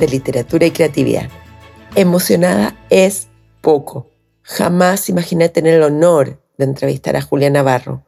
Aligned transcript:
de 0.00 0.08
literatura 0.08 0.66
y 0.66 0.70
creatividad. 0.72 1.28
Emocionada 1.94 2.76
es 2.88 3.28
poco. 3.60 4.10
Jamás 4.42 5.08
imaginé 5.08 5.48
tener 5.48 5.74
el 5.74 5.82
honor 5.82 6.42
de 6.56 6.64
entrevistar 6.64 7.16
a 7.16 7.22
Julia 7.22 7.50
Navarro, 7.50 8.06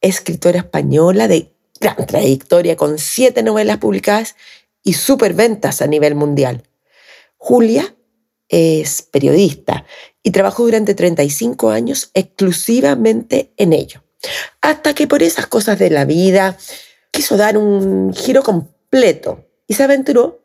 escritora 0.00 0.58
española 0.58 1.28
de 1.28 1.52
gran 1.80 2.06
trayectoria 2.06 2.76
con 2.76 2.98
siete 2.98 3.42
novelas 3.42 3.78
publicadas 3.78 4.36
y 4.82 4.94
superventas 4.94 5.82
a 5.82 5.86
nivel 5.86 6.14
mundial. 6.14 6.64
Julia 7.36 7.94
es 8.48 9.02
periodista 9.02 9.84
y 10.22 10.30
trabajó 10.30 10.64
durante 10.64 10.94
35 10.94 11.70
años 11.70 12.10
exclusivamente 12.14 13.52
en 13.56 13.72
ello. 13.72 14.02
Hasta 14.60 14.94
que 14.94 15.06
por 15.06 15.22
esas 15.22 15.46
cosas 15.46 15.78
de 15.78 15.90
la 15.90 16.04
vida 16.04 16.56
quiso 17.10 17.36
dar 17.36 17.58
un 17.58 18.14
giro 18.14 18.42
completo 18.42 19.46
y 19.66 19.74
se 19.74 19.82
aventuró 19.82 20.43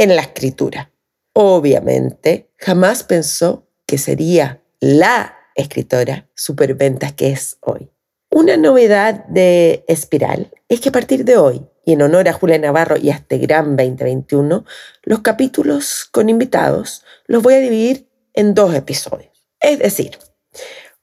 en 0.00 0.16
la 0.16 0.22
escritura. 0.22 0.90
Obviamente, 1.34 2.48
jamás 2.56 3.04
pensó 3.04 3.68
que 3.86 3.98
sería 3.98 4.62
la 4.80 5.36
escritora 5.54 6.26
superventas 6.34 7.12
que 7.12 7.32
es 7.32 7.58
hoy. 7.60 7.90
Una 8.30 8.56
novedad 8.56 9.26
de 9.26 9.84
Espiral 9.88 10.50
es 10.70 10.80
que 10.80 10.88
a 10.88 10.92
partir 10.92 11.26
de 11.26 11.36
hoy, 11.36 11.66
y 11.84 11.92
en 11.92 12.00
honor 12.00 12.30
a 12.30 12.32
Julia 12.32 12.58
Navarro 12.58 12.96
y 12.96 13.10
a 13.10 13.16
este 13.16 13.36
gran 13.36 13.76
2021, 13.76 14.64
los 15.02 15.20
capítulos 15.20 16.08
con 16.10 16.30
invitados 16.30 17.04
los 17.26 17.42
voy 17.42 17.54
a 17.54 17.60
dividir 17.60 18.08
en 18.32 18.54
dos 18.54 18.74
episodios. 18.74 19.46
Es 19.60 19.80
decir, 19.80 20.12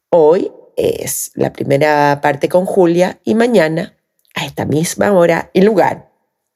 hoy 0.09 0.51
es 0.75 1.29
la 1.35 1.53
primera 1.53 2.19
parte 2.19 2.49
con 2.49 2.65
Julia 2.65 3.19
y 3.23 3.35
mañana, 3.35 3.95
a 4.33 4.43
esta 4.43 4.65
misma 4.65 5.13
hora 5.13 5.51
y 5.53 5.61
lugar, 5.61 6.06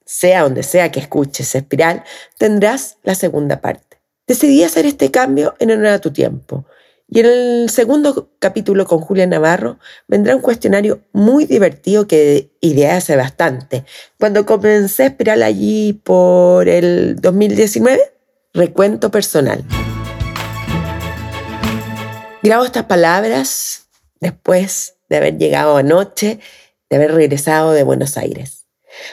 sea 0.05 0.43
donde 0.43 0.63
sea 0.63 0.91
que 0.91 0.99
escuches 0.99 1.55
Espiral, 1.55 2.03
tendrás 2.37 2.97
la 3.03 3.15
segunda 3.15 3.61
parte. 3.61 4.01
Decidí 4.27 4.63
hacer 4.63 4.85
este 4.85 5.11
cambio 5.11 5.55
en 5.59 5.71
honor 5.71 5.87
a 5.87 5.99
tu 5.99 6.11
tiempo. 6.11 6.65
Y 7.13 7.19
en 7.19 7.25
el 7.25 7.69
segundo 7.69 8.31
capítulo 8.39 8.85
con 8.85 9.01
Julia 9.01 9.27
Navarro 9.27 9.79
vendrá 10.07 10.33
un 10.33 10.41
cuestionario 10.41 11.01
muy 11.11 11.45
divertido 11.45 12.07
que 12.07 12.51
ideé 12.61 12.91
hace 12.91 13.17
bastante. 13.17 13.83
Cuando 14.17 14.45
comencé 14.45 15.07
Espiral 15.07 15.43
allí 15.43 15.91
por 15.91 16.69
el 16.69 17.17
2019, 17.17 17.99
recuento 18.53 19.11
personal. 19.11 19.65
Grabo 22.43 22.63
estas 22.63 22.85
palabras 22.85 23.87
después 24.21 24.95
de 25.09 25.17
haber 25.17 25.37
llegado 25.37 25.75
anoche, 25.75 26.39
de 26.89 26.95
haber 26.95 27.13
regresado 27.13 27.73
de 27.73 27.83
Buenos 27.83 28.17
Aires. 28.17 28.60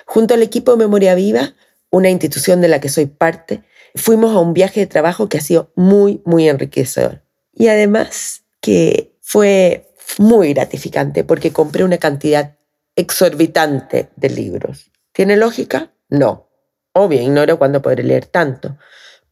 Junto 0.07 0.35
al 0.35 0.43
equipo 0.43 0.77
Memoria 0.77 1.15
Viva, 1.15 1.55
una 1.91 2.11
institución 2.11 2.61
de 2.61 2.69
la 2.69 2.81
que 2.81 2.89
soy 2.89 3.07
parte, 3.07 3.63
fuimos 3.95 4.35
a 4.35 4.41
un 4.41 4.55
viaje 4.55 4.81
de 4.81 4.87
trabajo 4.87 5.29
que 5.29 5.39
ha 5.39 5.43
sido 5.43 5.73
muy, 5.75 6.23
muy 6.25 6.49
enriquecedor. 6.49 7.23
Y 7.53 7.69
además 7.69 8.45
que 8.61 9.17
fue 9.21 9.89
muy 10.19 10.53
gratificante 10.53 11.25
porque 11.25 11.53
compré 11.53 11.85
una 11.85 11.99
cantidad 11.99 12.57
exorbitante 12.97 14.11
de 14.17 14.31
libros. 14.31 14.91
¿Tiene 15.13 15.37
lógica? 15.37 15.93
No. 16.09 16.49
Obvio, 16.93 17.21
ignoro 17.21 17.59
cuándo 17.59 17.83
podré 17.83 18.03
leer 18.03 18.27
tanto. 18.27 18.77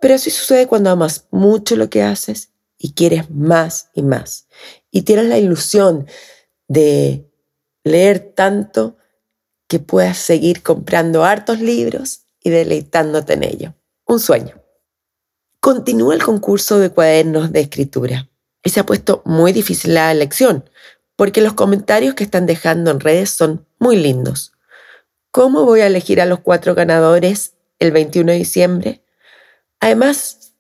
Pero 0.01 0.15
así 0.15 0.31
sucede 0.31 0.67
cuando 0.67 0.91
amas 0.91 1.27
mucho 1.31 1.77
lo 1.77 1.91
que 1.91 2.03
haces 2.03 2.51
y 2.79 2.93
quieres 2.93 3.31
más 3.31 3.91
y 3.95 4.03
más. 4.03 4.47
Y 4.91 5.03
tienes 5.03 5.27
la 5.27 5.39
ilusión 5.39 6.07
de 6.69 7.31
leer 7.85 8.33
tanto 8.35 8.97
que 9.69 9.79
puedas 9.79 10.19
seguir 10.19 10.63
comprando 10.63 11.25
hartos 11.25 11.61
libros 11.61 12.23
y 12.43 12.51
deleitándote 12.51 13.35
en 13.35 13.43
ello. 13.45 13.75
Un 14.07 14.21
sueño. 14.21 14.63
Continúa 15.61 16.15
el 16.15 16.23
concurso 16.23 16.79
de 16.79 16.91
cuadernos 16.91 17.53
de 17.53 17.61
escritura 17.61 18.31
y 18.63 18.71
se 18.71 18.81
ha 18.81 18.87
puesto 18.87 19.23
muy 19.25 19.53
difícil 19.53 19.95
la 19.95 20.13
elección 20.13 20.69
porque 21.17 21.41
los 21.41 21.55
comentarios 21.55 22.15
que 22.15 22.25
están 22.25 22.47
dejando 22.47 22.91
en 22.91 23.01
redes 23.01 23.31
son 23.31 23.67
muy 23.79 23.97
lindos. 23.97 24.53
¿Cómo 25.31 25.65
voy 25.65 25.81
a 25.81 25.87
elegir 25.87 26.21
a 26.21 26.27
los 26.27 26.41
cuatro 26.41 26.75
ganadores 26.75 27.55
el 27.79 27.91
21 27.91 28.33
de 28.33 28.39
diciembre? 28.39 29.03
Además, 29.81 30.53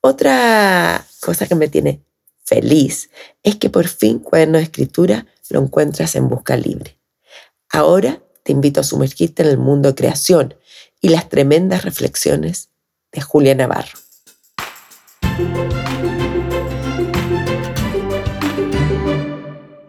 otra 0.00 1.04
cosa 1.20 1.46
que 1.46 1.54
me 1.54 1.68
tiene 1.68 2.02
feliz 2.44 3.10
es 3.42 3.56
que 3.56 3.70
por 3.70 3.88
fin 3.88 4.18
Cuadernos 4.18 4.60
de 4.60 4.64
Escritura 4.64 5.26
lo 5.50 5.60
encuentras 5.60 6.14
en 6.16 6.28
Busca 6.28 6.56
Libre. 6.56 6.98
Ahora 7.70 8.22
te 8.48 8.52
invito 8.52 8.80
a 8.80 8.82
sumergirte 8.82 9.42
en 9.42 9.50
el 9.50 9.58
mundo 9.58 9.90
de 9.90 9.94
creación 9.94 10.54
y 11.02 11.10
las 11.10 11.28
tremendas 11.28 11.84
reflexiones 11.84 12.70
de 13.12 13.20
Julia 13.20 13.54
Navarro. 13.54 13.98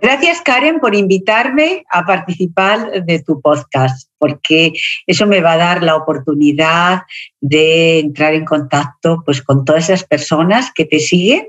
Gracias, 0.02 0.42
Karen, 0.42 0.82
por 0.82 0.94
invitarme 0.94 1.86
a 1.90 2.06
participar 2.06 3.06
de 3.06 3.24
tu 3.24 3.40
podcast, 3.40 4.10
porque 4.18 4.74
eso 5.08 5.26
me 5.26 5.40
va 5.40 5.54
a 5.54 5.58
dar 5.58 5.82
la 5.82 5.96
oportunidad 5.96 7.04
de 7.40 8.00
entrar 8.00 8.34
en 8.34 8.44
contacto 8.44 9.24
pues, 9.24 9.42
con 9.42 9.64
todas 9.64 9.86
esas 9.86 10.04
personas 10.04 10.74
que 10.76 10.84
te 10.84 11.00
siguen 11.00 11.48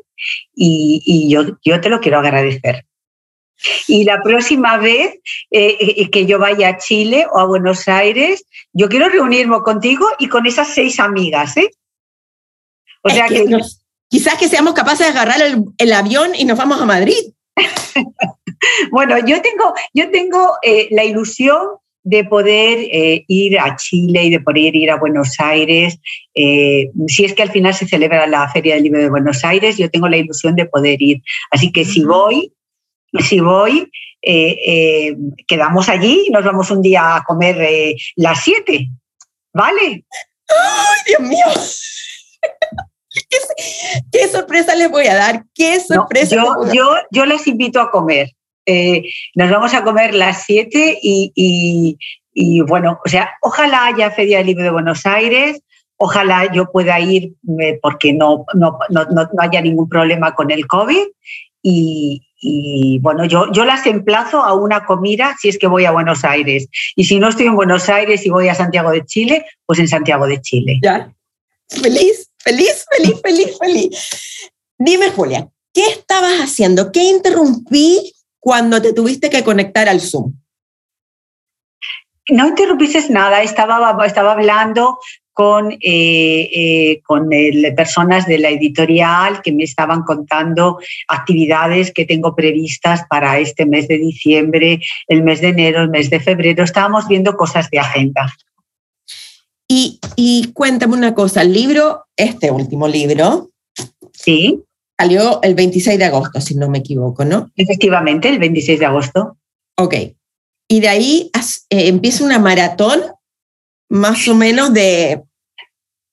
y, 0.54 1.28
yo, 1.28 1.58
yo 1.64 1.80
te 1.80 1.88
lo 1.88 1.98
quiero 1.98 2.20
agradecer. 2.20 2.84
Y 3.86 4.04
la 4.04 4.22
próxima 4.22 4.76
vez 4.78 5.14
eh, 5.50 5.76
eh, 5.80 6.10
que 6.10 6.26
yo 6.26 6.38
vaya 6.38 6.68
a 6.68 6.78
Chile 6.78 7.26
o 7.30 7.38
a 7.38 7.46
Buenos 7.46 7.88
Aires, 7.88 8.44
yo 8.72 8.88
quiero 8.88 9.08
reunirme 9.08 9.60
contigo 9.62 10.06
y 10.18 10.28
con 10.28 10.46
esas 10.46 10.68
seis 10.68 11.00
amigas, 11.00 11.56
¿eh? 11.56 11.70
O 13.02 13.10
sea 13.10 13.26
que, 13.28 13.46
quizás 14.08 14.34
que 14.38 14.48
seamos 14.48 14.74
capaces 14.74 15.06
de 15.06 15.18
agarrar 15.18 15.40
el, 15.78 15.92
avión 15.92 16.32
y 16.34 16.44
nos 16.44 16.58
vamos 16.58 16.80
a 16.80 16.84
Madrid. 16.84 17.32
bueno, 18.90 19.18
yo 19.18 19.40
tengo, 19.40 19.74
yo 19.94 20.10
tengo 20.10 20.52
eh, 20.62 20.88
la 20.90 21.04
ilusión 21.04 21.60
de 22.02 22.24
poder 22.24 22.78
ir 23.28 23.58
a 23.58 23.76
Chile 23.76 24.24
y 24.24 24.30
de 24.30 24.40
poder 24.40 24.74
ir 24.74 24.90
a 24.90 24.96
Buenos 24.96 25.38
Aires. 25.38 25.98
si 26.34 27.24
es 27.24 27.34
que 27.34 27.42
al 27.42 27.50
final 27.50 27.74
se 27.74 27.86
celebra 27.86 28.26
la 28.26 28.48
Feria 28.48 28.74
del 28.74 28.84
Libro 28.84 29.00
de 29.00 29.10
Buenos 29.10 29.44
Aires, 29.44 29.76
yo 29.76 29.90
tengo 29.90 30.08
la 30.08 30.16
ilusión 30.16 30.56
de 30.56 30.64
poder 30.64 31.00
ir. 31.02 31.20
Así 31.50 31.70
que 31.70 31.84
si 31.84 32.02
voy, 32.02 32.54
si 33.18 33.40
voy, 33.40 33.90
eh, 34.22 34.56
eh, 34.66 35.16
quedamos 35.46 35.88
allí 35.88 36.24
y 36.26 36.30
nos 36.30 36.44
vamos 36.44 36.70
un 36.70 36.82
día 36.82 37.16
a 37.16 37.24
comer 37.24 37.60
eh, 37.60 37.96
las 38.16 38.42
siete. 38.42 38.88
¿Vale? 39.52 40.04
¡Ay, 40.48 41.00
Dios 41.06 41.20
mío! 41.20 41.46
¿Qué, 44.12 44.28
sorpresa 44.28 44.76
les 44.76 44.90
voy 44.90 45.06
a 45.06 45.16
dar? 45.16 45.44
¿Qué 45.54 45.80
sorpresa? 45.80 46.36
yo, 46.36 46.72
yo, 46.72 46.94
yo, 47.10 47.26
les 47.26 47.46
invito 47.46 47.80
a 47.80 47.90
comer. 47.90 48.30
nos 49.34 49.50
vamos 49.50 49.74
a 49.74 49.82
comer 49.82 50.14
las 50.14 50.44
siete 50.44 50.96
y, 51.02 51.98
y, 52.32 52.60
bueno, 52.60 53.00
o 53.04 53.08
sea, 53.08 53.30
ojalá 53.42 53.86
haya 53.86 54.12
Feria 54.12 54.38
del 54.38 54.46
Libro 54.46 54.62
de 54.64 54.70
Buenos 54.70 55.04
Aires, 55.06 55.60
ojalá 55.96 56.52
yo 56.52 56.70
pueda 56.70 57.00
ir 57.00 57.34
porque 57.82 58.12
no, 58.12 58.44
no, 58.54 58.78
no, 58.90 59.04
no, 59.06 59.28
haya 59.38 59.60
ningún 59.60 59.88
problema 59.88 60.32
con 60.34 60.52
el 60.52 60.68
COVID 60.68 61.08
y, 61.62 62.29
y 62.40 62.98
bueno, 63.00 63.26
yo, 63.26 63.52
yo 63.52 63.64
las 63.66 63.86
emplazo 63.86 64.42
a 64.42 64.54
una 64.54 64.86
comida 64.86 65.36
si 65.38 65.50
es 65.50 65.58
que 65.58 65.66
voy 65.66 65.84
a 65.84 65.90
Buenos 65.90 66.24
Aires. 66.24 66.68
Y 66.96 67.04
si 67.04 67.18
no 67.18 67.28
estoy 67.28 67.46
en 67.46 67.54
Buenos 67.54 67.88
Aires 67.90 68.24
y 68.24 68.30
voy 68.30 68.48
a 68.48 68.54
Santiago 68.54 68.90
de 68.90 69.04
Chile, 69.04 69.44
pues 69.66 69.78
en 69.78 69.88
Santiago 69.88 70.26
de 70.26 70.40
Chile. 70.40 70.80
Ya. 70.82 71.12
Feliz, 71.68 72.30
feliz, 72.38 72.86
feliz, 72.90 73.20
feliz, 73.22 73.58
feliz. 73.58 74.50
Dime, 74.78 75.10
Julia, 75.10 75.48
¿qué 75.74 75.84
estabas 75.86 76.40
haciendo? 76.40 76.90
¿Qué 76.90 77.04
interrumpí 77.04 78.14
cuando 78.38 78.80
te 78.80 78.94
tuviste 78.94 79.28
que 79.28 79.44
conectar 79.44 79.88
al 79.88 80.00
Zoom? 80.00 80.32
No 82.30 82.48
interrumpiste 82.48 83.06
nada, 83.10 83.42
estaba, 83.42 84.06
estaba 84.06 84.32
hablando 84.32 84.98
con, 85.40 85.72
eh, 85.72 85.78
eh, 85.80 87.00
con 87.06 87.30
personas 87.74 88.26
de 88.26 88.36
la 88.36 88.50
editorial 88.50 89.40
que 89.40 89.52
me 89.52 89.64
estaban 89.64 90.02
contando 90.02 90.78
actividades 91.08 91.92
que 91.92 92.04
tengo 92.04 92.36
previstas 92.36 93.06
para 93.08 93.38
este 93.38 93.64
mes 93.64 93.88
de 93.88 93.96
diciembre, 93.96 94.82
el 95.08 95.22
mes 95.22 95.40
de 95.40 95.48
enero, 95.48 95.80
el 95.80 95.88
mes 95.88 96.10
de 96.10 96.20
febrero. 96.20 96.62
Estábamos 96.62 97.08
viendo 97.08 97.38
cosas 97.38 97.70
de 97.70 97.78
agenda. 97.78 98.30
Y, 99.66 99.98
y 100.14 100.52
cuéntame 100.52 100.92
una 100.92 101.14
cosa, 101.14 101.40
el 101.40 101.54
libro, 101.54 102.04
este 102.18 102.50
último 102.50 102.86
libro, 102.86 103.48
sí. 104.12 104.60
salió 104.98 105.40
el 105.42 105.54
26 105.54 105.98
de 105.98 106.04
agosto, 106.04 106.42
si 106.42 106.54
no 106.54 106.68
me 106.68 106.80
equivoco, 106.80 107.24
¿no? 107.24 107.50
Efectivamente, 107.56 108.28
el 108.28 108.38
26 108.38 108.78
de 108.78 108.84
agosto. 108.84 109.38
Ok. 109.78 109.94
Y 110.68 110.80
de 110.80 110.88
ahí 110.88 111.30
eh, 111.70 111.88
empieza 111.88 112.24
una 112.24 112.38
maratón, 112.38 113.00
más 113.88 114.28
o 114.28 114.34
menos 114.34 114.74
de... 114.74 115.22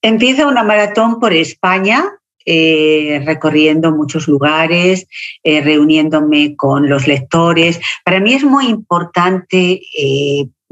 Empieza 0.02 0.48
una 0.48 0.64
maratón 0.64 1.20
por 1.20 1.34
España, 1.34 2.04
eh, 2.46 3.22
recorriendo 3.26 3.92
muchos 3.92 4.28
lugares, 4.28 5.08
eh, 5.44 5.62
reuniéndome 5.62 6.56
con 6.56 6.88
los 6.90 7.08
lectores. 7.08 7.80
Para 8.06 8.20
mí 8.20 8.34
es 8.34 8.44
muy 8.44 8.68
importante 8.68 9.82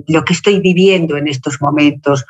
lo 0.07 0.23
que 0.23 0.33
estoy 0.33 0.59
viviendo 0.59 1.17
en 1.17 1.27
estos 1.27 1.61
momentos, 1.61 2.25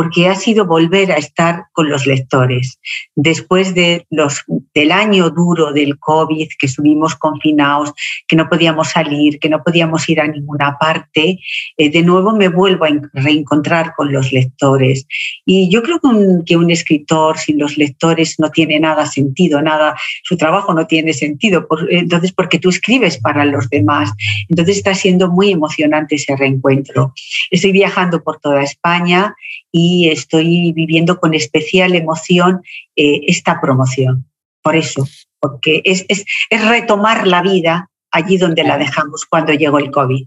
porque 0.00 0.28
ha 0.28 0.34
sido 0.34 0.64
volver 0.64 1.12
a 1.12 1.16
estar 1.16 1.64
con 1.72 1.90
los 1.90 2.06
lectores. 2.06 2.80
Después 3.14 3.74
de 3.74 4.06
los, 4.08 4.42
del 4.72 4.92
año 4.92 5.28
duro 5.28 5.74
del 5.74 5.98
COVID, 5.98 6.48
que 6.58 6.64
estuvimos 6.64 7.16
confinados, 7.16 7.92
que 8.26 8.34
no 8.34 8.48
podíamos 8.48 8.88
salir, 8.88 9.38
que 9.38 9.50
no 9.50 9.62
podíamos 9.62 10.08
ir 10.08 10.22
a 10.22 10.26
ninguna 10.26 10.78
parte, 10.78 11.38
eh, 11.76 11.90
de 11.90 12.02
nuevo 12.02 12.32
me 12.32 12.48
vuelvo 12.48 12.86
a 12.86 12.92
reencontrar 13.12 13.92
con 13.94 14.10
los 14.10 14.32
lectores. 14.32 15.06
Y 15.44 15.68
yo 15.68 15.82
creo 15.82 16.00
que 16.00 16.06
un, 16.06 16.44
que 16.46 16.56
un, 16.56 16.70
escritor 16.70 17.36
sin 17.36 17.58
los 17.58 17.76
lectores 17.76 18.36
no 18.38 18.50
tiene 18.50 18.80
nada 18.80 19.04
sentido, 19.04 19.60
nada, 19.60 19.96
su 20.22 20.38
trabajo 20.38 20.72
no 20.72 20.86
tiene 20.86 21.12
sentido. 21.12 21.68
entonces, 21.90 22.32
porque 22.32 22.58
tú 22.58 22.70
escribes 22.70 23.18
para 23.18 23.44
los 23.44 23.68
demás. 23.68 24.12
Entonces 24.48 24.78
está 24.78 24.94
siendo 24.94 25.30
muy 25.30 25.50
emocionante 25.50 26.14
ese 26.14 26.34
reencuentro. 26.36 27.12
Estoy 27.50 27.72
viajando 27.72 28.22
por 28.22 28.40
toda 28.40 28.62
España 28.62 29.34
y 29.72 30.08
estoy 30.08 30.72
viviendo 30.72 31.18
con 31.18 31.34
especial 31.34 31.94
emoción 31.94 32.62
eh, 32.96 33.20
esta 33.26 33.60
promoción. 33.60 34.26
Por 34.62 34.76
eso, 34.76 35.06
porque 35.38 35.82
es, 35.84 36.04
es, 36.08 36.24
retomar 36.50 37.26
la 37.26 37.42
vida 37.42 37.90
allí 38.10 38.36
donde 38.36 38.64
la 38.64 38.76
dejamos 38.76 39.24
cuando 39.24 39.52
llegó 39.52 39.78
el 39.78 39.90
COVID. 39.90 40.26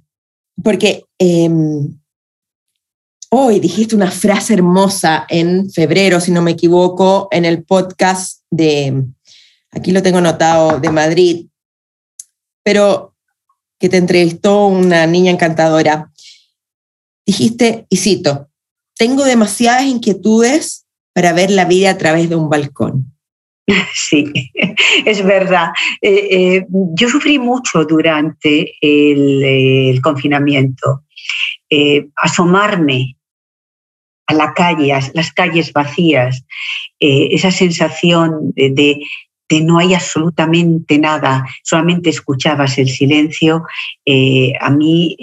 Porque 0.63 1.05
em, 1.19 1.99
hoy 3.29 3.59
dijiste 3.59 3.95
una 3.95 4.11
frase 4.11 4.53
hermosa 4.53 5.25
en 5.29 5.69
febrero, 5.69 6.19
si 6.19 6.31
no 6.31 6.41
me 6.41 6.51
equivoco, 6.51 7.27
en 7.31 7.45
el 7.45 7.63
podcast 7.63 8.41
de, 8.49 9.03
aquí 9.71 9.91
lo 9.91 10.01
tengo 10.01 10.19
anotado, 10.19 10.79
de 10.79 10.89
Madrid, 10.89 11.47
pero 12.63 13.13
que 13.79 13.89
te 13.89 13.97
entrevistó 13.97 14.67
una 14.67 15.05
niña 15.05 15.31
encantadora. 15.31 16.11
Dijiste, 17.25 17.85
y 17.89 17.97
cito, 17.97 18.49
tengo 19.03 19.25
demasiadas 19.25 19.83
inquietudes 19.83 20.87
para 21.13 21.33
ver 21.33 21.51
la 21.51 21.65
vida 21.65 21.89
a 21.89 21.97
través 21.97 22.29
de 22.29 22.37
un 22.37 22.49
balcón. 22.49 23.13
Sí, 23.93 24.31
es 25.05 25.23
verdad. 25.25 25.71
Eh, 26.01 26.27
eh, 26.31 26.65
yo 26.69 27.09
sufrí 27.09 27.37
mucho 27.37 27.83
durante 27.83 28.75
el, 28.79 29.99
confinamiento. 30.01 31.03
Eh, 31.69 32.07
asomarme 32.15 33.17
a 34.27 34.33
la 34.35 34.53
calle, 34.53 34.93
a 34.93 35.01
las 35.13 35.33
calles 35.33 35.73
vacías, 35.73 36.45
esa 36.97 37.51
sensación 37.51 38.53
de, 38.55 38.99
de, 39.49 39.61
no 39.61 39.79
hay 39.79 39.93
absolutamente 39.93 40.97
nada, 40.97 41.43
solamente 41.61 42.09
escuchabas 42.09 42.77
el 42.77 42.87
silencio, 42.87 43.63
a 44.61 44.69
mí 44.69 45.17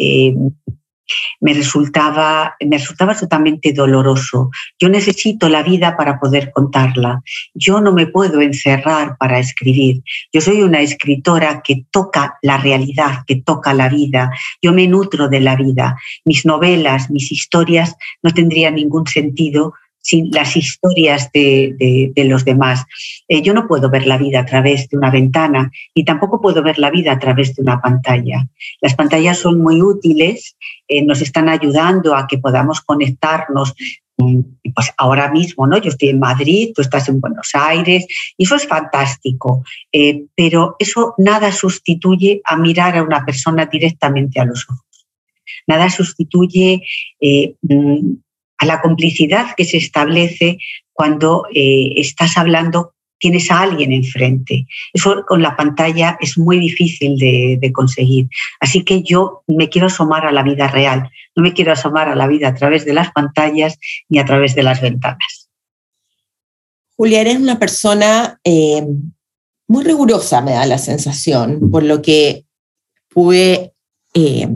me 1.41 1.55
resultaba, 1.55 2.57
me 2.61 2.79
resultaba 2.79 3.15
totalmente 3.17 3.73
doloroso. 3.73 4.51
Yo 4.79 4.89
necesito 4.89 5.49
la 5.49 5.63
vida 5.63 5.97
para 5.97 6.19
poder 6.19 6.53
contarla. 6.53 7.23
Yo 7.55 7.81
no 7.81 7.93
me 7.93 8.07
puedo 8.07 8.41
encerrar 8.41 9.17
para 9.19 9.39
escribir. 9.39 10.03
Yo 10.33 10.41
soy 10.41 10.63
una 10.63 10.81
escritora 10.81 11.63
que 11.63 11.85
toca 11.91 12.39
la 12.43 12.59
realidad, 12.59 13.25
que 13.27 13.37
toca 13.37 13.75
la 13.75 13.89
vida. 13.89 14.31
Yo 14.63 14.73
me 14.73 14.87
nutro 14.87 15.29
de 15.29 15.41
la 15.41 15.57
vida. 15.57 15.97
Mis 16.25 16.45
novelas, 16.47 17.11
mis 17.11 17.33
historias 17.33 17.97
no 18.23 18.33
tendrían 18.33 18.75
ningún 18.75 19.07
sentido 19.07 19.75
sin 20.01 20.31
las 20.31 20.57
historias 20.57 21.31
de, 21.33 22.13
los 22.17 22.45
demás. 22.45 22.85
Eh, 23.29 23.43
yo 23.43 23.53
no 23.53 23.67
puedo 23.67 23.91
ver 23.91 24.07
la 24.07 24.19
vida 24.19 24.41
a 24.41 24.47
través 24.47 24.89
de 24.89 24.97
una 24.97 25.11
ventana 25.11 25.71
y 25.95 26.05
tampoco 26.05 26.41
puedo 26.41 26.63
ver 26.63 26.79
la 26.79 26.91
vida 26.91 27.13
a 27.13 27.19
través 27.19 27.55
de 27.55 27.63
una 27.63 27.81
pantalla. 27.81 28.47
Las 28.81 28.95
pantallas 28.95 29.39
son 29.39 29.61
muy 29.61 29.83
útiles, 29.83 30.57
eh, 30.89 31.05
nos 31.05 31.21
están 31.21 31.49
ayudando 31.49 32.15
a 32.15 32.27
que 32.27 32.39
podamos 32.39 32.81
conectarnos. 32.81 33.75
Mm, 34.17 34.41
pues 34.75 34.93
ahora 34.99 35.31
mismo, 35.31 35.67
¿no? 35.67 35.79
Yo 35.79 35.89
estoy 35.89 36.11
en 36.11 36.19
Madrid, 36.19 36.73
tú 36.75 36.83
estás 36.83 37.09
en 37.09 37.21
Buenos 37.21 37.51
Aires, 37.55 38.07
y 38.37 38.45
eso 38.45 38.55
es 38.55 38.67
fantástico, 38.67 39.65
eh, 39.93 40.25
pero 40.37 40.77
eso 40.79 41.15
nada 41.17 41.51
sustituye 41.53 42.43
a 42.45 42.57
mirar 42.57 42.99
a 42.99 43.03
una 43.03 43.25
persona 43.25 43.65
directamente 43.65 44.39
a 44.39 44.45
los 44.45 44.67
ojos. 44.69 45.07
Nada 45.67 45.89
sustituye 45.89 46.83
mm, 47.63 48.13
a 48.61 48.67
la 48.67 48.81
complicidad 48.83 49.55
que 49.57 49.65
se 49.65 49.79
establece 49.79 50.59
cuando 50.93 51.47
eh, 51.55 51.95
estás 51.97 52.37
hablando, 52.37 52.93
tienes 53.19 53.51
a 53.51 53.63
alguien 53.63 53.91
enfrente. 53.91 54.67
Eso 54.93 55.25
con 55.27 55.41
la 55.41 55.57
pantalla 55.57 56.19
es 56.21 56.37
muy 56.37 56.59
difícil 56.61 57.17
de, 57.17 57.71
conseguir. 57.73 58.29
Así 58.61 58.85
que 58.85 59.03
yo 59.03 59.43
me 59.47 59.71
quiero 59.71 59.87
asomar 59.87 60.27
a 60.27 60.33
la 60.33 60.43
vida 60.43 60.69
real, 60.69 61.11
no 61.35 61.43
me 61.43 61.55
quiero 61.55 61.73
asomar 61.73 62.09
a 62.09 62.15
la 62.15 62.27
vida 62.27 62.49
a 62.49 62.55
través 62.55 62.85
de 62.85 62.93
las 62.93 63.11
pantallas 63.13 63.79
ni 64.11 64.19
a 64.19 64.27
través 64.27 64.55
de 64.55 64.63
las 64.63 64.83
ventanas. 64.83 65.49
Julia, 66.97 67.23
eres 67.23 67.39
una 67.39 67.59
persona 67.59 68.39
eh, 68.45 68.87
muy 69.69 69.85
rigurosa, 69.85 70.43
me 70.43 70.53
da 70.53 70.67
la 70.67 70.77
sensación, 70.77 71.71
por 71.71 71.83
lo 71.83 72.03
que 72.03 72.45
pude 73.09 73.73
eh, 74.13 74.49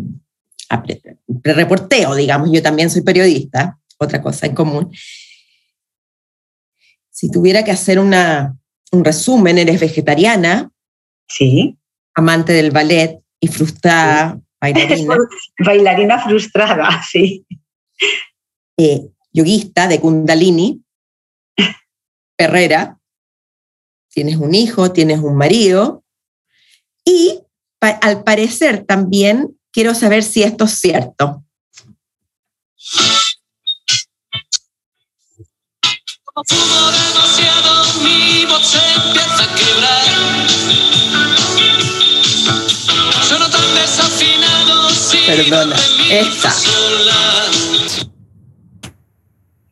reporteo, 1.43 2.15
digamos, 2.15 2.51
yo 2.53 2.63
también 2.63 2.91
soy 2.91 3.01
periodista, 3.01 3.79
otra 4.05 4.23
cosa 4.23 4.47
en 4.47 4.55
común. 4.55 4.93
Si 7.11 7.31
tuviera 7.31 7.65
que 7.65 7.71
hacer 7.71 7.99
una, 7.99 8.57
un 8.93 9.05
resumen, 9.05 9.59
eres 9.59 9.81
vegetariana. 9.81 10.71
Sí. 11.29 11.79
Amante 12.15 12.53
del 12.53 12.71
ballet 12.71 13.21
y 13.41 13.49
frustrada, 13.49 14.41
bailarina. 14.61 15.17
bailarina 15.65 16.23
frustrada, 16.23 17.03
sí. 17.09 17.47
Eh, 18.77 19.09
yoguista 19.33 19.89
de 19.89 20.01
Kundalini, 20.01 20.83
Herrera. 22.39 22.99
Tienes 24.09 24.37
un 24.37 24.55
hijo, 24.55 24.93
tienes 24.93 25.19
un 25.21 25.37
marido. 25.37 26.05
Y 27.05 27.41
al 27.81 28.25
parecer 28.25 28.85
también 28.85 29.59
quiero 29.73 29.95
saber 29.95 30.23
si 30.23 30.43
esto 30.43 30.65
es 30.65 30.79
cierto. 30.79 31.45
Fumo 36.43 36.91
demasiado, 36.91 37.85
mi 38.03 38.45
voz 38.47 38.67
se 38.67 38.79
empieza 38.79 39.45
a 39.45 39.55
quebrar. 39.55 40.03
Sueno 43.29 43.49
tan 43.49 43.75
desafinado, 43.77 44.91
si 44.91 45.19
Perdona, 45.19 45.77
esta. 46.11 46.53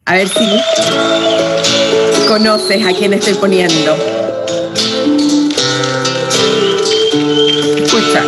A 0.04 0.14
ver 0.14 0.28
si 0.28 0.46
conoces 2.28 2.86
a 2.86 2.92
quién 2.92 3.14
estoy 3.14 3.34
poniendo. 3.34 3.96
Escucha. 7.76 8.24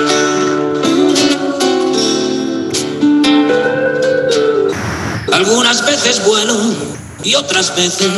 Algunas 5.32 5.86
veces 5.86 6.24
bueno 6.26 6.93
y 7.24 7.34
otras 7.34 7.74
veces. 7.74 8.10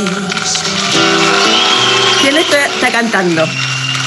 ¿Quién 2.21 2.37
está, 2.37 2.67
está 2.67 2.91
cantando? 2.91 3.45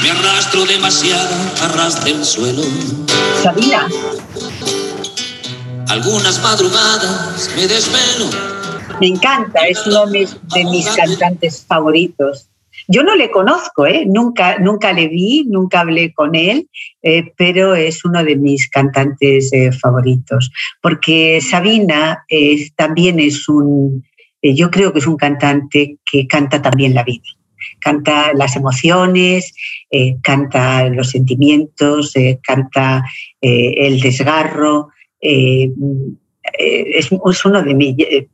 Me 0.02 0.10
arrastro 0.10 0.64
demasiado 0.66 1.28
a 1.62 2.04
del 2.04 2.24
suelo. 2.24 2.62
Sabina. 3.42 3.88
Algunas 5.88 6.42
madrugadas 6.42 7.50
me 7.56 7.66
desvelo. 7.66 8.30
Me 9.00 9.08
encanta, 9.08 9.66
es 9.66 9.86
uno 9.86 10.06
de 10.06 10.28
mis, 10.70 10.86
cantantes 10.90 11.64
favoritos. 11.66 12.48
Yo 12.86 13.02
no 13.02 13.14
le 13.14 13.30
conozco, 13.30 13.86
¿eh? 13.86 14.04
nunca, 14.06 14.58
nunca 14.58 14.92
le 14.92 15.08
vi, 15.08 15.44
nunca 15.48 15.80
hablé 15.80 16.12
con 16.12 16.34
él, 16.34 16.68
eh, 17.02 17.32
pero 17.36 17.74
es 17.74 18.04
uno 18.04 18.24
de 18.24 18.36
mis 18.36 18.68
cantantes 18.68 19.52
eh, 19.52 19.70
favoritos, 19.72 20.50
porque 20.82 21.40
Sabina 21.40 22.24
también 22.76 23.20
es 23.20 23.48
un, 23.48 24.04
eh, 24.42 24.54
yo 24.54 24.70
creo 24.70 24.92
que 24.92 24.98
es 25.00 25.06
un 25.06 25.16
cantante 25.16 25.98
que 26.04 26.26
canta 26.26 26.62
también 26.62 26.94
la 26.94 27.04
vida. 27.04 27.24
Canta 27.78 28.32
las 28.34 28.56
emociones, 28.56 29.54
eh, 29.90 30.16
canta 30.22 30.88
los 30.88 31.10
sentimientos, 31.10 32.16
eh, 32.16 32.40
canta 32.42 33.04
el 33.40 34.00
desgarro. 34.00 34.88
Es, 35.20 37.12
uno 37.12 37.62
de 37.62 38.26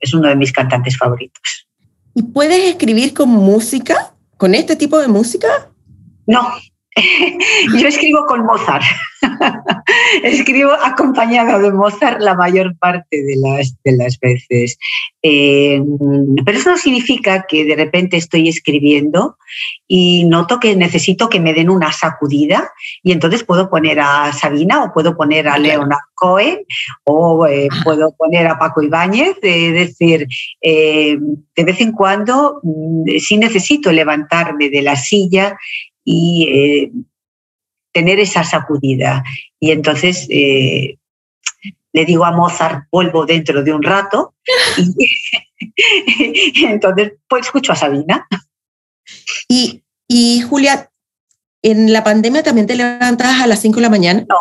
es 0.00 0.14
uno 0.14 0.28
de 0.28 0.36
mis 0.36 0.52
cantantes 0.52 0.98
favoritos. 0.98 1.68
¿Y 2.14 2.22
puedes 2.22 2.68
escribir 2.68 3.14
con 3.14 3.28
música? 3.30 4.12
¿Con 4.36 4.54
este 4.54 4.74
tipo 4.76 4.98
de 4.98 5.08
música? 5.08 5.70
No, 6.26 6.40
yo 7.78 7.88
escribo 7.88 8.26
con 8.26 8.44
Mozart. 8.44 8.84
escribo 10.22 10.72
acompañado 10.72 11.60
de 11.60 11.72
Mozart 11.72 12.20
la 12.20 12.34
mayor 12.34 12.76
parte 12.78 13.22
de 13.22 13.36
las, 13.36 13.76
de 13.82 13.92
las 13.92 14.18
veces. 14.18 14.78
Eh, 15.22 15.80
pero 16.44 16.58
eso 16.58 16.70
no 16.70 16.76
significa 16.76 17.46
que 17.48 17.64
de 17.64 17.76
repente 17.76 18.16
estoy 18.16 18.48
escribiendo 18.48 19.36
y 19.86 20.24
noto 20.24 20.58
que 20.58 20.74
necesito 20.74 21.28
que 21.28 21.40
me 21.40 21.54
den 21.54 21.70
una 21.70 21.92
sacudida 21.92 22.70
y 23.02 23.12
entonces 23.12 23.44
puedo 23.44 23.70
poner 23.70 24.00
a 24.00 24.32
Sabina 24.32 24.82
o 24.82 24.92
puedo 24.92 25.16
poner 25.16 25.48
a 25.48 25.58
Leonard 25.58 26.00
Cohen 26.14 26.58
o 27.04 27.46
eh, 27.46 27.68
puedo 27.84 28.12
poner 28.16 28.46
a 28.48 28.58
Paco 28.58 28.82
Ibáñez. 28.82 29.36
Es 29.42 29.72
decir, 29.72 30.26
eh, 30.60 31.18
de 31.56 31.64
vez 31.64 31.80
en 31.80 31.92
cuando 31.92 32.60
mm, 32.62 33.18
sí 33.18 33.38
necesito 33.38 33.92
levantarme 33.92 34.68
de 34.68 34.82
la 34.82 34.96
silla 34.96 35.56
y 36.04 36.48
eh, 36.48 36.92
tener 37.92 38.20
esa 38.20 38.44
sacudida. 38.44 39.22
Y 39.60 39.70
entonces 39.70 40.26
eh, 40.30 40.98
le 41.92 42.04
digo 42.04 42.24
a 42.24 42.32
Mozart, 42.32 42.86
vuelvo 42.90 43.26
dentro 43.26 43.62
de 43.62 43.72
un 43.72 43.82
rato, 43.82 44.34
y, 44.76 46.64
entonces 46.66 47.14
pues 47.28 47.46
escucho 47.46 47.72
a 47.72 47.76
Sabina. 47.76 48.26
Y, 49.48 49.82
y, 50.08 50.42
Julia, 50.42 50.90
¿en 51.62 51.92
la 51.92 52.02
pandemia 52.04 52.42
también 52.42 52.66
te 52.66 52.76
levantabas 52.76 53.40
a 53.40 53.46
las 53.46 53.60
5 53.60 53.76
de 53.76 53.82
la 53.82 53.90
mañana? 53.90 54.24
No. 54.28 54.36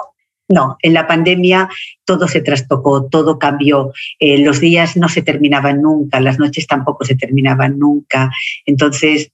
No, 0.51 0.75
en 0.82 0.94
la 0.94 1.08
pandemia 1.08 1.70
todo 2.03 2.27
se 2.27 2.41
trastocó, 2.41 3.06
todo 3.06 3.39
cambió. 3.39 3.94
Eh, 4.20 4.38
los 4.39 4.60
días 4.60 4.98
no 4.98 5.08
se 5.08 5.22
terminaban 5.22 5.82
nunca, 5.82 6.20
las 6.20 6.39
noches 6.39 6.68
tampoco 6.68 7.06
se 7.06 7.15
terminaban 7.15 7.80
nunca. 7.80 8.30
Entonces, 8.65 9.32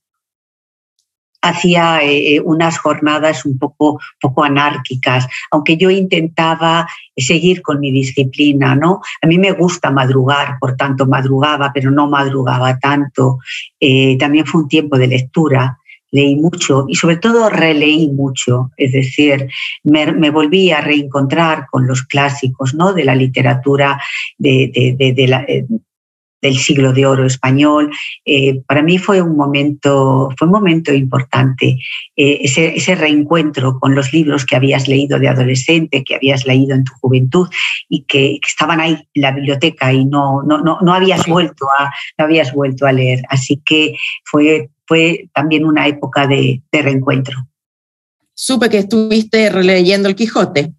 hacía 1.41 2.01
eh, 2.03 2.35
eh, 2.35 2.41
unas 2.41 2.77
jornadas 2.77 3.45
un 3.45 3.57
poco, 3.57 3.99
poco 4.19 4.43
anárquicas, 4.43 5.27
aunque 5.51 5.77
yo 5.77 5.89
intentaba 5.89 6.87
seguir 7.15 7.61
con 7.61 7.79
mi 7.79 7.91
disciplina, 7.91 8.75
¿no? 8.75 9.01
A 9.21 9.27
mí 9.27 9.37
me 9.37 9.51
gusta 9.51 9.91
madrugar, 9.91 10.57
por 10.59 10.75
tanto 10.75 11.05
madrugaba, 11.05 11.71
pero 11.73 11.91
no 11.91 12.07
madrugaba 12.09 12.77
tanto. 12.79 13.39
Eh, 13.79 14.17
también 14.17 14.45
fue 14.45 14.61
un 14.61 14.67
tiempo 14.67 14.97
de 14.97 15.07
lectura, 15.07 15.77
leí 16.09 16.35
mucho 16.37 16.85
y 16.87 16.95
sobre 16.95 17.17
todo 17.17 17.49
releí 17.49 18.09
mucho, 18.09 18.71
es 18.77 18.93
decir, 18.93 19.49
me, 19.83 20.29
volví 20.29 20.71
a 20.71 20.79
reencontrar 20.79 21.67
con 21.69 21.85
los 21.85 22.03
clásicos 22.03 22.73
¿no? 22.73 22.93
de 22.93 23.03
la 23.03 23.13
literatura 23.13 24.01
de, 24.37 24.95
de, 24.97 25.27
la, 25.27 25.45
del 26.41 26.57
siglo 26.57 26.93
de 26.93 27.05
oro 27.05 27.25
español. 27.25 27.91
Eh, 28.25 28.61
para 28.67 28.81
mí 28.81 28.97
fue 28.97 29.21
un 29.21 29.35
momento, 29.35 30.29
fue 30.37 30.47
un 30.47 30.53
momento 30.53 30.93
importante, 30.93 31.77
eh, 32.15 32.39
ese, 32.41 32.95
reencuentro 32.95 33.79
con 33.79 33.95
los 33.95 34.13
libros 34.13 34.45
que 34.45 34.55
habías 34.55 34.87
leído 34.87 35.19
de 35.19 35.27
adolescente, 35.27 36.03
que 36.03 36.15
habías 36.15 36.45
leído 36.45 36.75
en 36.75 36.83
tu 36.83 36.93
juventud 37.01 37.47
y 37.89 38.03
que, 38.03 38.39
estaban 38.47 38.79
ahí 38.79 38.97
en 39.13 39.21
la 39.21 39.31
biblioteca 39.31 39.91
y 39.91 40.05
no, 40.05 40.41
no, 40.43 40.59
no, 40.59 40.93
habías 40.93 41.25
vuelto 41.27 41.67
a, 41.69 41.91
no 42.17 42.25
habías 42.25 42.53
vuelto 42.53 42.85
a 42.85 42.91
leer. 42.91 43.21
Así 43.29 43.61
que 43.63 43.95
fue, 44.23 44.69
fue 44.85 45.29
también 45.33 45.65
una 45.65 45.87
época 45.87 46.27
de, 46.27 46.61
de 46.71 46.81
reencuentro. 46.81 47.47
Supe 48.33 48.69
que 48.69 48.77
estuviste 48.77 49.49
releyendo 49.49 50.07
el 50.07 50.15
Quijote. 50.15 50.73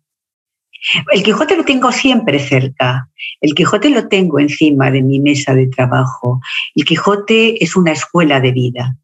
El 1.12 1.22
Quijote 1.22 1.56
lo 1.56 1.64
tengo 1.64 1.92
siempre 1.92 2.38
cerca. 2.38 3.08
El 3.40 3.54
Quijote 3.54 3.90
lo 3.90 4.08
tengo 4.08 4.38
encima 4.38 4.90
de 4.90 5.02
mi 5.02 5.20
mesa 5.20 5.54
de 5.54 5.66
trabajo. 5.66 6.40
El 6.74 6.84
Quijote 6.84 7.62
es 7.62 7.76
una 7.76 7.92
escuela 7.92 8.40
de 8.40 8.52
vida. 8.52 8.96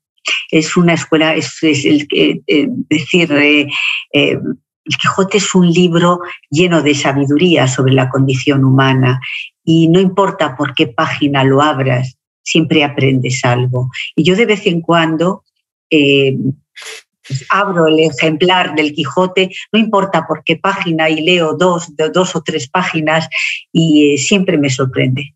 Es 0.51 0.77
una 0.77 0.95
escuela, 0.95 1.35
es, 1.35 1.63
el, 1.63 2.07
eh, 2.13 2.69
decir, 2.89 3.33
eh, 3.33 3.67
eh, 4.13 4.39
el 4.85 4.97
Quijote 4.97 5.39
es 5.39 5.55
un 5.55 5.71
libro 5.71 6.21
lleno 6.51 6.83
de 6.83 6.95
sabiduría 6.95 7.67
sobre 7.69 7.95
la 7.95 8.09
condición 8.09 8.65
humana 8.65 9.21
y 9.65 9.89
no 9.89 10.01
importa 10.01 10.57
por 10.57 10.75
qué 10.75 10.87
página 10.87 11.43
lo 11.43 11.63
abras, 11.63 12.19
siempre 12.43 12.85
aprendes 12.85 13.45
algo. 13.45 13.91
Y 14.15 14.25
yo 14.25 14.37
de 14.37 14.47
vez 14.47 14.67
en 14.67 14.81
cuando 14.81 15.45
abro 17.51 17.87
el 17.87 18.01
ejemplar 18.01 18.75
del 18.75 18.93
Quijote, 18.93 19.51
no 19.73 19.79
importa 19.79 20.27
por 20.27 20.43
qué 20.45 20.57
página, 20.57 21.09
y 21.09 21.21
leo 21.23 21.55
dos, 21.55 21.93
dos 22.13 22.37
o 22.37 22.43
tres 22.43 22.69
páginas 22.69 23.29
y 23.73 24.15
eh, 24.15 24.19
siempre 24.19 24.59
me 24.59 24.71
sorprende. 24.71 25.35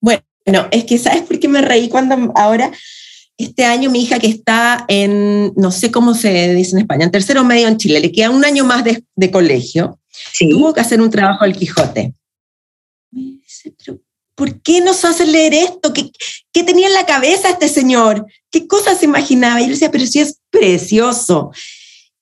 Bueno, 0.00 0.22
es 0.70 0.84
que 0.84 0.98
¿sabes 0.98 1.22
por 1.22 1.38
qué 1.38 1.48
me 1.48 1.60
reí 1.60 1.88
cuando 1.88 2.32
ahora, 2.34 2.70
este 3.36 3.64
año 3.64 3.90
mi 3.90 4.02
hija 4.02 4.18
que 4.18 4.26
está 4.26 4.84
en, 4.88 5.52
no 5.56 5.70
sé 5.70 5.90
cómo 5.90 6.14
se 6.14 6.54
dice 6.54 6.72
en 6.72 6.82
España, 6.82 7.04
en 7.04 7.10
tercero 7.10 7.44
medio 7.44 7.68
en 7.68 7.76
Chile, 7.76 8.00
le 8.00 8.12
queda 8.12 8.30
un 8.30 8.44
año 8.44 8.64
más 8.64 8.84
de, 8.84 9.30
colegio, 9.30 9.98
tuvo 10.38 10.72
que 10.72 10.80
hacer 10.80 11.00
un 11.00 11.10
trabajo 11.10 11.44
del 11.44 11.56
Quijote. 11.56 12.14
¿Por 14.40 14.62
qué 14.62 14.80
nos 14.80 15.04
hace 15.04 15.26
leer 15.26 15.52
esto? 15.52 15.92
¿Qué, 15.92 16.10
¿Qué, 16.50 16.64
tenía 16.64 16.86
en 16.86 16.94
la 16.94 17.04
cabeza 17.04 17.50
este 17.50 17.68
señor? 17.68 18.24
¿Qué 18.50 18.66
cosas 18.66 18.98
se 18.98 19.04
imaginaba? 19.04 19.60
Y 19.60 19.64
yo 19.64 19.72
decía, 19.72 19.90
pero 19.90 20.06
sí 20.06 20.18
es 20.18 20.40
precioso. 20.48 21.50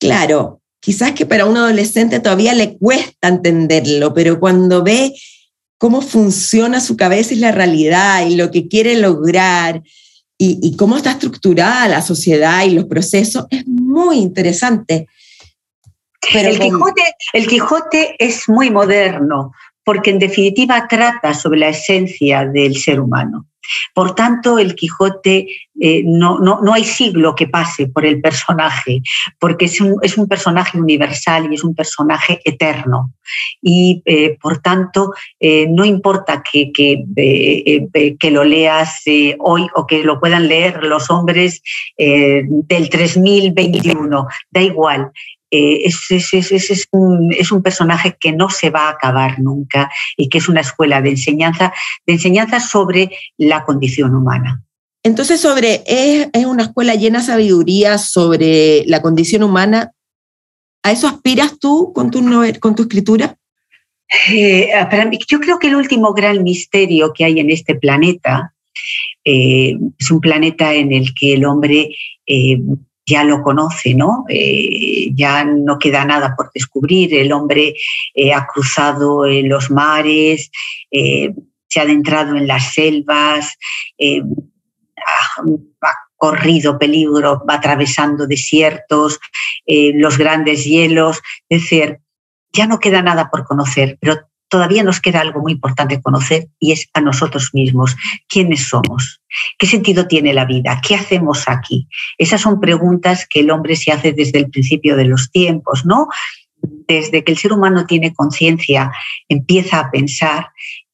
Claro, 0.00 0.60
quizás 0.80 1.12
que 1.12 1.26
para 1.26 1.46
un 1.46 1.56
adolescente 1.56 2.18
todavía 2.18 2.54
le 2.54 2.76
cuesta 2.76 3.28
entenderlo, 3.28 4.14
pero 4.14 4.40
cuando 4.40 4.82
ve 4.82 5.14
cómo 5.78 6.02
funciona 6.02 6.80
su 6.80 6.96
cabeza 6.96 7.34
y 7.34 7.36
la 7.36 7.52
realidad 7.52 8.26
y 8.26 8.34
lo 8.34 8.50
que 8.50 8.66
quiere 8.66 8.96
lograr 8.96 9.80
y, 10.36 10.74
cómo 10.76 10.96
está 10.96 11.12
estructurada 11.12 11.86
la 11.86 12.02
sociedad 12.02 12.64
y 12.64 12.70
los 12.70 12.86
procesos, 12.86 13.46
es 13.50 13.64
muy 13.68 14.18
interesante. 14.18 15.06
Pero 16.32 16.48
el, 16.48 16.58
Quijote, 16.58 17.02
el 17.32 17.46
Quijote 17.46 18.16
es 18.18 18.48
muy 18.48 18.70
moderno, 18.70 19.52
porque 19.88 20.10
en 20.10 20.18
definitiva 20.18 20.86
trata 20.86 21.32
sobre 21.32 21.60
la 21.60 21.70
esencia 21.70 22.44
del 22.44 22.76
ser 22.76 23.00
humano. 23.00 23.46
Por 23.94 24.14
tanto, 24.14 24.58
el 24.58 24.74
Quijote 24.74 25.46
eh, 25.80 26.02
no, 26.04 26.38
no, 26.40 26.74
hay 26.74 26.84
siglo 26.84 27.34
que 27.34 27.48
pase 27.48 27.86
por 27.86 28.04
el 28.04 28.20
personaje, 28.20 29.00
porque 29.38 29.64
es 29.64 29.80
un, 29.80 29.96
es 30.02 30.18
un 30.18 30.28
personaje 30.28 30.78
universal 30.78 31.48
y 31.50 31.54
es 31.54 31.64
un 31.64 31.74
personaje 31.74 32.38
eterno. 32.44 33.14
Y 33.62 34.02
eh, 34.04 34.36
por 34.38 34.58
tanto, 34.58 35.14
eh, 35.40 35.66
no 35.70 35.86
importa 35.86 36.42
que, 36.42 36.70
que, 36.70 37.06
que 38.20 38.30
lo 38.30 38.44
leas 38.44 39.02
hoy 39.38 39.68
o 39.74 39.86
que 39.86 40.04
lo 40.04 40.20
puedan 40.20 40.48
leer 40.48 40.84
los 40.84 41.08
hombres 41.08 41.62
del 41.96 42.90
3021, 42.90 44.26
da 44.50 44.60
igual. 44.60 45.12
Eh, 45.50 45.84
es, 45.84 46.88
un, 46.92 47.62
personaje 47.62 48.16
que 48.20 48.32
no 48.32 48.50
se 48.50 48.68
va 48.68 48.88
a 48.88 48.90
acabar 48.90 49.40
nunca 49.40 49.90
y 50.16 50.28
que 50.28 50.38
es 50.38 50.48
una 50.48 50.60
escuela 50.60 51.00
de 51.00 51.10
enseñanza, 51.10 51.72
de 52.06 52.14
enseñanza 52.14 52.60
sobre 52.60 53.10
la 53.38 53.64
condición 53.64 54.14
humana. 54.14 54.62
Entonces, 55.02 55.40
sobre, 55.40 55.82
es, 55.86 56.28
una 56.44 56.64
escuela 56.64 56.94
llena 56.94 57.20
de 57.20 57.26
sabiduría 57.26 57.96
sobre 57.96 58.84
la 58.86 59.00
condición 59.00 59.42
humana. 59.42 59.92
¿A 60.82 60.92
eso 60.92 61.08
aspiras 61.08 61.58
tú 61.58 61.92
con 61.94 62.10
tu, 62.10 62.20
con 62.60 62.74
tu 62.74 62.82
escritura? 62.82 63.36
Eh, 64.30 64.70
yo 65.28 65.40
creo 65.40 65.58
que 65.58 65.68
el 65.68 65.76
último 65.76 66.12
gran 66.12 66.42
misterio 66.42 67.12
que 67.14 67.24
hay 67.24 67.40
en 67.40 67.50
este 67.50 67.74
planeta 67.74 68.54
eh, 69.24 69.76
es 69.98 70.10
un 70.10 70.20
planeta 70.20 70.74
en 70.74 70.92
el 70.92 71.14
que 71.14 71.34
el 71.34 71.44
hombre 71.44 71.90
ya 73.08 73.24
lo 73.24 73.42
conoce, 73.42 73.94
¿no? 73.94 74.24
Eh, 74.28 75.10
ya 75.14 75.42
no 75.44 75.78
queda 75.78 76.04
nada 76.04 76.34
por 76.36 76.50
descubrir. 76.52 77.14
El 77.14 77.32
hombre 77.32 77.74
eh, 78.14 78.34
ha 78.34 78.46
cruzado 78.46 79.24
eh, 79.24 79.42
los 79.42 79.70
mares, 79.70 80.50
se 80.90 81.80
ha 81.80 81.82
adentrado 81.82 82.36
en 82.36 82.46
las 82.46 82.74
selvas, 82.74 83.56
ha, 85.06 85.94
corrido 86.16 86.78
peligro, 86.78 87.44
va 87.48 87.54
atravesando 87.54 88.26
desiertos, 88.26 89.20
los 89.66 90.18
grandes 90.18 90.64
hielos. 90.64 91.20
Es 91.48 91.62
decir, 91.62 91.98
ya 92.52 92.66
no 92.66 92.78
queda 92.80 93.02
nada 93.02 93.30
por 93.30 93.44
conocer, 93.44 93.98
pero 94.00 94.28
todavía 94.48 94.82
nos 94.82 95.00
queda 95.00 95.20
algo 95.20 95.40
muy 95.40 95.52
importante 95.52 96.00
conocer 96.00 96.48
y 96.58 96.72
es 96.72 96.88
a 96.94 97.00
nosotros 97.00 97.50
mismos. 97.52 97.96
¿Quiénes 98.28 98.68
somos? 98.68 99.20
¿Qué 99.58 99.66
sentido 99.66 100.06
tiene 100.08 100.32
la 100.32 100.44
vida? 100.44 100.80
¿Qué 100.86 100.94
hacemos 100.94 101.48
aquí? 101.48 101.88
Esas 102.16 102.40
son 102.40 102.60
preguntas 102.60 103.26
que 103.28 103.40
el 103.40 103.50
hombre 103.50 103.76
se 103.76 103.92
hace 103.92 104.12
desde 104.12 104.38
el 104.38 104.50
principio 104.50 104.96
de 104.96 105.04
los 105.04 105.30
tiempos, 105.30 105.84
¿no? 105.84 106.08
Desde 106.60 107.22
que 107.22 107.32
el 107.32 107.38
ser 107.38 107.52
humano 107.52 107.86
tiene 107.86 108.14
conciencia, 108.14 108.90
empieza 109.28 109.78
a 109.78 109.90
pensar 109.90 110.48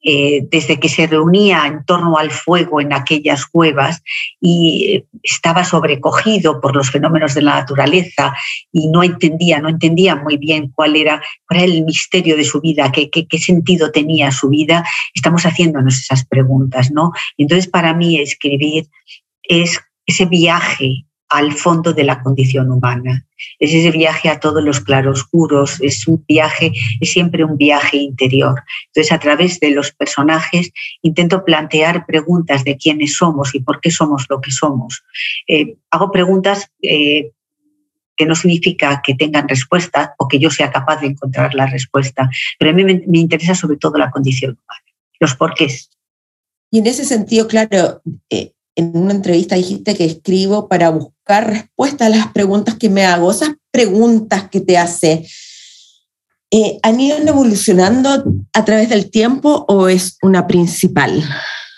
eh, 0.07 0.47
desde 0.51 0.79
que 0.79 0.91
se 0.91 1.07
reunía 1.07 1.67
en 1.67 1.83
torno 1.87 2.19
al 2.19 2.31
fuego 2.31 2.79
en 2.81 2.93
aquellas 2.93 3.47
cuevas 3.47 4.03
y 4.39 5.03
estaba 5.23 5.65
sobrecogido 5.65 6.61
por 6.61 6.77
los 6.77 6.91
fenómenos 6.91 7.33
de 7.35 7.41
la 7.41 7.55
naturaleza 7.55 8.35
y 8.71 8.89
no 8.89 9.03
entendía, 9.03 9.61
no 9.61 9.71
entendía 9.71 10.15
muy 10.15 10.37
bien 10.37 10.71
cuál 10.75 10.97
era, 10.97 11.23
el 11.49 11.85
misterio 11.85 12.37
de 12.37 12.45
su 12.45 12.61
vida, 12.61 12.93
qué, 12.93 13.09
qué, 13.09 13.27
qué 13.27 13.39
sentido 13.39 13.93
tenía 13.93 14.31
su 14.31 14.51
vida, 14.51 14.85
estamos 15.15 15.47
haciéndonos 15.47 15.99
esas 15.99 16.27
preguntas, 16.27 16.91
¿no? 16.91 17.13
entonces 17.39 17.67
para 17.67 17.95
mí 17.95 18.19
escribir 18.19 18.89
es 19.43 19.81
ese 20.05 20.27
viaje 20.27 21.07
al 21.35 21.53
fondo 21.53 21.93
de 21.93 22.05
la 22.05 22.23
condición 22.23 22.71
humana. 22.71 23.26
Es 23.59 23.75
ese 23.75 23.91
viaje 23.91 24.29
a 24.29 24.38
todos 24.38 24.62
los 24.62 24.79
claroscuros, 24.79 25.81
es 25.81 26.07
un 26.07 26.25
viaje, 26.29 26.73
es 27.00 27.12
siempre 27.12 27.45
un 27.45 27.57
viaje 27.57 27.97
interior. 27.97 28.62
Entonces, 28.87 29.11
a 29.11 29.19
través 29.19 29.59
de 29.59 29.71
los 29.71 29.91
personajes 29.91 30.71
intento 31.03 31.45
plantear 31.45 32.07
preguntas 32.07 32.62
de 32.62 32.76
quiénes 32.76 33.17
somos 33.17 33.53
y 33.55 33.61
por 33.61 33.81
qué 33.81 33.91
somos 33.91 34.26
lo 34.29 34.41
que 34.41 34.53
somos. 34.53 35.03
Eh, 35.49 35.75
hago 35.91 36.12
preguntas 36.12 36.71
eh, 36.83 37.33
que 38.17 38.26
no 38.26 38.37
significa 38.37 39.03
que 39.05 39.17
tengan 39.17 39.49
respuesta 39.49 40.14
o 40.19 40.29
que 40.29 40.38
yo 40.38 40.50
sea 40.50 40.71
capaz 40.71 41.00
de 41.00 41.09
encontrar 41.09 41.53
la 41.57 41.67
respuesta, 41.67 42.31
pero 42.61 42.71
a 42.71 42.75
mí 42.75 42.85
me, 42.85 43.03
interesa 43.19 43.57
sobre 43.57 43.76
todo 43.76 43.99
la 43.99 44.12
condición 44.12 44.53
humana, 44.53 44.85
los 45.19 45.35
porqués. 45.35 45.91
Y 46.71 46.79
en 46.79 46.87
ese 46.87 47.05
sentido, 47.05 47.49
claro, 47.49 48.03
eh, 48.31 48.53
en 48.76 48.97
una 48.97 49.12
entrevista 49.12 49.57
dijiste 49.57 49.95
que 49.95 50.04
escribo 50.04 50.69
para 50.69 50.90
buscar 50.90 51.49
respuesta 51.49 52.07
a 52.07 52.11
las 52.11 52.28
preguntas 52.28 52.76
que 52.76 52.90
me 52.90 53.04
hago. 53.04 53.31
Esas 53.31 53.54
preguntas 53.71 54.49
que 54.50 54.61
te 54.61 54.78
hace, 54.78 55.26
eh, 56.50 56.78
¿han 56.83 57.00
ido 57.00 57.19
evolucionando 57.19 58.25
a 58.52 58.64
través 58.64 58.88
del 58.88 59.11
tiempo 59.11 59.64
o 59.69 59.88
es 59.88 60.19
una 60.23 60.47
principal? 60.47 61.23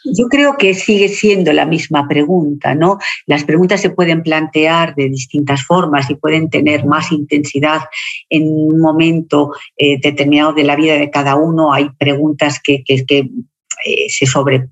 Yo 0.05 0.27
creo 0.29 0.57
que 0.57 0.75
sigue 0.75 1.09
siendo 1.09 1.53
la 1.53 1.67
misma 1.67 2.07
pregunta, 2.07 2.75
¿no? 2.75 2.99
Las 3.27 3.45
preguntas 3.45 3.81
se 3.81 3.91
pueden 3.91 4.23
plantear 4.23 4.95
de 4.95 5.09
distintas 5.09 5.65
formas 5.65 6.09
y 6.11 6.15
pueden 6.15 6.49
tener 6.49 6.87
más 6.87 7.11
intensidad 7.11 7.81
en 8.31 8.45
un 8.47 8.81
momento 8.81 9.53
eh, 9.77 9.99
determinado 10.01 10.53
de 10.53 10.63
la 10.63 10.77
vida 10.77 10.95
de 10.95 11.11
cada 11.11 11.35
uno. 11.35 11.73
Hay 11.73 11.91
preguntas 11.99 12.61
que, 12.63 12.85
que, 12.85 13.05
que 13.05 13.31
eh, 13.85 14.07
se 14.09 14.27
sobre 14.27 14.69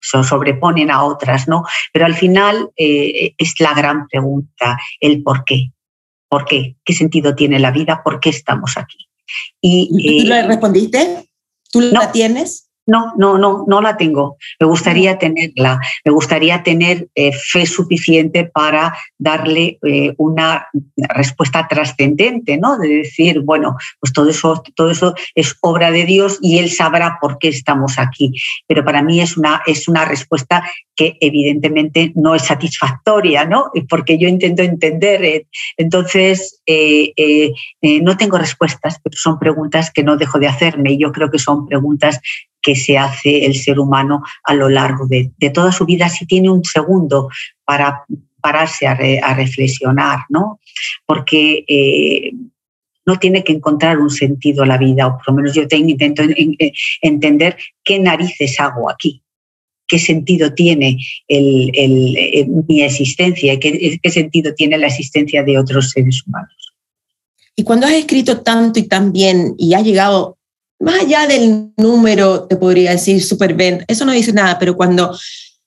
se 0.00 0.22
sobreponen 0.22 0.90
a 0.90 1.04
otras, 1.04 1.48
¿no? 1.48 1.64
Pero 1.92 2.06
al 2.06 2.14
final 2.14 2.70
eh, 2.76 3.34
es 3.36 3.54
la 3.60 3.74
gran 3.74 4.06
pregunta, 4.08 4.78
el 5.00 5.22
por 5.22 5.44
qué. 5.44 5.72
¿Por 6.28 6.44
qué? 6.44 6.76
¿Qué 6.84 6.92
sentido 6.92 7.34
tiene 7.34 7.58
la 7.58 7.70
vida? 7.70 8.02
¿Por 8.04 8.20
qué 8.20 8.30
estamos 8.30 8.76
aquí? 8.76 9.08
Y, 9.60 9.88
¿Tú 10.20 10.26
eh, 10.26 10.28
le 10.28 10.46
respondiste? 10.46 11.28
¿Tú 11.72 11.80
la 11.80 12.12
tienes? 12.12 12.67
No, 12.88 13.12
no, 13.18 13.36
no, 13.36 13.66
no 13.68 13.82
la 13.82 13.98
tengo. 13.98 14.38
Me 14.58 14.66
gustaría 14.66 15.18
tenerla. 15.18 15.78
Me 16.06 16.10
gustaría 16.10 16.62
tener 16.62 17.08
eh, 17.14 17.32
fe 17.34 17.66
suficiente 17.66 18.44
para 18.44 18.96
darle 19.18 19.78
eh, 19.86 20.14
una 20.16 20.68
respuesta 20.96 21.68
trascendente, 21.68 22.56
¿no? 22.56 22.78
De 22.78 22.88
decir, 22.88 23.40
bueno, 23.40 23.76
pues 24.00 24.14
todo 24.14 24.30
eso, 24.30 24.62
todo 24.74 24.90
eso 24.90 25.14
es 25.34 25.54
obra 25.60 25.90
de 25.90 26.06
Dios 26.06 26.38
y 26.40 26.60
Él 26.60 26.70
sabrá 26.70 27.18
por 27.20 27.36
qué 27.38 27.48
estamos 27.48 27.98
aquí. 27.98 28.32
Pero 28.66 28.82
para 28.86 29.02
mí 29.02 29.20
es 29.20 29.36
una, 29.36 29.60
es 29.66 29.86
una 29.86 30.06
respuesta 30.06 30.62
que 30.96 31.18
evidentemente 31.20 32.12
no 32.16 32.34
es 32.34 32.46
satisfactoria, 32.46 33.44
¿no? 33.44 33.70
Porque 33.90 34.16
yo 34.18 34.28
intento 34.28 34.62
entender. 34.62 35.24
Eh, 35.24 35.46
entonces, 35.76 36.62
no 38.02 38.16
tengo 38.16 38.38
respuestas, 38.38 38.98
pero 39.04 39.14
son 39.16 39.38
preguntas 39.38 39.90
que 39.92 40.02
no 40.02 40.16
dejo 40.16 40.38
de 40.38 40.48
hacerme. 40.48 40.92
Y 40.92 40.98
yo 40.98 41.12
creo 41.12 41.30
que 41.30 41.38
son 41.38 41.66
preguntas 41.66 42.18
que 42.68 42.76
se 42.76 42.98
hace 42.98 43.46
el 43.46 43.54
ser 43.54 43.78
humano 43.78 44.22
a 44.44 44.52
lo 44.52 44.68
largo 44.68 45.06
de, 45.06 45.32
toda 45.54 45.72
su 45.72 45.86
vida, 45.86 46.10
si 46.10 46.26
tiene 46.26 46.50
un 46.50 46.62
segundo 46.62 47.30
para 47.64 48.04
pararse 48.42 48.86
a, 48.86 49.32
reflexionar, 49.32 50.26
¿no? 50.28 50.60
Porque 51.06 51.64
eh, 51.66 52.30
no 53.06 53.18
tiene 53.18 53.42
que 53.42 53.54
encontrar 53.54 53.98
un 53.98 54.10
sentido 54.10 54.64
a 54.64 54.66
la 54.66 54.76
vida, 54.76 55.06
o 55.06 55.16
por 55.16 55.28
lo 55.28 55.34
menos 55.36 55.54
yo 55.54 55.66
tengo, 55.66 55.88
intento 55.88 56.22
entender 57.00 57.56
qué 57.82 57.98
narices 58.00 58.60
hago 58.60 58.90
aquí, 58.90 59.22
qué 59.86 59.98
sentido 59.98 60.52
tiene 60.52 60.98
mi 61.26 62.82
existencia, 62.82 63.58
qué, 63.58 63.98
qué 64.02 64.10
sentido 64.10 64.52
tiene 64.52 64.76
la 64.76 64.88
existencia 64.88 65.42
de 65.42 65.56
otros 65.56 65.92
seres 65.92 66.22
humanos. 66.26 66.74
Y 67.56 67.64
cuando 67.64 67.86
has 67.86 67.94
escrito 67.94 68.42
tanto 68.42 68.78
y 68.78 68.82
tan 68.82 69.10
bien 69.10 69.54
y 69.56 69.72
has 69.72 69.84
llegado 69.84 70.37
más 70.80 71.02
allá 71.02 71.26
del 71.26 71.72
número, 71.76 72.46
te 72.46 72.56
podría 72.56 72.92
decir 72.92 73.22
Supervent, 73.22 73.82
eso 73.88 74.04
no 74.04 74.12
dice 74.12 74.32
nada, 74.32 74.58
pero 74.58 74.76
cuando 74.76 75.16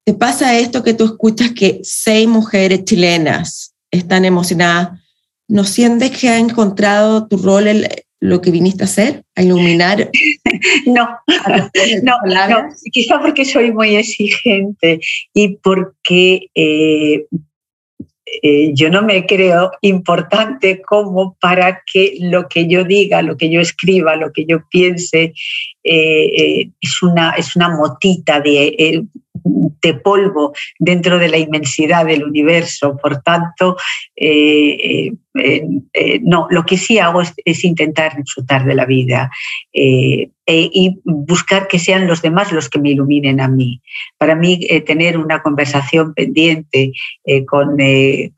te 0.05 0.13
pasa 0.13 0.57
esto 0.57 0.83
que 0.83 0.93
tú 0.93 1.05
escuchas 1.05 1.51
que 1.51 1.81
seis 1.83 2.27
mujeres 2.27 2.85
chilenas 2.85 3.75
están 3.91 4.25
emocionadas, 4.25 4.99
¿no 5.47 5.63
sientes 5.63 6.11
que 6.17 6.29
ha 6.29 6.37
encontrado 6.37 7.27
tu 7.27 7.37
rol 7.37 7.67
en 7.67 7.87
lo 8.21 8.39
que 8.39 8.51
viniste 8.51 8.83
a 8.83 8.85
hacer, 8.85 9.23
a 9.35 9.43
iluminar? 9.43 10.09
no, 10.85 11.09
no, 12.03 12.17
no, 12.25 12.69
quizá 12.91 13.19
porque 13.19 13.43
soy 13.43 13.71
muy 13.71 13.95
exigente 13.95 15.01
y 15.33 15.57
porque 15.57 16.47
eh, 16.55 17.25
eh, 18.41 18.71
yo 18.73 18.89
no 18.89 19.01
me 19.01 19.25
creo 19.25 19.71
importante 19.81 20.81
como 20.81 21.35
para 21.39 21.81
que 21.91 22.17
lo 22.19 22.47
que 22.47 22.67
yo 22.67 22.83
diga, 22.83 23.21
lo 23.21 23.35
que 23.35 23.49
yo 23.49 23.59
escriba, 23.59 24.15
lo 24.15 24.31
que 24.31 24.45
yo 24.45 24.63
piense, 24.69 25.33
eh, 25.83 26.25
eh, 26.37 26.69
es, 26.79 27.01
una, 27.01 27.31
es 27.31 27.55
una 27.55 27.69
motita 27.69 28.39
de, 28.39 29.05
de, 29.43 29.93
polvo 29.95 30.53
dentro 30.77 31.17
de 31.17 31.29
la 31.29 31.37
inmensidad 31.37 32.05
del 32.05 32.23
universo. 32.23 32.97
Por 32.97 33.21
tanto, 33.21 33.77
no, 36.21 36.47
lo 36.49 36.65
que 36.65 36.77
sí 36.77 36.99
hago 36.99 37.21
es, 37.21 37.63
intentar 37.63 38.15
disfrutar 38.15 38.65
de 38.65 38.75
la 38.75 38.85
vida. 38.85 39.31
Eh, 40.51 40.69
y 40.73 40.99
buscar 41.05 41.69
que 41.69 41.79
sean 41.79 42.07
los 42.07 42.21
demás 42.21 42.51
los 42.51 42.67
que 42.67 42.77
me 42.77 42.89
iluminen 42.89 43.39
a 43.39 43.47
mí. 43.47 43.81
Para 44.17 44.35
mí, 44.35 44.59
eh, 44.69 44.81
tener 44.81 45.17
una 45.17 45.41
conversación 45.41 46.13
pendiente 46.13 46.91
eh, 47.23 47.45
con, 47.45 47.77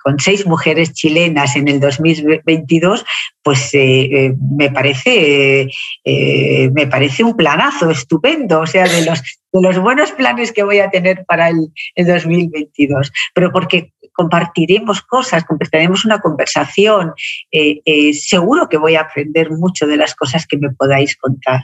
con, 0.04 0.20
seis 0.20 0.46
mujeres 0.46 0.94
chilenas 0.94 1.56
en 1.56 1.70
el 1.70 1.80
2022, 1.80 3.04
pues 3.44 3.72
me, 3.74 4.72
parece, 4.72 5.70
me 6.06 6.88
parece 6.88 7.24
un 7.24 7.36
planazo 7.36 7.90
estupendo, 7.90 8.62
o 8.62 8.68
sea, 8.68 8.86
de 8.86 9.06
los, 9.06 9.22
de 9.52 9.62
los 9.62 9.80
buenos 9.80 10.12
planes 10.14 10.52
que 10.52 10.64
voy 10.64 10.80
a 10.80 10.90
tener 10.90 11.26
para 11.26 11.50
el, 11.50 11.68
el 11.96 12.08
2022. 12.08 13.12
Pero 13.34 13.52
porque 13.52 13.92
compartiremos 14.14 15.02
cosas, 15.02 15.44
compartiremos 15.44 16.06
una 16.06 16.20
conversación, 16.20 17.14
seguro 18.14 18.70
que 18.70 18.78
voy 18.78 18.96
a 18.96 19.02
aprender 19.02 19.52
mucho 19.52 19.88
de 19.88 19.98
las 19.98 20.16
cosas 20.16 20.48
que 20.48 20.58
me 20.58 20.72
podáis 20.72 21.18
contar. 21.18 21.64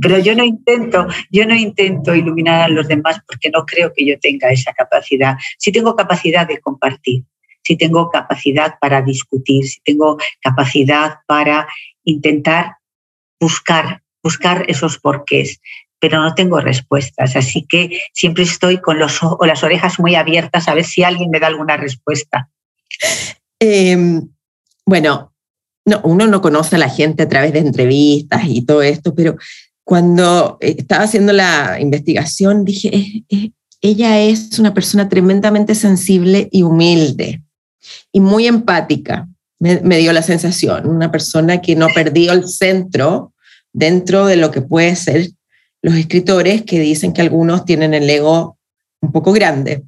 Pero 0.00 0.18
yo 0.18 0.34
no 0.34 0.44
intento, 0.44 1.06
yo 1.30 1.46
no 1.46 1.54
intento 1.54 2.14
iluminar 2.14 2.62
a 2.62 2.68
los 2.68 2.88
demás 2.88 3.20
porque 3.26 3.50
no 3.50 3.64
creo 3.64 3.92
que 3.92 4.04
yo 4.06 4.18
tenga 4.20 4.50
esa 4.50 4.72
capacidad. 4.72 5.36
Si 5.58 5.72
tengo 5.72 5.96
capacidad 5.96 6.46
de 6.46 6.60
compartir, 6.60 7.24
si 7.62 7.76
tengo 7.76 8.10
capacidad 8.10 8.74
para 8.80 9.02
discutir, 9.02 9.66
si 9.66 9.80
tengo 9.82 10.18
capacidad 10.40 11.18
para 11.26 11.68
intentar 12.04 12.76
buscar, 13.40 14.02
buscar 14.22 14.64
esos 14.68 14.98
porqués, 14.98 15.60
pero 16.00 16.20
no 16.20 16.34
tengo 16.34 16.60
respuestas. 16.60 17.36
Así 17.36 17.64
que 17.68 18.00
siempre 18.12 18.44
estoy 18.44 18.80
con 18.80 18.98
los, 18.98 19.20
o 19.22 19.44
las 19.46 19.62
orejas 19.62 19.98
muy 20.00 20.14
abiertas 20.14 20.68
a 20.68 20.74
ver 20.74 20.84
si 20.84 21.02
alguien 21.02 21.30
me 21.30 21.40
da 21.40 21.46
alguna 21.46 21.76
respuesta. 21.76 22.48
Em, 23.60 24.28
bueno, 24.84 25.32
no, 25.84 26.00
uno 26.04 26.26
no 26.26 26.40
conoce 26.40 26.76
a 26.76 26.80
la 26.80 26.88
gente 26.88 27.22
a 27.22 27.28
través 27.28 27.52
de 27.52 27.60
entrevistas 27.60 28.42
y 28.46 28.64
todo 28.64 28.82
esto, 28.82 29.14
pero 29.14 29.36
cuando 29.84 30.58
estaba 30.60 31.04
haciendo 31.04 31.32
la 31.32 31.78
investigación 31.80 32.64
dije, 32.64 33.24
ella 33.80 34.20
es 34.20 34.58
una 34.58 34.74
persona 34.74 35.08
tremendamente 35.08 35.74
sensible 35.74 36.48
y 36.52 36.62
humilde 36.62 37.41
y 38.12 38.20
muy 38.20 38.46
empática. 38.46 39.28
Me, 39.58 39.98
dio 39.98 40.12
la 40.12 40.22
sensación, 40.22 40.88
una 40.88 41.12
persona 41.12 41.60
que 41.60 41.76
no 41.76 41.86
perdió 41.94 42.32
el 42.32 42.48
centro 42.48 43.32
dentro 43.72 44.26
de 44.26 44.36
lo 44.36 44.50
que 44.50 44.60
puede 44.60 44.96
ser 44.96 45.28
los 45.82 45.94
escritores 45.94 46.62
que 46.62 46.80
dicen 46.80 47.12
que 47.12 47.22
algunos 47.22 47.64
tienen 47.64 47.94
el 47.94 48.08
ego 48.08 48.56
un 49.00 49.12
poco 49.12 49.32
grande. 49.32 49.82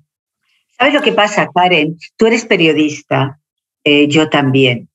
¿Sabes 0.77 0.95
lo 0.95 1.03
que 1.03 1.13
pasa, 1.13 1.49
Karen? 1.55 1.97
Tú 2.17 2.27
eres 2.27 2.45
periodista, 2.45 3.39
eh, 3.85 4.09
yo 4.09 4.29
también. 4.29 4.89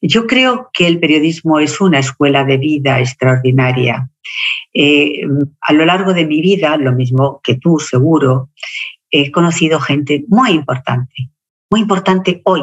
Yo 0.00 0.26
creo 0.26 0.70
que 0.72 0.86
el 0.86 1.00
periodismo 1.00 1.58
es 1.58 1.80
una 1.80 1.98
escuela 1.98 2.44
de 2.44 2.58
vida 2.58 3.00
extraordinaria. 3.00 4.08
Eh, 4.72 5.22
a 5.60 5.72
lo 5.72 5.84
largo 5.84 6.14
de 6.14 6.26
mi 6.26 6.40
vida, 6.40 6.76
lo 6.76 6.92
mismo 6.92 7.40
que 7.42 7.56
tú 7.56 7.80
seguro, 7.80 8.50
he 9.10 9.32
conocido 9.32 9.80
gente 9.80 10.24
muy 10.28 10.50
importante, 10.50 11.30
muy 11.70 11.80
importante 11.80 12.42
hoy, 12.44 12.62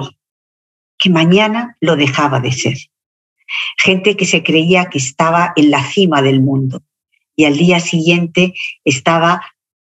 que 0.98 1.10
mañana 1.10 1.78
lo 1.82 1.96
dejaba 1.96 2.40
de 2.40 2.52
ser. 2.52 2.78
Gente 3.78 4.16
que 4.16 4.26
se 4.26 4.44
creía 4.44 4.86
que 4.86 4.98
estaba 4.98 5.54
en 5.56 5.70
la 5.70 5.84
cima 5.84 6.22
del 6.22 6.42
mundo 6.42 6.82
y 7.36 7.46
al 7.46 7.58
día 7.58 7.80
siguiente 7.80 8.54
estaba 8.86 9.42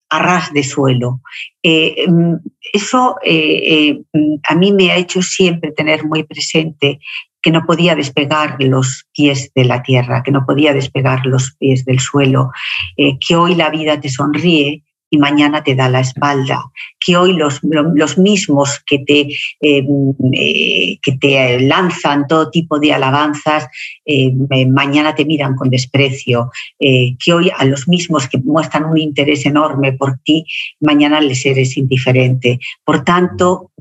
a 0.09 0.19
ras 0.19 0.53
de 0.53 0.65
suelo. 0.65 1.21
Eh, 1.63 2.05
mm, 2.09 2.35
eso 2.73 3.17
eh, 3.25 4.03
eh, 4.13 4.39
a 4.49 4.55
mí 4.55 4.73
me 4.73 4.91
ha 4.91 4.97
hecho 4.97 5.23
siempre 5.23 5.73
tener 5.73 6.05
muy 6.05 6.25
presente 6.25 6.99
que 7.43 7.51
no 7.51 7.65
podía 7.65 7.95
despegar 7.95 8.57
los 8.61 9.07
pies 9.15 9.51
de 9.55 9.65
la 9.65 9.83
tierra, 9.83 10.23
que 10.23 10.31
no 10.31 10.45
podía 10.45 10.75
despegar 10.75 11.25
los 11.25 11.55
pies 11.59 11.87
del 11.87 11.99
suelo, 11.99 12.51
que 12.97 13.35
hoy 13.35 13.55
la 13.55 13.71
vida 13.71 13.99
te 13.99 14.11
sonríe 14.11 14.85
y 15.11 15.19
mañana 15.19 15.63
te 15.63 15.75
da 15.75 15.89
la 15.89 16.01
espalda, 16.01 16.71
que 16.99 17.17
hoy 17.17 17.33
los, 17.33 17.61
los 17.63 18.17
mismos 18.17 18.81
que 18.87 19.01
te, 19.01 19.21
eh, 19.61 19.85
eh, 20.33 20.99
que 21.03 21.13
te 21.21 21.61
lanzan 21.61 22.29
todo 22.29 22.51
tipo 22.51 22.79
de 22.79 22.93
alabanzas, 22.93 23.67
eh, 24.07 24.33
mañana 24.67 25.15
te 25.15 25.25
miran 25.25 25.57
con 25.57 25.69
desprecio, 25.69 26.51
que 26.79 27.33
hoy 27.33 27.51
a 27.57 27.65
los 27.65 27.89
mismos 27.89 28.29
que 28.29 28.39
muestran 28.39 28.85
un 28.85 28.99
interés 28.99 29.45
enorme 29.45 29.93
por 29.93 30.19
ti, 30.25 30.47
mañana 30.81 31.21
les 31.21 31.45
eres 31.45 31.77
indiferente. 31.77 32.59
Por 32.85 33.03
tanto, 33.03 33.73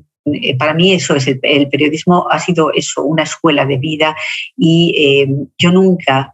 para 0.57 0.73
mí 0.73 0.93
eso 0.93 1.15
es 1.15 1.27
el, 1.27 1.69
periodismo 1.69 2.27
ha 2.29 2.39
sido 2.39 2.71
eso 2.73 3.03
una 3.03 3.23
escuela 3.23 3.65
de 3.65 3.77
vida 3.77 4.15
y 4.57 5.25
yo 5.57 5.71
nunca 5.71 6.31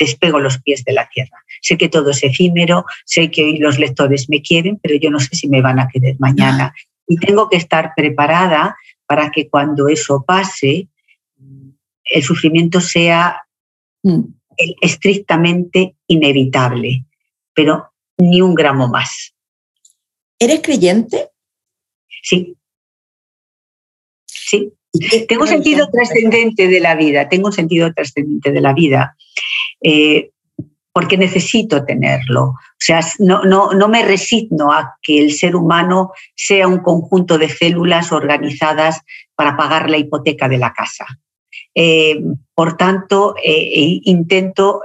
despego 0.00 0.40
los 0.40 0.58
pies 0.62 0.82
de 0.84 0.94
la 0.94 1.08
tierra. 1.08 1.44
Sé 1.60 1.76
que 1.76 1.88
todo 1.88 2.10
es 2.10 2.24
efímero, 2.24 2.86
sé 3.04 3.30
que 3.30 3.44
hoy 3.44 3.58
los 3.58 3.78
lectores 3.78 4.28
me 4.28 4.40
quieren, 4.40 4.80
pero 4.82 4.96
yo 4.96 5.10
no 5.10 5.20
sé 5.20 5.28
si 5.32 5.48
me 5.48 5.60
van 5.60 5.78
a 5.78 5.88
querer 5.88 6.16
mañana. 6.18 6.74
Y 7.06 7.16
tengo 7.18 7.48
que 7.48 7.58
estar 7.58 7.92
preparada 7.94 8.76
para 9.06 9.30
que 9.30 9.48
cuando 9.48 9.88
eso 9.88 10.24
pase, 10.26 10.88
el 12.04 12.22
sufrimiento 12.22 12.80
sea 12.80 13.42
mm. 14.02 14.22
estrictamente 14.80 15.96
inevitable, 16.06 17.04
pero 17.54 17.92
ni 18.16 18.40
un 18.40 18.54
gramo 18.54 18.88
más. 18.88 19.34
¿Eres 20.38 20.60
creyente? 20.62 21.28
Sí. 22.22 22.56
Sí. 24.26 24.72
Tengo 25.28 25.42
un 25.42 25.48
sentido 25.48 25.88
trascendente 25.90 26.68
de 26.68 26.80
la 26.80 26.94
vida, 26.94 27.28
tengo 27.28 27.46
un 27.46 27.52
sentido 27.52 27.92
trascendente 27.92 28.50
de 28.50 28.60
la 28.60 28.72
vida. 28.72 29.16
Eh, 29.82 30.30
porque 30.92 31.16
necesito 31.16 31.84
tenerlo. 31.84 32.42
O 32.42 32.56
sea, 32.76 33.00
no, 33.20 33.44
no, 33.44 33.88
me 33.88 34.04
resigno 34.04 34.72
a 34.72 34.96
que 35.00 35.20
el 35.20 35.32
ser 35.32 35.54
humano 35.54 36.10
sea 36.34 36.66
un 36.66 36.78
conjunto 36.78 37.38
de 37.38 37.48
células 37.48 38.10
organizadas 38.10 39.00
para 39.36 39.56
pagar 39.56 39.88
la 39.88 39.98
hipoteca 39.98 40.48
de 40.48 40.58
la 40.58 40.72
casa. 40.72 41.06
Eh, 41.76 42.20
por 42.56 42.76
tanto, 42.76 43.36
eh, 43.42 44.00
intento 44.02 44.80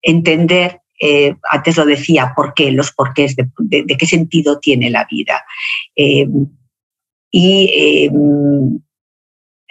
entender, 0.00 0.80
antes 1.50 1.76
lo 1.76 1.84
decía, 1.84 2.32
por 2.36 2.54
qué, 2.54 2.70
los 2.70 2.92
porqués, 2.92 3.34
de, 3.34 3.50
de 3.58 3.96
qué 3.96 4.06
sentido 4.06 4.60
tiene 4.60 4.90
la 4.90 5.08
vida. 5.10 5.44
Y 7.32 8.10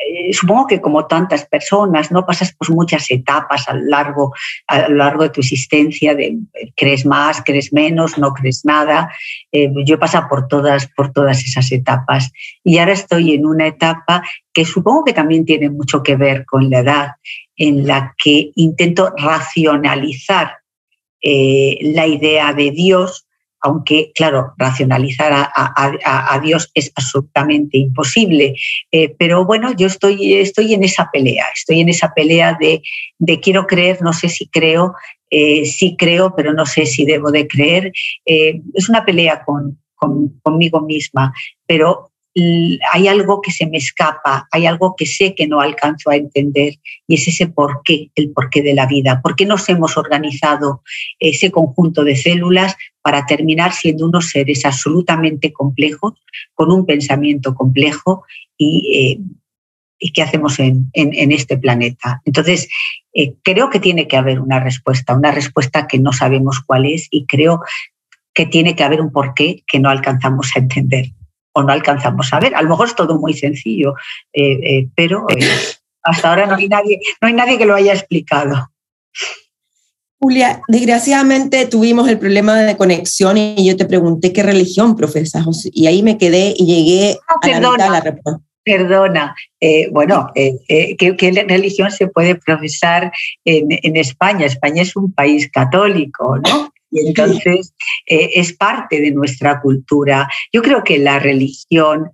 eh, 0.01 0.33
supongo 0.33 0.67
que 0.67 0.81
como 0.81 1.05
tantas 1.05 1.45
personas, 1.45 2.11
¿no? 2.11 2.25
Pasas 2.25 2.53
por 2.53 2.71
muchas 2.71 3.09
etapas 3.11 3.67
a 3.67 3.73
lo 3.73 3.85
largo, 3.85 4.33
a 4.67 4.89
largo 4.89 5.23
de 5.23 5.29
tu 5.29 5.41
existencia, 5.41 6.13
eh, 6.13 6.37
crees 6.75 7.05
más, 7.05 7.41
crees 7.45 7.71
menos, 7.71 8.17
no 8.17 8.33
crees 8.33 8.65
nada. 8.65 9.11
Eh, 9.51 9.71
yo 9.85 9.95
he 9.95 9.99
pasado 9.99 10.27
por 10.27 10.47
todas, 10.47 10.87
por 10.95 11.11
todas 11.11 11.43
esas 11.43 11.71
etapas 11.71 12.31
y 12.63 12.79
ahora 12.79 12.93
estoy 12.93 13.33
en 13.33 13.45
una 13.45 13.67
etapa 13.67 14.23
que 14.53 14.65
supongo 14.65 15.03
que 15.03 15.13
también 15.13 15.45
tiene 15.45 15.69
mucho 15.69 16.01
que 16.01 16.15
ver 16.15 16.45
con 16.45 16.69
la 16.69 16.79
edad, 16.79 17.11
en 17.55 17.85
la 17.85 18.15
que 18.17 18.51
intento 18.55 19.13
racionalizar 19.15 20.57
la 21.23 22.07
idea 22.07 22.51
de 22.53 22.71
Dios 22.71 23.27
aunque, 23.61 24.11
claro, 24.15 24.53
racionalizar 24.57 25.31
a, 25.33 26.39
Dios 26.43 26.71
es 26.73 26.91
absolutamente 26.95 27.77
imposible. 27.77 28.55
Eh, 28.91 29.15
pero 29.17 29.45
bueno, 29.45 29.73
yo 29.75 29.87
estoy, 29.87 30.35
estoy 30.35 30.73
en 30.73 30.83
esa 30.83 31.09
pelea, 31.11 31.45
estoy 31.53 31.81
en 31.81 31.89
esa 31.89 32.13
pelea 32.13 32.57
de, 32.59 32.81
quiero 33.39 33.67
creer, 33.67 34.01
no 34.01 34.13
sé 34.13 34.29
si 34.29 34.47
creo, 34.47 34.95
eh, 35.29 35.65
sí 35.65 35.95
creo, 35.97 36.35
pero 36.35 36.53
no 36.53 36.65
sé 36.65 36.85
si 36.85 37.05
debo 37.05 37.31
de 37.31 37.47
creer. 37.47 37.91
Eh, 38.25 38.61
es 38.73 38.89
una 38.89 39.05
pelea 39.05 39.43
con, 39.45 39.79
conmigo 40.41 40.81
misma, 40.81 41.33
pero 41.67 42.10
hay 42.33 43.07
algo 43.07 43.41
que 43.41 43.51
se 43.51 43.67
me 43.67 43.77
escapa, 43.77 44.47
hay 44.51 44.65
algo 44.65 44.95
que 44.95 45.05
sé 45.05 45.35
que 45.35 45.47
no 45.47 45.59
alcanzo 45.59 46.09
a 46.09 46.15
entender 46.15 46.75
y 47.07 47.15
es 47.15 47.27
ese 47.27 47.47
porqué, 47.47 48.11
el 48.15 48.31
porqué 48.31 48.61
de 48.61 48.73
la 48.73 48.85
vida. 48.85 49.21
¿Por 49.21 49.35
qué 49.35 49.45
nos 49.45 49.67
hemos 49.67 49.97
organizado 49.97 50.81
ese 51.19 51.51
conjunto 51.51 52.03
de 52.03 52.15
células 52.15 52.77
para 53.01 53.25
terminar 53.25 53.73
siendo 53.73 54.05
unos 54.05 54.29
seres 54.29 54.65
absolutamente 54.65 55.51
complejos, 55.51 56.13
con 56.53 56.71
un 56.71 56.85
pensamiento 56.85 57.53
complejo 57.53 58.23
y, 58.57 59.19
eh, 59.19 60.11
qué 60.13 60.21
hacemos 60.21 60.57
en, 60.59 60.89
este 60.93 61.57
planeta? 61.57 62.21
Entonces, 62.23 62.69
eh, 63.13 63.33
creo 63.43 63.69
que 63.69 63.81
tiene 63.81 64.07
que 64.07 64.15
haber 64.15 64.39
una 64.39 64.61
respuesta, 64.61 65.15
una 65.15 65.31
respuesta 65.31 65.85
que 65.85 65.99
no 65.99 66.13
sabemos 66.13 66.61
cuál 66.65 66.85
es 66.85 67.09
y 67.11 67.25
creo 67.25 67.61
que 68.33 68.45
tiene 68.45 68.73
que 68.73 68.85
haber 68.85 69.01
un 69.01 69.11
porqué 69.11 69.63
que 69.67 69.79
no 69.79 69.89
alcanzamos 69.89 70.51
a 70.55 70.59
entender 70.59 71.11
o 71.53 71.63
no 71.63 71.71
alcanzamos 71.71 72.31
a 72.33 72.39
ver. 72.39 72.55
A 72.55 72.61
lo 72.61 72.69
mejor 72.69 72.87
es 72.87 72.95
todo 72.95 73.19
muy 73.19 73.33
sencillo, 73.33 73.95
eh, 74.33 74.59
eh, 74.63 74.87
pero 74.95 75.25
eh, 75.29 75.39
hasta 76.03 76.29
ahora 76.29 76.47
no 76.47 76.55
hay, 76.55 76.67
nadie, 76.67 76.99
no 77.21 77.27
hay 77.27 77.33
nadie 77.33 77.57
que 77.57 77.65
lo 77.65 77.75
haya 77.75 77.93
explicado. 77.93 78.69
Julia, 80.19 80.61
desgraciadamente 80.67 81.65
tuvimos 81.65 82.07
el 82.07 82.19
problema 82.19 82.61
de 82.61 82.77
conexión 82.77 83.37
y 83.37 83.65
yo 83.65 83.75
te 83.75 83.85
pregunté 83.85 84.31
qué 84.31 84.43
religión 84.43 84.95
profesas 84.95 85.45
y 85.73 85.87
ahí 85.87 86.03
me 86.03 86.19
quedé 86.19 86.53
y 86.55 86.65
llegué 86.65 87.17
ah, 87.27 87.35
a 87.41 87.59
la 87.59 87.89
la 87.89 88.01
respuesta. 88.01 88.41
Perdona, 88.63 89.35
bueno, 89.91 90.29
¿qué, 90.35 91.45
religión 91.47 91.89
se 91.89 92.05
puede 92.05 92.35
profesar 92.35 93.11
en, 93.43 93.65
en, 93.71 93.97
España? 93.97 94.45
España 94.45 94.83
es 94.83 94.95
un 94.95 95.11
país 95.11 95.49
católico, 95.49 96.37
¿no? 96.37 96.71
Y 96.91 97.07
entonces 97.07 97.73
eh, 98.05 98.31
es 98.35 98.53
parte 98.53 98.99
de 98.99 99.11
nuestra 99.11 99.61
cultura. 99.61 100.29
Yo 100.51 100.61
creo 100.61 100.83
que 100.83 100.97
la 100.97 101.19
religión, 101.19 102.11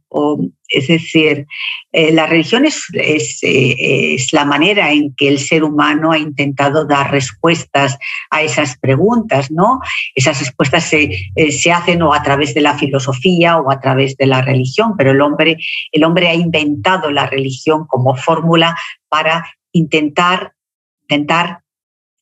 es 0.67 0.87
decir, 0.87 1.47
eh, 1.91 2.11
la 2.11 2.27
religión 2.27 2.63
es, 2.65 2.85
eh, 2.93 4.13
es, 4.13 4.31
la 4.33 4.45
manera 4.45 4.91
en 4.91 5.15
que 5.15 5.29
el 5.29 5.39
ser 5.39 5.63
humano 5.63 6.11
ha 6.11 6.19
intentado 6.19 6.85
dar 6.85 7.11
respuestas 7.11 7.97
a 8.29 8.43
esas 8.43 8.77
preguntas, 8.77 9.49
¿no? 9.49 9.79
Esas 10.13 10.39
respuestas 10.39 10.83
se, 10.83 11.09
se 11.49 11.71
hacen 11.71 12.03
o 12.03 12.13
a 12.13 12.21
través 12.21 12.53
de 12.53 12.61
la 12.61 12.77
filosofía 12.77 13.57
o 13.57 13.71
a 13.71 13.79
través 13.79 14.15
de 14.15 14.27
la 14.27 14.43
religión, 14.43 14.93
pero 14.95 15.09
el 15.09 15.21
hombre, 15.21 15.57
el 15.91 16.03
hombre 16.03 16.27
ha 16.27 16.35
inventado 16.35 17.09
la 17.09 17.25
religión 17.25 17.87
como 17.87 18.15
fórmula 18.15 18.77
para 19.09 19.43
intentar, 19.71 20.53
intentar 21.01 21.61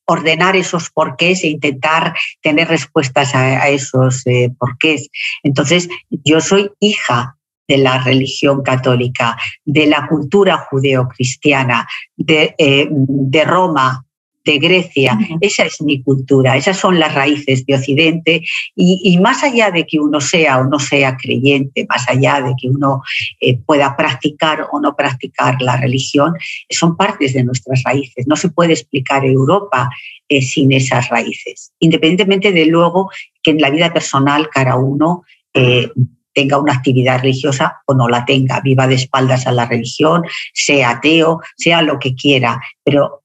ordenar 0.06 0.56
esos 0.56 0.90
porqués 0.90 1.44
e 1.44 1.48
intentar 1.48 2.16
tener 2.42 2.68
respuestas 2.68 3.34
a, 3.36 3.70
esos 3.70 4.26
eh, 4.28 4.52
porqués. 4.58 5.10
Entonces, 5.44 5.90
yo 6.10 6.42
soy 6.42 6.72
hija 6.80 7.38
de 7.68 7.78
la 7.80 7.98
religión 7.98 8.62
católica, 8.62 9.38
de 9.66 9.88
la 9.88 10.08
cultura 10.08 10.58
judeocristiana, 10.58 11.88
de, 12.16 12.54
eh, 12.58 12.88
de 12.92 13.44
Roma, 13.44 14.05
de 14.46 14.60
Grecia. 14.60 15.18
Esa 15.42 15.64
es 15.64 15.82
mi 15.82 16.02
cultura, 16.02 16.56
esas 16.56 16.78
son 16.78 17.00
las 17.00 17.14
raíces 17.14 17.66
de 17.66 17.76
Occidente 17.76 18.42
y, 18.76 19.18
más 19.20 19.44
allá 19.44 19.72
de 19.72 19.86
que 19.86 20.00
uno 20.00 20.22
sea 20.22 20.60
o 20.60 20.66
no 20.66 20.80
sea 20.80 21.18
creyente, 21.18 21.86
más 21.90 22.08
allá 22.08 22.42
de 22.42 22.54
que 22.60 22.70
uno 22.70 23.02
eh, 23.42 23.58
pueda 23.58 23.98
practicar 23.98 24.68
o 24.72 24.80
no 24.80 24.96
practicar 24.96 25.62
la 25.62 25.78
religión, 25.78 26.34
son 26.70 26.96
partes 26.96 27.34
de 27.34 27.44
nuestras 27.44 27.82
raíces. 27.84 28.28
No 28.28 28.36
se 28.36 28.50
puede 28.50 28.74
explicar 28.74 29.26
Europa 29.26 29.90
eh, 30.30 30.42
sin 30.42 30.72
esas 30.72 31.10
raíces, 31.10 31.72
independientemente 31.80 32.52
de 32.52 32.68
luego 32.68 33.10
que 33.42 33.52
en 33.52 33.62
la 33.62 33.72
vida 33.72 33.92
personal 33.92 34.50
cada 34.50 34.76
uno 34.76 35.24
eh, 35.54 35.90
tenga 36.34 36.60
una 36.60 36.74
actividad 36.74 37.22
religiosa 37.22 37.82
o 37.88 37.96
no 37.96 38.08
la 38.10 38.26
tenga, 38.26 38.60
viva 38.60 38.88
de 38.88 38.96
espaldas 38.96 39.48
a 39.48 39.52
la 39.52 39.66
religión, 39.66 40.24
sea 40.54 40.92
ateo, 40.92 41.40
sea 41.56 41.82
lo 41.82 41.98
que 41.98 42.14
quiera, 42.14 42.62
pero 42.84 43.24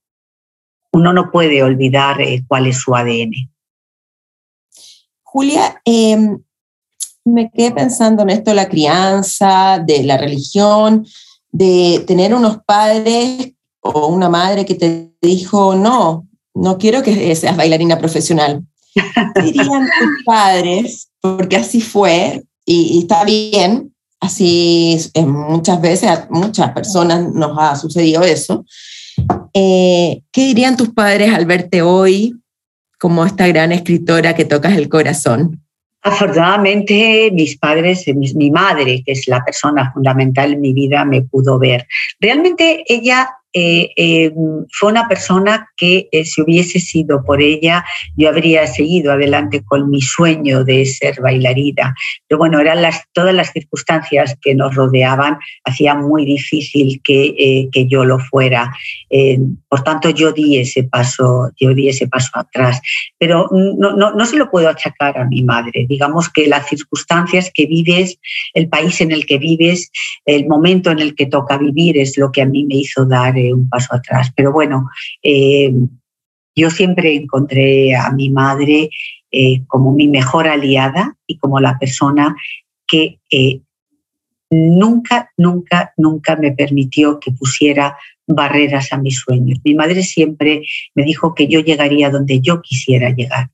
uno 0.92 1.12
no 1.12 1.30
puede 1.30 1.62
olvidar 1.62 2.20
eh, 2.20 2.44
cuál 2.46 2.66
es 2.66 2.78
su 2.78 2.94
ADN. 2.94 3.50
Julia, 5.22 5.80
em, 5.84 6.42
me 7.24 7.50
quedé 7.50 7.70
pensando 7.70 8.22
en 8.22 8.30
esto 8.30 8.52
la 8.54 8.68
crianza, 8.68 9.78
de 9.78 10.02
la 10.02 10.16
religión, 10.16 11.06
de 11.50 12.02
tener 12.06 12.34
unos 12.34 12.58
padres 12.66 13.52
o 13.80 14.08
una 14.08 14.28
madre 14.28 14.64
que 14.64 14.74
te 14.74 15.12
dijo, 15.22 15.74
no, 15.74 16.26
no 16.54 16.78
quiero 16.78 17.02
que 17.02 17.34
seas 17.36 17.56
bailarina 17.56 17.98
profesional. 17.98 18.64
dirían 19.42 19.66
tus 19.66 20.24
padres? 20.24 21.10
Porque 21.20 21.56
así 21.56 21.80
fue 21.80 22.42
y, 22.64 22.96
y 22.96 22.98
está 23.00 23.24
bien, 23.24 23.94
así 24.20 24.98
muchas 25.26 25.80
veces 25.80 26.10
a 26.10 26.26
muchas 26.30 26.72
personas 26.72 27.32
nos 27.32 27.56
ha 27.58 27.76
sucedido 27.76 28.22
eso. 28.22 28.64
Eh, 29.54 30.22
¿Qué 30.32 30.40
dirían 30.42 30.76
tus 30.76 30.90
padres 30.90 31.34
al 31.34 31.46
verte 31.46 31.82
hoy 31.82 32.34
como 32.98 33.24
esta 33.24 33.46
gran 33.48 33.72
escritora 33.72 34.34
que 34.34 34.44
tocas 34.44 34.76
el 34.76 34.88
corazón? 34.88 35.60
Afortunadamente, 36.02 37.30
mis 37.32 37.58
padres, 37.58 38.04
mi 38.14 38.50
madre, 38.50 39.02
que 39.04 39.12
es 39.12 39.28
la 39.28 39.44
persona 39.44 39.92
fundamental 39.92 40.54
en 40.54 40.60
mi 40.60 40.72
vida, 40.72 41.04
me 41.04 41.22
pudo 41.22 41.58
ver. 41.58 41.86
Realmente 42.18 42.84
ella 42.86 43.28
eh, 43.52 43.90
eh, 43.96 44.32
fue 44.70 44.92
una 44.92 45.08
persona 45.08 45.68
que 45.76 46.08
eh, 46.12 46.24
si 46.24 46.40
hubiese 46.40 46.78
sido 46.78 47.24
por 47.24 47.42
ella, 47.42 47.84
yo 48.16 48.28
habría 48.28 48.66
seguido 48.68 49.12
adelante 49.12 49.64
con 49.64 49.90
mi 49.90 50.00
sueño 50.00 50.62
de 50.62 50.86
ser 50.86 51.20
bailarina. 51.20 51.94
Pero 52.28 52.38
bueno, 52.38 52.60
eran 52.60 52.82
las, 52.82 53.02
todas 53.12 53.34
las 53.34 53.52
circunstancias 53.52 54.36
que 54.40 54.54
nos 54.54 54.74
rodeaban, 54.74 55.38
hacía 55.64 55.94
muy 55.94 56.24
difícil 56.24 57.00
que, 57.02 57.68
que 57.72 57.86
yo 57.86 58.04
lo 58.04 58.18
fuera. 58.18 58.72
por 59.68 59.82
tanto, 59.82 60.10
yo 60.10 60.32
di 60.32 60.58
ese 60.58 60.84
paso, 60.84 61.50
yo 61.58 61.74
di 61.74 61.88
ese 61.88 62.06
paso 62.06 62.30
atrás. 62.34 62.80
Pero 63.18 63.48
no, 63.50 63.96
no, 63.96 64.12
no 64.12 64.26
se 64.26 64.36
lo 64.36 64.50
puedo 64.50 64.68
achacar 64.68 65.18
a 65.18 65.24
mi 65.24 65.42
madre. 65.42 65.86
Digamos 65.88 66.28
que 66.28 66.46
las 66.46 66.68
circunstancias 66.68 67.50
que 67.52 67.66
vives, 67.66 68.18
el 68.54 68.68
país 68.68 69.00
en 69.00 69.10
el 69.10 69.26
que 69.26 69.38
vives, 69.38 69.90
el 70.24 70.46
momento 70.46 70.90
en 70.90 71.00
el 71.00 71.14
que 71.14 71.26
toca 71.26 71.58
vivir 71.58 71.98
es 71.98 72.16
lo 72.16 72.30
que 72.30 72.42
a 72.42 72.46
mí 72.46 72.64
me 72.64 72.76
hizo 72.76 73.04
dar 73.04 73.39
un 73.52 73.68
paso 73.68 73.94
atrás. 73.94 74.32
Pero 74.34 74.52
bueno, 74.52 74.88
eh, 75.22 75.72
yo 76.54 76.70
siempre 76.70 77.14
encontré 77.14 77.94
a 77.94 78.10
mi 78.12 78.30
madre 78.30 78.90
eh, 79.30 79.62
como 79.66 79.92
mi 79.92 80.08
mejor 80.08 80.48
aliada 80.48 81.16
y 81.26 81.38
como 81.38 81.60
la 81.60 81.78
persona 81.78 82.36
que 82.86 83.20
eh, 83.30 83.60
nunca, 84.50 85.30
nunca, 85.36 85.92
nunca 85.96 86.36
me 86.36 86.52
permitió 86.52 87.20
que 87.20 87.30
pusiera 87.32 87.96
barreras 88.26 88.92
a 88.92 88.98
mis 88.98 89.18
sueños. 89.18 89.58
Mi 89.64 89.74
madre 89.74 90.02
siempre 90.02 90.62
me 90.94 91.04
dijo 91.04 91.34
que 91.34 91.46
yo 91.48 91.60
llegaría 91.60 92.10
donde 92.10 92.40
yo 92.40 92.60
quisiera 92.60 93.10
llegar 93.10 93.50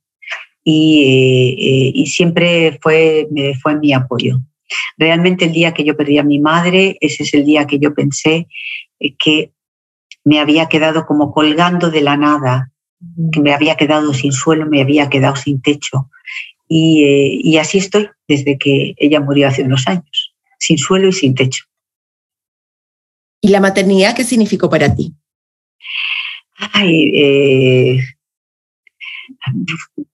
y, 0.64 1.92
y 1.94 2.06
siempre 2.06 2.78
fue, 2.82 3.28
fue 3.62 3.76
mi 3.76 3.92
apoyo. 3.92 4.40
Realmente 4.96 5.44
el 5.44 5.52
día 5.52 5.72
que 5.72 5.84
yo 5.84 5.96
perdí 5.96 6.18
a 6.18 6.24
mi 6.24 6.38
madre, 6.38 6.96
ese 7.00 7.22
es 7.22 7.34
el 7.34 7.44
día 7.44 7.66
que 7.66 7.78
yo 7.78 7.94
pensé 7.94 8.48
que 9.18 9.52
me 10.26 10.40
había 10.40 10.66
quedado 10.66 11.06
como 11.06 11.32
colgando 11.32 11.88
de 11.88 12.00
la 12.00 12.16
nada, 12.16 12.72
que 13.30 13.40
me 13.40 13.54
había 13.54 13.76
quedado 13.76 14.12
sin 14.12 14.32
suelo, 14.32 14.66
me 14.66 14.82
había 14.82 15.08
quedado 15.08 15.36
sin 15.36 15.62
techo. 15.62 16.10
Eh, 16.68 17.38
y, 17.44 17.58
así 17.58 17.78
estoy 17.78 18.10
desde 18.26 18.58
que 18.58 18.96
ella 18.96 19.20
murió 19.20 19.46
hace 19.46 19.62
unos 19.62 19.86
años, 19.86 20.34
sin 20.58 20.78
suelo 20.78 21.06
y 21.06 21.12
sin 21.12 21.36
techo. 21.36 21.62
¿Y 23.40 23.50
la 23.50 23.60
maternidad 23.60 24.16
qué 24.16 24.24
significó 24.24 24.68
para 24.68 24.92
ti? 24.96 25.14
Ay, 26.72 27.12
eh, 27.14 28.00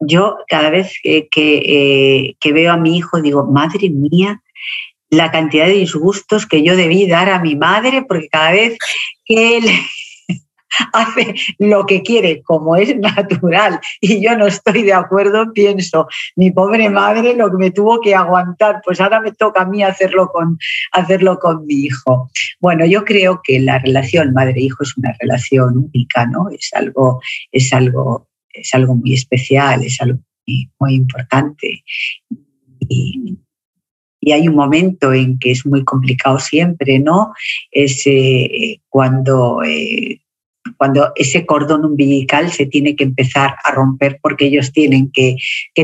yo 0.00 0.36
cada 0.46 0.68
vez 0.68 0.92
que, 1.02 1.26
eh, 1.32 2.36
que, 2.38 2.52
veo 2.52 2.70
a 2.70 2.76
mi 2.76 2.98
hijo 2.98 3.22
digo, 3.22 3.46
madre 3.46 3.88
mía, 3.88 4.42
la 5.08 5.30
cantidad 5.30 5.64
de 5.64 5.72
disgustos 5.72 6.46
que 6.46 6.62
yo 6.62 6.76
debí 6.76 7.06
dar 7.06 7.30
a 7.30 7.40
mi 7.40 7.56
madre, 7.56 8.04
porque 8.06 8.28
cada 8.28 8.52
vez 8.52 8.76
que 9.24 9.56
él 9.56 9.64
hace 10.92 11.34
lo 11.58 11.86
que 11.86 12.02
quiere, 12.02 12.42
como 12.42 12.76
es 12.76 12.96
natural, 12.96 13.80
y 14.00 14.22
yo 14.22 14.36
no 14.36 14.46
estoy 14.46 14.82
de 14.82 14.92
acuerdo, 14.92 15.52
pienso, 15.52 16.06
mi 16.36 16.50
pobre 16.50 16.88
madre 16.90 17.34
lo 17.34 17.50
que 17.50 17.56
me 17.56 17.70
tuvo 17.70 18.00
que 18.00 18.14
aguantar, 18.14 18.80
pues 18.84 19.00
ahora 19.00 19.20
me 19.20 19.32
toca 19.32 19.62
a 19.62 19.66
mí 19.66 19.82
hacerlo 19.82 20.28
con, 20.28 20.58
hacerlo 20.92 21.38
con 21.38 21.66
mi 21.66 21.74
hijo. 21.74 22.30
Bueno, 22.60 22.86
yo 22.86 23.04
creo 23.04 23.40
que 23.42 23.60
la 23.60 23.78
relación 23.78 24.32
madre-hijo 24.32 24.82
es 24.82 24.96
una 24.96 25.14
relación 25.20 25.90
única, 25.92 26.26
¿no? 26.26 26.48
Es 26.50 26.70
algo, 26.72 27.20
es 27.50 27.72
algo, 27.72 28.28
es 28.52 28.72
algo 28.74 28.94
muy 28.94 29.14
especial, 29.14 29.84
es 29.84 30.00
algo 30.00 30.20
muy, 30.78 30.94
importante. 30.94 31.84
Y, 32.88 33.38
hay 34.32 34.46
un 34.46 34.54
momento 34.54 35.12
en 35.12 35.36
que 35.40 35.50
es 35.50 35.66
muy 35.66 35.82
complicado 35.82 36.38
siempre, 36.38 37.00
¿no? 37.00 37.32
Es 37.72 38.02
eh, 38.06 38.80
cuando 38.88 39.64
eh, 39.64 40.20
cuando 40.76 41.12
ese 41.16 41.46
cordón 41.46 41.84
umbilical 41.84 42.50
se 42.50 42.66
tiene 42.66 42.96
que 42.96 43.04
empezar 43.04 43.56
a 43.62 43.72
romper 43.72 44.18
porque 44.22 44.46
ellos 44.46 44.72
tienen 44.72 45.10
que, 45.10 45.36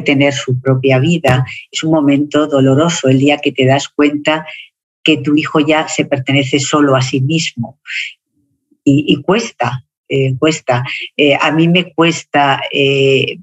tener 0.05 0.33
su 0.33 0.61
propia 0.61 0.99
vida. 0.99 1.45
Es 1.71 1.83
un 1.83 1.93
momento 1.93 2.47
doloroso 2.47 3.09
el 3.09 3.19
día 3.19 3.39
que 3.39 3.53
te 3.53 3.67
das 3.67 3.89
cuenta 3.89 4.47
que 5.03 5.19
tu 5.19 5.37
hijo 5.37 5.61
ya 5.61 5.89
se 5.89 6.05
pertenece 6.05 6.61
solo 6.61 6.95
a 6.95 7.03
sí 7.03 7.21
mismo. 7.21 7.79
Y, 8.85 9.21
cuesta, 9.21 9.85
eh, 10.09 10.35
cuesta. 10.39 10.83
Eh, 11.15 11.37
a 11.39 11.51
mí 11.53 11.69
me 11.69 11.93
cuesta 11.93 12.63
eh, 12.73 13.39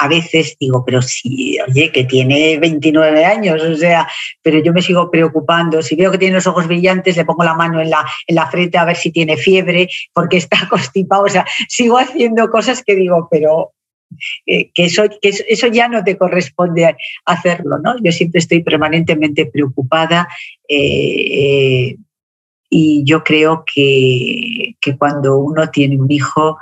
a 0.00 0.08
veces 0.08 0.56
digo, 0.58 0.84
pero 0.84 1.00
sí, 1.02 1.58
oye, 1.66 1.92
que 1.92 2.04
tiene 2.04 2.58
29 2.58 3.24
años, 3.24 3.62
o 3.62 3.76
sea, 3.76 4.08
pero 4.42 4.58
yo 4.58 4.72
me 4.72 4.82
sigo 4.82 5.10
preocupando. 5.10 5.82
Si 5.82 5.94
veo 5.94 6.10
que 6.10 6.18
tiene 6.18 6.34
los 6.34 6.46
ojos 6.46 6.66
brillantes, 6.66 7.16
le 7.16 7.24
pongo 7.24 7.44
la 7.44 7.54
mano 7.54 7.80
en 7.80 7.90
la, 7.90 8.04
en 8.26 8.34
la 8.34 8.46
frente 8.50 8.76
a 8.78 8.84
ver 8.84 8.96
si 8.96 9.12
tiene 9.12 9.36
fiebre, 9.36 9.88
porque 10.12 10.38
está 10.38 10.56
constipado. 10.68 11.24
O 11.24 11.28
sea, 11.28 11.46
sigo 11.68 11.98
haciendo 11.98 12.50
cosas 12.50 12.82
que 12.82 12.96
digo, 12.96 13.28
pero 13.30 13.72
eh, 14.46 14.70
que, 14.72 14.84
eso, 14.84 15.04
que 15.20 15.28
eso 15.48 15.66
ya 15.68 15.88
no 15.88 16.02
te 16.02 16.16
corresponde 16.16 16.96
hacerlo, 17.24 17.78
¿no? 17.78 17.96
Yo 18.02 18.10
siempre 18.12 18.40
estoy 18.40 18.62
permanentemente 18.62 19.46
preocupada. 19.46 20.28
Eh, 20.68 21.88
eh, 21.88 21.96
y 22.68 23.04
yo 23.04 23.22
creo 23.22 23.64
que, 23.72 24.74
que, 24.80 24.96
cuando 24.98 25.38
uno 25.38 25.70
tiene 25.70 25.96
un 25.96 26.10
hijo, 26.10 26.58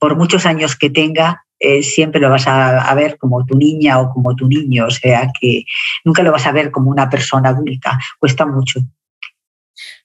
por 0.00 0.16
muchos 0.16 0.46
años 0.46 0.74
que 0.74 0.90
tenga, 0.90 1.44
eh, 1.60 1.82
siempre 1.82 2.20
lo 2.20 2.30
vas 2.30 2.46
a, 2.46 2.92
ver 2.94 3.18
como 3.18 3.44
tu 3.44 3.54
niña 3.54 4.00
o 4.00 4.10
como 4.10 4.34
tu 4.34 4.48
niño, 4.48 4.86
o 4.86 4.90
sea 4.90 5.30
que 5.38 5.64
nunca 6.04 6.22
lo 6.22 6.32
vas 6.32 6.46
a 6.46 6.52
ver 6.52 6.70
como 6.70 6.90
una 6.90 7.10
persona 7.10 7.50
adulta, 7.50 7.98
cuesta 8.18 8.46
mucho. 8.46 8.80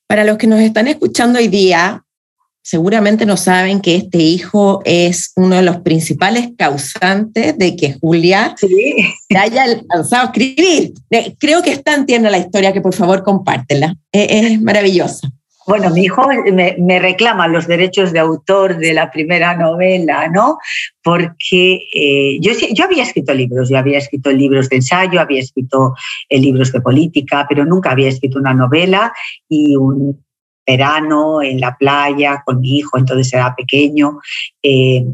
Para 0.05 0.25
los 0.25 0.37
que 0.37 0.47
nos 0.47 0.59
están 0.59 0.89
escuchando 0.89 1.39
hoy 1.39 1.47
día, 1.47 2.03
seguramente 2.61 3.25
no 3.25 3.37
saben 3.37 3.79
que 3.79 3.95
este 3.95 4.17
hijo 4.17 4.81
es 4.83 5.31
uno 5.37 5.55
de 5.55 5.61
los 5.61 5.77
principales 5.77 6.49
causantes 6.57 7.57
de 7.57 7.75
que 7.77 7.93
Julia 8.01 8.53
haya 9.35 9.63
alcanzado 9.63 10.23
a 10.23 10.25
escribir. 10.25 10.93
Eh, 11.09 11.35
creo 11.39 11.61
que 11.61 11.71
es 11.71 11.83
tan 11.83 12.05
tierna 12.05 12.29
la 12.29 12.39
historia 12.39 12.73
que 12.73 12.81
por 12.81 12.93
favor 12.93 13.23
compártela. 13.23 13.95
Es 14.11 14.61
maravillosa. 14.61 15.31
Bueno, 15.67 15.89
mi 15.89 16.03
hijo 16.03 16.27
me, 16.53 16.99
reclama 16.99 17.47
los 17.47 17.65
derechos 17.65 18.11
de 18.11 18.19
autor 18.19 18.77
de 18.77 18.93
la 18.93 19.09
primera 19.09 19.55
novela, 19.57 20.27
¿no? 20.29 20.59
Porque 21.03 21.81
eh, 21.93 22.37
yo, 22.39 22.51
yo 22.71 22.85
había 22.85 23.03
escrito 23.03 23.33
libros, 23.33 23.69
yo 23.69 23.77
había 23.77 23.97
escrito 23.97 24.31
libros 24.31 24.69
de 24.69 24.77
ensayo, 24.77 25.19
había 25.19 25.41
escrito 25.41 25.95
eh, 26.29 26.39
libros 26.39 26.71
de 26.71 26.81
política, 26.81 27.45
pero 27.49 27.65
nunca 27.65 27.91
había 27.91 28.09
escrito 28.09 28.37
una 28.37 28.53
novela 28.53 29.11
y 29.49 29.75
un 29.75 30.23
verano 30.65 31.41
en 31.41 31.59
la 31.59 31.75
playa 31.77 32.43
con 32.45 32.59
mi 32.59 32.77
hijo, 32.77 32.97
entonces 32.97 33.33
era 33.33 33.55
pequeño, 33.55 34.19
eh, 34.63 35.05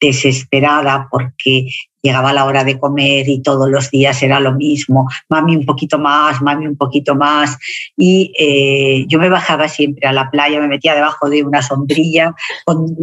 desesperada 0.00 1.08
porque 1.10 1.68
llegaba 2.02 2.32
la 2.32 2.46
hora 2.46 2.64
de 2.64 2.78
comer 2.78 3.28
y 3.28 3.42
todos 3.42 3.68
los 3.68 3.90
días 3.90 4.22
era 4.22 4.40
lo 4.40 4.54
mismo, 4.54 5.08
mami 5.28 5.56
un 5.56 5.66
poquito 5.66 5.98
más, 5.98 6.40
mami 6.40 6.66
un 6.66 6.76
poquito 6.76 7.14
más. 7.14 7.58
Y 7.96 8.32
eh, 8.38 9.04
yo 9.06 9.18
me 9.18 9.28
bajaba 9.28 9.68
siempre 9.68 10.08
a 10.08 10.12
la 10.12 10.30
playa, 10.30 10.60
me 10.60 10.68
metía 10.68 10.94
debajo 10.94 11.28
de 11.28 11.44
una 11.44 11.62
sombrilla 11.62 12.34
con 12.64 12.96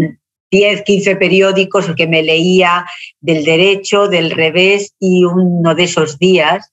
10, 0.49 0.81
15 0.83 1.15
periódicos 1.17 1.93
que 1.95 2.07
me 2.07 2.23
leía 2.23 2.85
del 3.19 3.43
derecho, 3.43 4.07
del 4.07 4.31
revés 4.31 4.93
y 4.99 5.25
uno 5.25 5.75
de 5.75 5.83
esos 5.83 6.17
días 6.17 6.71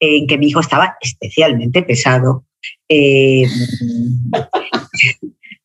en 0.00 0.26
que 0.26 0.38
mi 0.38 0.48
hijo 0.48 0.60
estaba 0.60 0.96
especialmente 1.00 1.82
pesado. 1.82 2.44
Eh, 2.88 3.46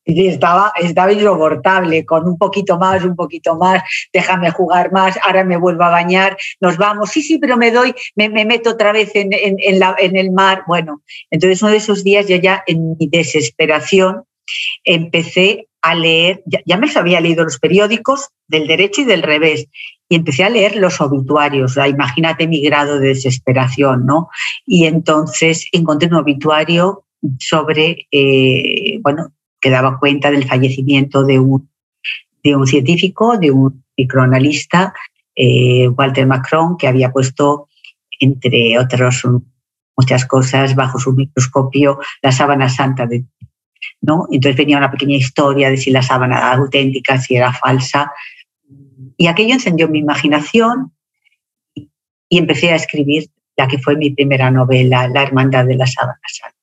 estaba, 0.05 0.73
estaba 0.79 1.11
insoportable, 1.11 2.05
con 2.05 2.27
un 2.27 2.37
poquito 2.37 2.77
más, 2.77 3.03
un 3.03 3.15
poquito 3.15 3.55
más, 3.55 3.83
déjame 4.11 4.51
jugar 4.51 4.91
más, 4.91 5.17
ahora 5.23 5.43
me 5.43 5.57
vuelvo 5.57 5.83
a 5.83 5.89
bañar, 5.89 6.37
nos 6.59 6.77
vamos, 6.77 7.11
sí, 7.11 7.21
sí, 7.21 7.37
pero 7.37 7.57
me 7.57 7.71
doy, 7.71 7.93
me, 8.15 8.29
meto 8.29 8.71
otra 8.71 8.91
vez 8.91 9.11
en, 9.15 9.29
en, 9.31 10.15
el 10.15 10.31
mar. 10.31 10.63
Bueno, 10.67 11.01
entonces 11.31 11.61
uno 11.61 11.71
de 11.71 11.77
esos 11.77 12.03
días 12.03 12.27
yo 12.27 12.35
ya 12.37 12.63
en 12.67 12.95
mi 12.97 13.07
desesperación 13.07 14.23
empecé 14.83 15.67
a 15.81 15.95
leer, 15.95 16.43
ya, 16.65 16.77
me 16.77 16.87
había 16.95 17.19
leído 17.19 17.43
los 17.43 17.59
periódicos 17.59 18.29
del 18.47 18.67
derecho 18.67 19.01
y 19.01 19.05
del 19.05 19.21
revés, 19.21 19.67
y 20.09 20.15
empecé 20.15 20.43
a 20.43 20.49
leer 20.49 20.77
los 20.77 21.01
obituarios, 21.01 21.75
imagínate 21.77 22.47
mi 22.47 22.61
grado 22.61 22.99
de 22.99 23.09
desesperación, 23.09 24.05
¿no? 24.05 24.29
Y 24.65 24.85
entonces 24.85 25.67
encontré 25.71 26.07
un 26.07 26.15
obituario 26.15 27.05
sobre, 27.39 28.07
eh, 28.11 28.99
bueno, 29.01 29.33
que 29.63 29.69
daba 29.69 29.97
cuenta 29.97 30.29
del 30.29 30.45
fallecimiento 30.45 31.23
de 31.23 31.39
un, 31.39 31.69
de 32.43 32.53
un 32.53 32.67
científico, 32.67 33.37
de 33.37 33.49
un 33.49 33.85
microanalista, 33.95 34.93
eh, 35.33 35.87
Walter 35.87 36.27
Macron, 36.27 36.77
que 36.77 36.89
había 36.89 37.13
puesto, 37.13 37.69
entre 38.19 38.77
otras 38.77 39.23
muchas 39.95 40.25
cosas, 40.25 40.75
bajo 40.75 40.99
su 40.99 41.13
microscopio 41.13 41.99
la 42.21 42.33
sábana 42.33 42.67
santa 42.67 43.07
de 43.07 43.23
¿no? 44.01 44.27
Entonces 44.31 44.57
venía 44.57 44.77
una 44.77 44.91
pequeña 44.91 45.15
historia 45.15 45.69
de 45.69 45.77
si 45.77 45.91
la 45.91 46.01
sábana 46.01 46.37
era 46.37 46.53
auténtica, 46.53 47.17
si 47.17 47.35
era 47.35 47.53
falsa. 47.53 48.11
Y 49.17 49.27
aquello 49.27 49.53
encendió 49.53 49.87
mi 49.87 49.99
imaginación 49.99 50.91
y 51.75 52.37
empecé 52.37 52.71
a 52.71 52.75
escribir 52.75 53.29
la 53.55 53.67
que 53.67 53.77
fue 53.77 53.95
mi 53.95 54.09
primera 54.09 54.51
novela, 54.51 55.07
La 55.07 55.23
Hermandad 55.23 55.65
de 55.65 55.75
la 55.75 55.87
Sábana 55.87 56.19
Santa. 56.27 56.62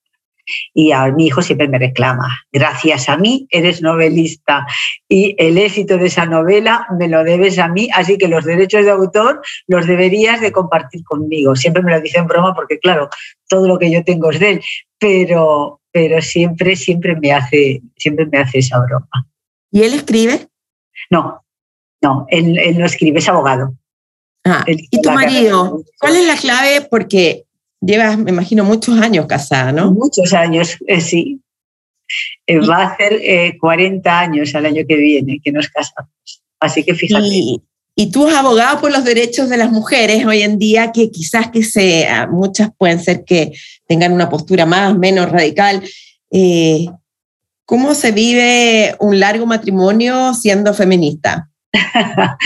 Y 0.75 0.93
a 0.93 1.07
mi 1.13 1.27
hijo 1.27 1.43
siempre 1.43 1.69
me 1.69 1.79
reclama, 1.79 2.29
gracias 2.53 3.09
a 3.09 3.17
mí 3.17 3.47
eres 3.51 3.83
novelista 3.83 4.67
y 5.09 5.35
el 5.39 5.59
éxito 5.59 5.99
de 5.99 6.07
esa 6.07 6.27
novela 6.27 6.87
me 6.99 7.09
lo 7.09 7.25
debes 7.25 7.59
a 7.59 7.69
mí, 7.69 7.89
así 7.95 8.19
que 8.19 8.29
los 8.29 8.45
derechos 8.45 8.85
de 8.85 8.91
autor 8.91 9.41
los 9.67 9.87
deberías 9.87 10.41
de 10.41 10.53
compartir 10.53 11.05
conmigo. 11.05 11.57
Siempre 11.57 11.83
me 11.83 11.93
lo 11.93 12.01
dice 12.01 12.19
en 12.19 12.27
broma 12.27 12.55
porque 12.55 12.79
claro, 12.79 13.09
todo 13.49 13.67
lo 13.67 13.79
que 13.79 13.91
yo 13.91 14.05
tengo 14.05 14.31
es 14.31 14.41
de 14.41 14.51
él, 14.51 14.61
pero, 14.99 15.81
pero 15.93 16.23
siempre, 16.23 16.77
siempre 16.77 17.17
me 17.17 17.33
hace, 17.33 17.83
siempre 17.97 18.27
me 18.27 18.39
hace 18.39 18.59
esa 18.59 18.79
broma. 18.81 19.09
¿Y 19.73 19.83
él 19.83 19.95
escribe? 19.95 20.49
No, 21.11 21.45
no, 22.03 22.27
él, 22.29 22.59
él 22.59 22.79
no 22.79 22.87
escribe, 22.87 23.19
es 23.19 23.29
abogado. 23.29 23.75
Ah, 24.45 24.65
¿Y 24.67 25.03
tu 25.03 25.11
marido? 25.11 25.83
¿Cuál 25.99 26.17
es 26.17 26.27
la 26.27 26.37
clave? 26.37 26.87
Porque 26.91 27.45
llevas, 27.81 28.19
me 28.19 28.31
imagino, 28.31 28.65
muchos 28.65 28.99
años 28.99 29.27
casada, 29.27 29.73
¿no? 29.73 29.93
Muchos 29.93 30.33
años, 30.33 30.77
eh, 30.87 31.01
sí. 31.01 31.41
Eh, 32.47 32.59
va 32.59 32.83
a 32.83 32.87
hacer 32.89 33.57
40 33.59 34.09
eh, 34.09 34.13
años 34.13 34.55
al 34.55 34.67
año 34.67 34.83
que 34.89 34.97
viene 34.97 35.41
que 35.43 35.53
nos 35.53 35.69
casamos. 35.69 36.11
Así 36.59 36.83
que 36.85 36.95
fíjate. 36.95 37.27
Y, 37.97 38.11
tú 38.13 38.27
has 38.27 38.35
abogado 38.35 38.81
por 38.81 38.91
los 38.91 39.05
derechos 39.05 39.51
de 39.51 39.59
las 39.59 39.71
mujeres 39.71 40.25
hoy 40.25 40.41
en 40.41 40.59
día, 40.59 40.91
que 40.91 41.11
quizás 41.11 41.51
que 41.51 41.63
sea, 41.63 42.27
muchas 42.27 42.71
pueden 42.79 42.99
ser 42.99 43.25
que 43.25 43.53
tengan 43.87 44.13
una 44.13 44.31
postura 44.31 44.65
más, 44.65 44.97
menos 44.97 45.31
radical. 45.31 45.83
¿Cómo 47.67 47.95
se 47.95 48.11
vive 48.11 48.97
un 48.99 49.21
largo 49.21 49.45
matrimonio 49.47 50.33
siendo 50.35 50.73
feminista? 50.75 51.51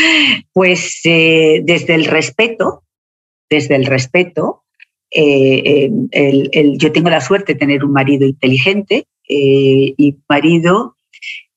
pues 0.53 1.01
eh, 1.05 1.63
desde 1.65 1.95
el 1.95 2.05
respeto, 2.05 2.85
desde 3.49 3.77
el 3.77 3.87
respeto, 3.87 4.64
eh, 5.15 5.91
yo 6.77 6.93
tengo 6.93 7.11
la 7.11 7.21
suerte 7.21 7.55
de 7.55 7.59
tener 7.59 7.85
un 7.85 7.93
marido 7.93 8.27
inteligente 8.27 9.07
eh, 9.29 9.95
y 9.97 10.17
marido... 10.29 10.97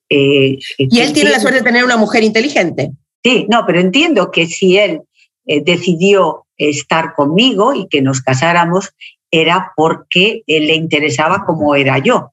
y 0.09 0.59
él 0.77 1.13
tiene 1.13 1.31
la 1.31 1.39
suerte 1.39 1.59
de 1.59 1.65
tener 1.65 1.83
una 1.83 1.97
mujer 1.97 2.23
inteligente. 2.23 2.91
Sí, 3.23 3.45
no, 3.49 3.65
pero 3.65 3.79
entiendo 3.79 4.31
que 4.31 4.47
si 4.47 4.77
él 4.77 5.01
decidió 5.45 6.45
estar 6.57 7.13
conmigo 7.13 7.73
y 7.73 7.87
que 7.87 8.01
nos 8.01 8.21
casáramos 8.21 8.91
era 9.31 9.73
porque 9.75 10.43
le 10.47 10.75
interesaba 10.75 11.43
como 11.45 11.75
era 11.75 11.97
yo 11.99 12.31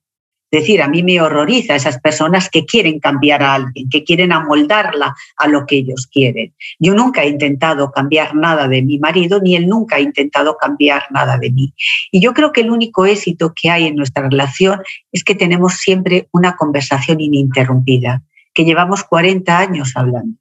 decir, 0.54 0.82
a 0.82 0.88
mí 0.88 1.02
me 1.02 1.20
horroriza 1.20 1.74
esas 1.74 2.00
personas 2.00 2.48
que 2.48 2.64
quieren 2.64 3.00
cambiar 3.00 3.42
a 3.42 3.54
alguien, 3.54 3.88
que 3.88 4.04
quieren 4.04 4.32
amoldarla 4.32 5.14
a 5.36 5.48
lo 5.48 5.66
que 5.66 5.76
ellos 5.76 6.06
quieren. 6.06 6.54
Yo 6.78 6.94
nunca 6.94 7.22
he 7.22 7.28
intentado 7.28 7.90
cambiar 7.90 8.34
nada 8.34 8.68
de 8.68 8.82
mi 8.82 8.98
marido, 8.98 9.40
ni 9.40 9.56
él 9.56 9.68
nunca 9.68 9.96
ha 9.96 10.00
intentado 10.00 10.56
cambiar 10.56 11.04
nada 11.10 11.38
de 11.38 11.50
mí. 11.50 11.74
Y 12.10 12.20
yo 12.20 12.32
creo 12.32 12.52
que 12.52 12.62
el 12.62 12.70
único 12.70 13.06
éxito 13.06 13.52
que 13.54 13.70
hay 13.70 13.86
en 13.86 13.96
nuestra 13.96 14.28
relación 14.28 14.80
es 15.12 15.24
que 15.24 15.34
tenemos 15.34 15.74
siempre 15.74 16.28
una 16.32 16.56
conversación 16.56 17.20
ininterrumpida, 17.20 18.22
que 18.52 18.64
llevamos 18.64 19.04
40 19.04 19.58
años 19.58 19.92
hablando. 19.94 20.36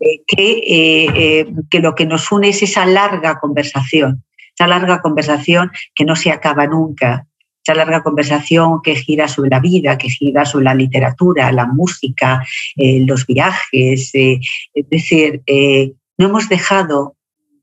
Eh, 0.00 0.22
que, 0.26 0.52
eh, 0.52 1.06
eh, 1.14 1.46
que 1.70 1.80
lo 1.80 1.94
que 1.94 2.04
nos 2.04 2.30
une 2.30 2.50
es 2.50 2.62
esa 2.62 2.84
larga 2.84 3.38
conversación, 3.38 4.24
esa 4.54 4.66
larga 4.66 5.00
conversación 5.00 5.70
que 5.94 6.04
no 6.04 6.16
se 6.16 6.30
acaba 6.30 6.66
nunca, 6.66 7.26
larga 7.74 8.02
conversación 8.02 8.80
que 8.82 8.94
gira 8.96 9.28
sobre 9.28 9.50
la 9.50 9.60
vida, 9.60 9.98
que 9.98 10.08
gira 10.08 10.44
sobre 10.44 10.64
la 10.64 10.74
literatura, 10.74 11.52
la 11.52 11.66
música, 11.66 12.44
eh, 12.76 13.00
los 13.06 13.26
viajes. 13.26 14.10
Eh, 14.14 14.40
es 14.74 14.88
decir, 14.88 15.42
eh, 15.46 15.92
no 16.16 16.26
hemos 16.26 16.48
dejado 16.48 17.16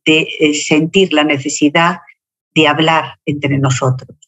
de 0.06 0.28
sentir 0.54 1.14
la 1.14 1.24
necesidad 1.24 1.98
de 2.54 2.68
hablar 2.68 3.18
entre 3.26 3.58
nosotros. 3.58 4.25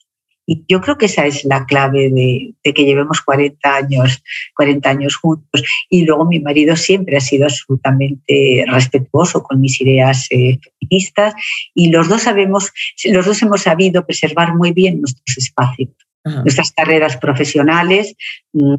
Y 0.50 0.64
yo 0.70 0.80
creo 0.80 0.98
que 0.98 1.08
esa 1.08 1.26
es 1.26 1.44
la 1.44 1.66
clave 1.66 2.10
de, 2.10 2.56
que 2.74 2.86
llevemos 2.86 3.22
40 3.22 3.76
años, 3.76 4.24
40 4.56 4.90
años 4.90 5.18
juntos. 5.18 5.62
Y 5.90 6.06
luego 6.06 6.26
mi 6.26 6.40
marido 6.40 6.78
siempre 6.78 7.18
ha 7.18 7.20
sido 7.20 7.46
absolutamente 7.46 8.64
respetuoso 8.68 9.44
con 9.44 9.60
mis 9.60 9.80
ideas 9.82 10.28
eh, 10.32 10.58
feministas 10.80 11.34
y 11.76 11.90
los 11.90 12.08
dos 12.08 12.24
sabemos, 12.24 12.72
los 13.04 13.26
dos 13.26 13.42
hemos 13.42 13.62
sabido 13.62 14.06
preservar 14.06 14.56
muy 14.56 14.72
bien 14.72 15.02
nuestros 15.02 15.38
espacios, 15.38 15.90
nuestras 16.24 16.72
carreras 16.72 17.18
profesionales. 17.18 18.16
Mm, 18.54 18.76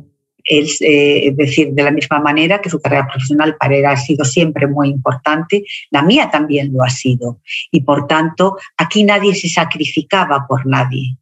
es 0.48 0.78
eh, 0.80 1.34
decir, 1.36 1.72
de 1.72 1.82
la 1.82 1.90
misma 1.90 2.20
manera 2.20 2.62
que 2.62 2.70
su 2.70 2.80
carrera 2.80 3.06
profesional 3.06 3.56
para 3.56 3.76
él 3.76 3.84
ha 3.84 3.96
sido 3.98 4.24
siempre 4.24 4.66
muy 4.66 4.88
importante, 4.88 5.64
la 5.90 6.00
mía 6.02 6.30
también 6.32 6.72
lo 6.72 6.82
ha 6.82 6.88
sido. 6.88 7.42
Y 7.70 7.82
por 7.82 8.06
tanto, 8.06 8.56
aquí 8.78 9.04
nadie 9.04 9.34
se 9.34 9.50
sacrificaba 9.50 10.46
por 10.48 10.64
nadie. 10.64 11.18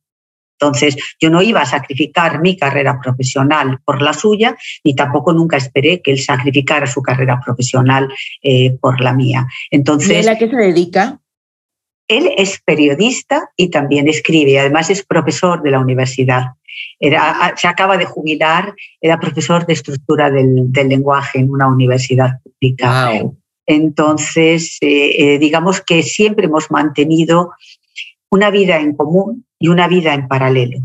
Entonces, 0.59 0.97
yo 1.21 1.31
no 1.31 1.43
iba 1.43 1.61
a 1.61 1.67
sacrificar 1.67 2.41
mi 2.41 2.57
carrera 2.57 2.99
profesional 3.01 3.79
por 3.85 4.01
la 4.01 4.13
suya, 4.13 4.57
ni 4.85 4.95
tampoco 4.95 5.33
nunca 5.33 5.57
esperé 5.57 6.01
que 6.01 6.13
él 6.13 6.19
sacrificara 6.19 6.87
su 6.87 7.03
carrera 7.03 7.41
profesional 7.45 8.09
eh, 8.43 8.77
por 8.81 9.01
la 9.01 9.13
mía. 9.13 9.47
Entonces, 9.71 10.25
¿Y 10.25 10.29
a 10.29 10.39
qué 10.39 10.49
se 10.49 10.57
dedica? 10.57 11.21
Él 12.09 12.31
es 12.37 12.61
periodista 12.65 13.51
y 13.57 13.69
también 13.69 14.09
escribe, 14.09 14.59
además 14.59 14.91
es 14.91 15.05
profesor 15.05 15.63
de 15.63 15.73
la 15.73 15.81
universidad. 15.81 16.53
se 17.01 17.69
acaba 17.69 17.97
de 17.97 18.05
jubilar, 18.05 18.75
era 19.01 19.19
profesor 19.19 19.67
de 19.67 19.73
estructura 19.73 20.31
del, 20.31 20.71
lenguaje 20.73 21.41
en 21.41 21.51
una 21.51 21.67
universidad 21.67 22.41
pública. 22.43 23.11
Entonces, 23.67 24.79
eh, 24.81 25.35
eh, 25.35 25.39
digamos 25.39 25.81
que 25.81 26.05
siempre 26.05 26.47
hemos 26.47 26.71
mantenido 26.71 27.53
una 28.31 28.51
vida 28.51 28.79
en 28.79 28.95
común 28.95 29.46
y 29.59 29.69
una 29.69 29.89
vida 29.89 30.15
en 30.15 30.29
paralelo. 30.29 30.79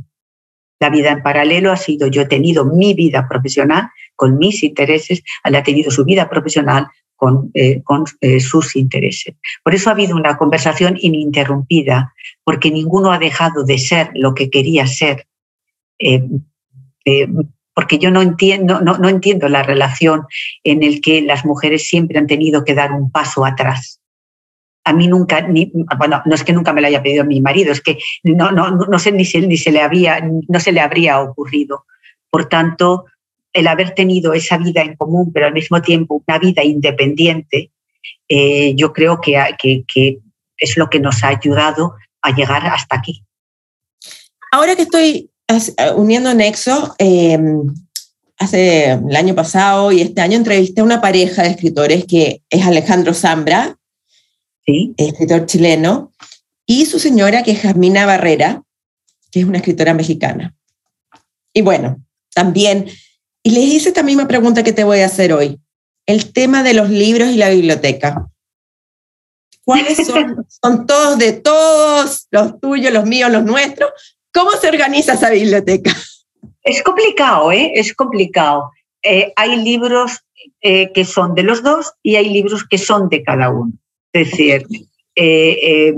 La 0.80 0.90
vida 0.90 1.12
en 1.12 1.22
paralelo 1.22 1.72
ha 1.72 1.78
sido, 1.78 2.08
yo 2.08 2.24
he 2.24 2.26
tenido 2.26 2.66
mi 2.66 2.94
vida 2.94 3.28
profesional 3.30 3.90
con 4.16 4.38
mis 4.38 4.64
intereses, 4.64 5.22
él 5.44 5.56
ha 5.56 5.64
tenido 5.64 5.92
su 5.92 6.06
vida 6.06 6.30
profesional 6.30 6.88
con, 7.16 7.52
eh, 7.54 7.84
con 7.84 8.06
eh, 8.22 8.40
sus 8.40 8.76
intereses. 8.76 9.36
Por 9.64 9.76
eso 9.76 9.90
ha 9.90 9.94
habido 9.94 10.16
una 10.16 10.38
conversación 10.38 10.98
ininterrumpida, 11.00 12.14
porque 12.44 12.72
ninguno 12.72 13.12
ha 13.12 13.20
dejado 13.20 13.64
de 13.64 13.78
ser 13.78 14.10
lo 14.16 14.34
que 14.34 14.50
quería 14.50 14.88
ser. 14.88 15.28
Eh, 16.00 16.24
porque 17.76 18.00
yo 18.00 18.10
no 18.10 18.22
entiendo, 18.22 18.82
no, 18.82 18.98
no 18.98 19.08
entiendo 19.08 19.50
la 19.50 19.62
relación 19.62 20.26
en 20.64 20.82
el 20.82 21.00
que 21.00 21.22
las 21.22 21.46
mujeres 21.46 21.88
siempre 21.88 22.18
han 22.18 22.28
tenido 22.28 22.66
que 22.66 22.74
dar 22.74 22.92
un 22.92 23.12
paso 23.12 23.46
atrás 23.46 24.01
a 24.84 24.94
mí 24.94 25.08
nunca, 25.08 25.42
ni, 25.42 25.72
bueno, 25.98 26.22
no 26.26 26.36
es 26.36 26.44
que 26.44 26.54
nunca 26.54 26.74
me 26.74 26.82
lo 26.82 26.88
haya 26.88 27.04
pedido 27.04 27.24
mi 27.24 27.40
marido, 27.42 27.72
es 27.72 27.82
que 27.82 28.00
no, 28.24 28.52
no, 28.52 28.72
no 28.72 29.00
sé 29.00 29.12
ni, 29.12 29.24
ni 29.24 29.58
se 29.58 29.72
le 29.72 29.82
había, 29.82 30.22
no 30.22 30.60
se 30.60 30.72
le 30.72 30.82
habría 30.82 31.20
ocurrido. 31.22 31.86
Por 32.30 32.50
tanto, 32.50 33.06
el 33.54 33.68
haber 33.68 33.94
tenido 33.94 34.34
esa 34.34 34.58
vida 34.58 34.82
en 34.82 34.96
común, 34.96 35.32
pero 35.34 35.48
al 35.48 35.54
mismo 35.54 35.82
tiempo 35.82 36.24
una 36.26 36.40
vida 36.40 36.64
independiente, 36.64 37.72
eh, 38.28 38.74
yo 38.76 38.94
creo 38.94 39.20
que, 39.22 39.38
es 40.58 40.78
lo 40.78 40.90
que 40.90 41.00
nos 41.00 41.24
ha 41.24 41.30
ayudado 41.30 41.96
a 42.22 42.32
llegar 42.34 42.66
hasta 42.66 42.96
aquí. 42.96 43.24
Ahora 44.52 44.76
que 44.76 44.84
estoy 44.84 45.30
uniendo 45.96 46.34
Nexo, 46.34 46.96
em, 46.98 47.64
hace 48.38 48.92
el 48.92 49.16
año 49.16 49.36
pasado 49.36 49.92
y 49.92 50.02
este 50.02 50.22
año 50.22 50.38
entrevisté 50.38 50.82
a 50.82 50.86
una 50.86 51.02
pareja 51.02 51.44
de 51.44 51.50
escritores 51.50 52.06
que 52.06 52.42
es 52.50 52.66
Alejandro 52.66 53.14
Zambra, 53.14 53.78
escritor 54.66 55.46
chileno, 55.46 56.12
y 56.66 56.86
su 56.86 57.00
señora, 57.00 57.44
que 57.44 57.52
es 57.52 57.62
Jasmina 57.62 58.06
Barrera, 58.06 58.64
que 59.32 59.40
es 59.40 59.46
una 59.46 59.58
escritora 59.58 59.94
mexicana. 59.94 60.54
Y 61.54 61.62
bueno, 61.62 62.02
también, 62.34 62.88
y 63.44 63.52
les 63.52 63.66
hice 63.66 63.90
esta 63.90 64.04
misma 64.04 64.28
pregunta 64.28 64.64
que 64.64 64.74
te 64.74 64.84
voy 64.84 65.00
a 65.00 65.08
hacer 65.08 65.34
hoy, 65.34 65.60
el 66.06 66.32
tema 66.34 66.64
de 66.64 66.74
los 66.74 66.90
libros 66.90 67.30
y 67.30 67.38
la 67.38 67.50
biblioteca. 67.50 68.28
¿Cuáles 69.66 70.06
son? 70.06 70.46
son 70.64 70.86
todos 70.86 71.18
de 71.18 71.34
todos, 71.34 72.28
los 72.32 72.60
tuyos, 72.60 72.94
los 72.94 73.06
míos, 73.06 73.32
los 73.32 73.44
nuestros. 73.44 73.92
¿Cómo 74.34 74.52
se 74.52 74.70
organiza 74.70 75.14
esa 75.14 75.30
biblioteca? 75.30 75.92
Es 76.64 76.84
complicado, 76.84 77.52
¿eh? 77.52 77.72
Es 77.76 77.94
complicado. 77.94 78.72
Eh, 79.04 79.34
hay 79.36 79.58
libros 79.58 80.20
eh, 80.62 80.92
que 80.94 81.06
son 81.06 81.36
de 81.36 81.44
los 81.44 81.64
dos 81.64 81.94
y 82.04 82.16
hay 82.16 82.30
libros 82.30 82.66
que 82.68 82.78
son 82.78 83.10
de 83.10 83.24
cada 83.24 83.50
uno. 83.50 83.74
Es 84.14 84.32
decir, 84.32 84.66
eh, 85.16 85.58
eh, 85.62 85.94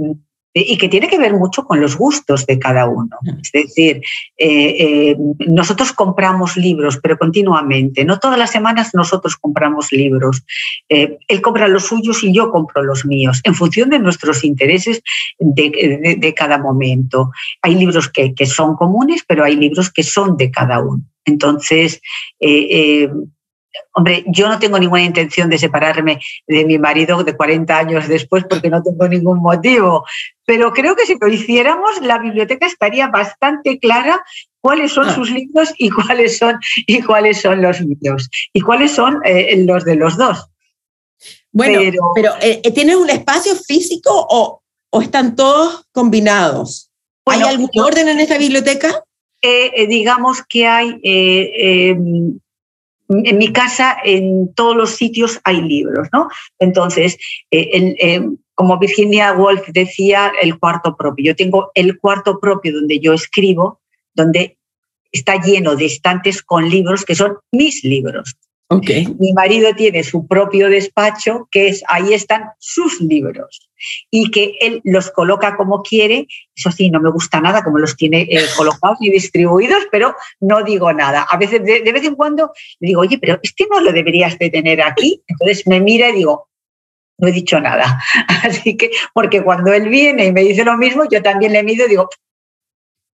y 0.54 0.78
que 0.78 0.88
tiene 0.88 1.08
que 1.08 1.18
ver 1.18 1.34
mucho 1.34 1.66
con 1.66 1.82
los 1.82 1.98
gustos 1.98 2.46
de 2.46 2.60
cada 2.60 2.86
uno. 2.86 3.18
Es 3.42 3.52
decir, 3.52 4.02
eh, 4.38 4.76
eh, 4.80 5.18
nosotros 5.48 5.92
compramos 5.94 6.56
libros, 6.58 7.00
pero 7.02 7.18
continuamente. 7.18 8.06
No 8.06 8.20
todas 8.20 8.38
las 8.38 8.52
semanas 8.52 8.92
nosotros 8.94 9.36
compramos 9.36 9.92
libros. 9.92 10.44
Eh, 10.90 11.18
él 11.28 11.42
compra 11.42 11.68
los 11.68 11.86
suyos 11.86 12.24
y 12.24 12.32
yo 12.34 12.52
compro 12.52 12.84
los 12.84 13.06
míos, 13.06 13.42
en 13.44 13.56
función 13.56 13.90
de 13.90 14.00
nuestros 14.00 14.44
intereses 14.44 15.02
de, 15.40 16.34
cada 16.36 16.60
momento. 16.60 17.32
Hay 17.62 17.76
libros 17.76 18.10
que, 18.10 18.36
que, 18.36 18.46
son 18.46 18.76
comunes, 18.76 19.24
pero 19.28 19.44
hay 19.44 19.56
libros 19.56 19.92
que 19.92 20.04
son 20.04 20.38
de 20.38 20.52
cada 20.52 20.80
uno. 20.80 21.02
Entonces, 21.26 22.02
Hombre, 23.94 24.24
yo 24.28 24.48
no 24.48 24.60
tengo 24.60 24.80
ninguna 24.80 25.04
intención 25.04 25.50
de 25.50 25.58
separarme 25.58 26.20
de 26.48 26.66
mi 26.66 26.78
marido 26.78 27.24
de 27.24 27.36
40 27.36 27.78
años 27.78 28.08
después 28.08 28.44
porque 28.50 28.70
no 28.70 28.82
tengo 28.82 29.08
ningún 29.08 29.40
motivo, 29.40 30.06
pero 30.46 30.74
creo 30.74 30.96
que 30.96 31.06
si 31.06 31.18
lo 31.20 31.28
hiciéramos, 31.28 32.02
la 32.02 32.20
biblioteca 32.20 32.68
estaría 32.68 33.08
bastante 33.08 33.80
clara 33.80 34.24
cuáles 34.62 34.94
son 34.94 35.10
ah. 35.10 35.16
sus 35.16 35.30
libros 35.30 35.74
y 35.78 35.90
cuáles 35.90 36.38
son, 36.38 36.60
y 36.88 37.02
cuáles 37.02 37.42
son 37.42 37.62
los 37.62 37.82
míos 37.82 38.30
y 38.54 38.62
cuáles 38.62 38.92
son 38.92 39.20
eh, 39.26 39.64
los 39.66 39.84
de 39.86 39.96
los 39.96 40.18
dos. 40.18 40.48
Bueno, 41.52 41.80
pero, 42.16 42.34
eh, 42.42 42.62
eh, 42.64 42.72
¿tienes 42.72 42.96
un 42.96 43.10
espacio 43.10 43.56
físico 43.56 44.10
o, 44.30 44.62
están 45.02 45.36
todos 45.36 45.86
combinados? 45.92 46.90
¿Hay 47.26 47.42
algún 47.42 47.70
orden 47.80 48.10
en 48.10 48.20
esta 48.20 48.38
biblioteca? 48.38 49.04
digamos 49.90 50.42
que 50.48 50.66
hay 50.66 50.98
em, 51.04 52.40
en 53.24 53.38
mi 53.38 53.52
casa, 53.52 53.98
en 54.04 54.54
todos 54.54 54.76
los 54.76 54.92
sitios 54.92 55.40
hay 55.44 55.62
libros, 55.62 56.08
¿no? 56.12 56.28
Entonces, 56.60 57.18
eh, 57.52 57.96
eh, 58.00 58.22
como 58.56 58.78
Virginia 58.78 59.34
Woolf 59.34 59.68
decía, 59.70 60.32
el 60.42 60.60
cuarto 60.60 60.96
propio. 60.96 61.26
Yo 61.26 61.36
tengo 61.36 61.72
el 61.76 61.98
cuarto 62.00 62.40
propio 62.40 62.74
donde 62.74 63.00
yo 63.00 63.14
escribo, 63.14 63.82
donde 64.14 64.58
está 65.12 65.42
lleno 65.42 65.76
de 65.76 65.86
estantes 65.86 66.42
con 66.42 66.70
libros 66.70 67.06
que 67.06 67.16
son 67.16 67.38
mis 67.52 67.84
libros. 67.84 68.36
Mi 69.20 69.34
marido 69.34 69.74
tiene 69.76 70.04
su 70.04 70.26
propio 70.28 70.70
despacho, 70.70 71.48
que 71.52 71.68
es 71.68 71.84
ahí 71.88 72.14
están 72.14 72.50
sus 72.60 73.00
libros 73.02 73.70
y 74.10 74.32
que 74.32 74.56
él 74.62 74.82
los 74.84 75.12
coloca 75.12 75.56
como 75.56 75.82
quiere. 75.84 76.28
Eso 76.56 76.72
sí, 76.72 76.90
no 76.90 77.00
me 77.00 77.12
gusta 77.12 77.42
nada 77.42 77.64
como 77.64 77.78
los 77.78 77.96
tiene 77.96 78.28
eh, 78.30 78.46
colocados 78.58 78.98
y 79.02 79.10
distribuidos, 79.12 79.84
pero 79.92 80.16
no 80.40 80.64
digo 80.64 80.92
nada. 80.94 81.24
A 81.30 81.38
veces, 81.38 81.64
de, 81.64 81.82
vez 81.82 82.04
en 82.04 82.16
cuando, 82.16 82.52
le 82.80 82.90
digo, 82.90 83.02
oye, 83.02 83.18
pero 83.20 83.40
este 83.42 83.68
no 83.70 83.80
lo 83.80 83.92
deberías 83.92 84.38
de 84.40 84.50
tener 84.50 84.82
aquí. 84.82 85.22
Entonces 85.28 85.68
me 85.68 85.80
mira 85.80 86.10
y 86.10 86.14
digo, 86.14 86.48
no 87.18 87.28
he 87.28 87.32
dicho 87.32 87.60
nada. 87.60 88.02
Así 88.44 88.76
que, 88.76 88.92
porque 89.14 89.44
cuando 89.44 89.74
él 89.74 89.90
viene 89.90 90.26
y 90.26 90.32
me 90.34 90.42
dice 90.42 90.64
lo 90.64 90.78
mismo, 90.78 91.04
yo 91.10 91.22
también 91.22 91.54
le 91.54 91.64
mido 91.64 91.86
y 91.86 91.90
digo, 91.90 92.10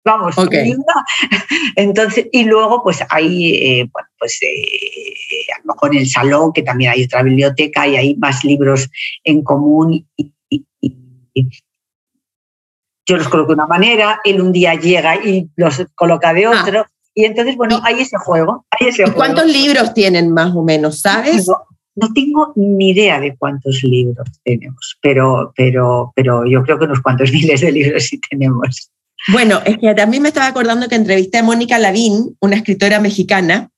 vamos, 0.07 0.35
entonces, 1.75 2.27
y 2.31 2.45
luego 2.45 2.81
pues 2.81 3.03
hay, 3.09 3.55
eh, 3.55 3.89
bueno, 3.91 4.07
pues 4.17 4.39
eh, 4.41 5.53
a 5.55 5.59
lo 5.59 5.73
mejor 5.73 5.93
en 5.93 6.01
el 6.01 6.09
salón, 6.09 6.53
que 6.53 6.63
también 6.63 6.91
hay 6.91 7.03
otra 7.03 7.21
biblioteca 7.21 7.85
y 7.87 7.97
hay 7.97 8.15
más 8.15 8.43
libros 8.43 8.89
en 9.23 9.43
común 9.43 10.07
y, 10.15 10.33
yo 13.09 13.15
los 13.15 13.29
coloco 13.29 13.49
de 13.49 13.53
una 13.53 13.67
manera, 13.67 14.19
él 14.25 14.41
un 14.41 14.51
día 14.51 14.75
llega 14.75 15.15
y 15.15 15.49
los 15.55 15.81
coloca 15.95 16.33
de 16.33 16.45
ah. 16.45 16.61
otro. 16.61 16.85
Y 17.15 17.23
entonces, 17.23 17.55
bueno, 17.55 17.79
hay 17.83 18.01
ese 18.01 18.17
juego. 18.17 18.65
Hay 18.69 18.89
ese 18.89 19.09
¿Cuántos 19.13 19.45
libros 19.45 19.93
tienen 19.93 20.33
más 20.33 20.53
o 20.53 20.61
menos, 20.61 20.99
sabes? 20.99 21.47
No, 21.95 22.13
tengo 22.13 22.51
ni 22.55 22.89
idea 22.89 23.19
de 23.21 23.35
cuántos 23.37 23.81
libros 23.83 24.27
tenemos, 24.43 24.97
pero, 25.01 25.53
pero, 25.55 26.11
pero 26.15 26.45
yo 26.45 26.61
creo 26.63 26.77
que 26.77 26.85
unos 26.85 27.01
cuantos 27.01 27.31
miles 27.33 27.61
de 27.61 27.71
libros 27.71 28.03
sí 28.03 28.19
tenemos. 28.29 28.91
Bueno, 29.29 29.61
es 29.65 29.77
que 29.77 29.93
también 29.93 30.23
me 30.23 30.29
estaba 30.29 30.47
acordando 30.47 30.87
que 30.87 30.95
entrevisté 30.95 31.39
a 31.39 31.43
Mónica 31.43 31.79
Lavín, 31.79 32.37
una 32.39 32.55
escritora 32.55 32.99
mexicana. 32.99 33.69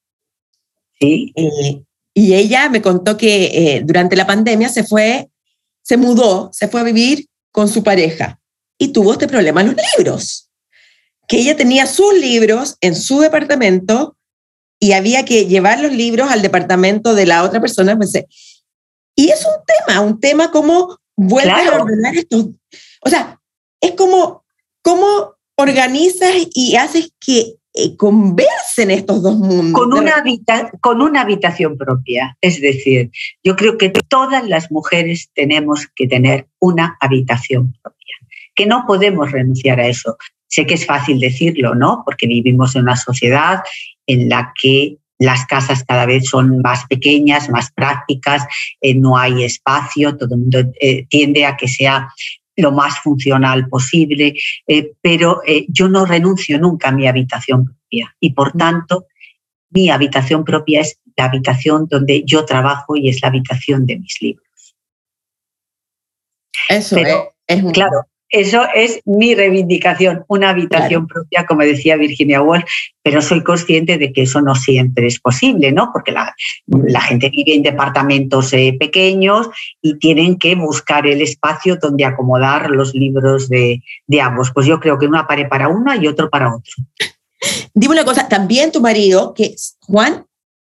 Sí. 1.00 1.34
Eh, 1.36 1.84
y 2.14 2.34
ella 2.36 2.70
me 2.70 2.82
contó 2.82 3.18
que 3.18 3.45
eh, 3.45 3.82
durante 3.84 4.16
la 4.16 4.28
pandemia 4.28 4.70
se 4.70 4.84
fue 4.84 5.30
se 5.89 5.97
mudó, 5.97 6.52
se 6.54 6.68
fue 6.68 6.82
a 6.82 6.84
vivir 6.84 7.28
con 7.52 7.68
su 7.68 7.84
pareja 7.84 8.39
y 8.78 8.89
tuvo 8.89 9.14
este 9.14 9.28
problema 9.28 9.62
en 9.62 9.76
los 9.76 9.76
libros, 9.97 10.52
que 11.28 11.38
ella 11.38 11.58
tenía 11.58 11.88
sus 11.88 12.14
libros 12.14 12.78
en 12.82 12.95
su 12.95 13.20
departamento 13.22 14.16
y 14.80 14.91
había 14.91 15.26
que 15.26 15.47
llevar 15.47 15.80
los 15.80 15.91
libros 15.91 16.30
al 16.30 16.43
departamento 16.43 17.16
de 17.16 17.26
la 17.26 17.43
otra 17.43 17.60
persona. 17.60 17.97
Pues, 17.97 18.14
y 19.16 19.30
es 19.30 19.43
un 19.43 19.64
tema, 19.66 20.02
un 20.02 20.20
tema 20.20 20.52
como 20.52 21.00
vuelve 21.18 21.52
a 21.52 21.82
ordenar 21.82 22.16
estos. 22.16 22.50
O 23.02 23.10
sea, 23.10 23.41
es 23.82 23.93
como 23.93 24.43
cómo 24.84 25.38
organizas 25.60 26.47
y 26.53 26.78
haces 26.78 27.12
que 27.20 27.55
eh, 27.74 27.97
conversen 27.97 28.91
estos 28.91 29.22
dos 29.22 29.38
mundos. 29.38 29.74
Con 29.74 29.93
una, 29.93 30.24
con 30.80 31.01
una 31.01 31.22
habitación 31.22 31.78
propia. 31.78 32.38
Es 32.39 32.62
decir, 32.62 33.12
yo 33.43 33.57
creo 33.57 33.78
que 33.78 33.89
todas 33.89 34.47
las 34.47 34.72
mujeres 34.72 35.30
tenemos 35.36 35.86
que 35.95 36.07
tener 36.07 36.47
una 36.60 36.97
habitación 37.01 37.74
propia, 37.84 38.16
que 38.55 38.66
no 38.66 38.86
podemos 38.88 39.32
renunciar 39.34 39.82
a 39.82 39.88
eso. 39.88 40.18
Sé 40.47 40.66
que 40.66 40.76
es 40.76 40.86
fácil 40.86 41.20
decirlo, 41.20 41.76
¿no? 41.76 42.03
Porque 42.05 42.26
vivimos 42.26 42.76
en 42.76 42.84
una 42.84 42.95
sociedad 42.95 43.60
en 44.07 44.30
la 44.30 44.53
que 44.60 44.97
las 45.20 45.45
casas 45.45 45.84
cada 45.84 46.05
vez 46.05 46.30
son 46.30 46.62
más 46.62 46.86
pequeñas, 46.88 47.49
más 47.49 47.70
prácticas, 47.72 48.45
eh, 48.80 48.95
no 48.95 49.18
hay 49.18 49.43
espacio, 49.43 50.16
todo 50.16 50.36
el 50.36 50.41
mundo 50.41 50.60
eh, 50.80 51.05
tiende 51.10 51.45
a 51.45 51.57
que 51.57 51.68
sea 51.68 52.07
lo 52.60 52.72
más 52.72 52.99
funcional 52.99 53.68
posible, 53.68 54.36
eh, 54.68 54.93
pero 55.01 55.41
eh, 55.45 55.66
yo 55.70 55.88
no 55.88 56.05
renuncio 56.05 56.60
nunca 56.60 56.89
a 56.89 56.91
mi 56.91 57.07
habitación 57.07 57.66
propia 57.66 58.16
y 58.20 58.34
por 58.34 58.51
tanto 58.53 59.07
mi 59.72 59.89
habitación 59.89 60.43
propia 60.43 60.82
es 60.82 60.99
la 61.16 61.26
habitación 61.26 61.88
donde 61.89 62.24
yo 62.26 62.45
trabajo 62.45 62.95
y 62.95 63.10
es 63.10 63.22
la 63.22 63.28
habitación 63.28 63.86
de 63.86 63.99
mis 63.99 64.22
libros. 64.22 64.76
Eso 66.70 66.97
es, 66.97 67.64
claro. 67.74 68.05
Eso 68.30 68.63
es 68.75 69.01
mi 69.05 69.34
reivindicación, 69.34 70.23
una 70.27 70.49
habitación 70.51 71.07
propia, 71.07 71.45
como 71.47 71.61
decía 71.61 71.97
Virginia 71.97 72.41
Woolf, 72.41 72.63
pero 73.01 73.23
soy 73.23 73.43
consciente 73.43 73.97
de 73.97 74.13
que 74.13 74.21
eso 74.21 74.39
no 74.41 74.53
siempre 74.53 75.07
es 75.07 75.19
posible, 75.19 75.71
¿no? 75.71 75.89
Porque 75.91 76.11
la, 76.11 76.32
gente 77.01 77.32
vive 77.32 77.55
en 77.55 77.63
departamentos 77.63 78.53
eh, 78.53 78.75
pequeños 78.80 79.49
y 79.82 79.97
tienen 79.97 80.38
que 80.38 80.53
buscar 80.53 81.07
el 81.07 81.21
espacio 81.21 81.77
donde 81.77 82.05
acomodar 82.05 82.69
los 82.69 82.93
libros 82.93 83.49
de, 83.49 83.82
ambos. 84.21 84.51
Pues 84.53 84.67
yo 84.67 84.80
creo 84.80 84.99
que 84.99 85.07
una 85.07 85.25
pared 85.25 85.47
para 85.49 85.67
uno 85.67 85.95
y 85.95 86.07
otro 86.07 86.30
para 86.30 86.55
otro. 86.55 86.73
Dime 87.73 87.93
una 87.93 88.05
cosa, 88.05 88.30
también 88.30 88.71
tu 88.71 88.80
marido, 88.80 89.34
que 89.34 89.45
es 89.45 89.77
Juan. 89.82 90.25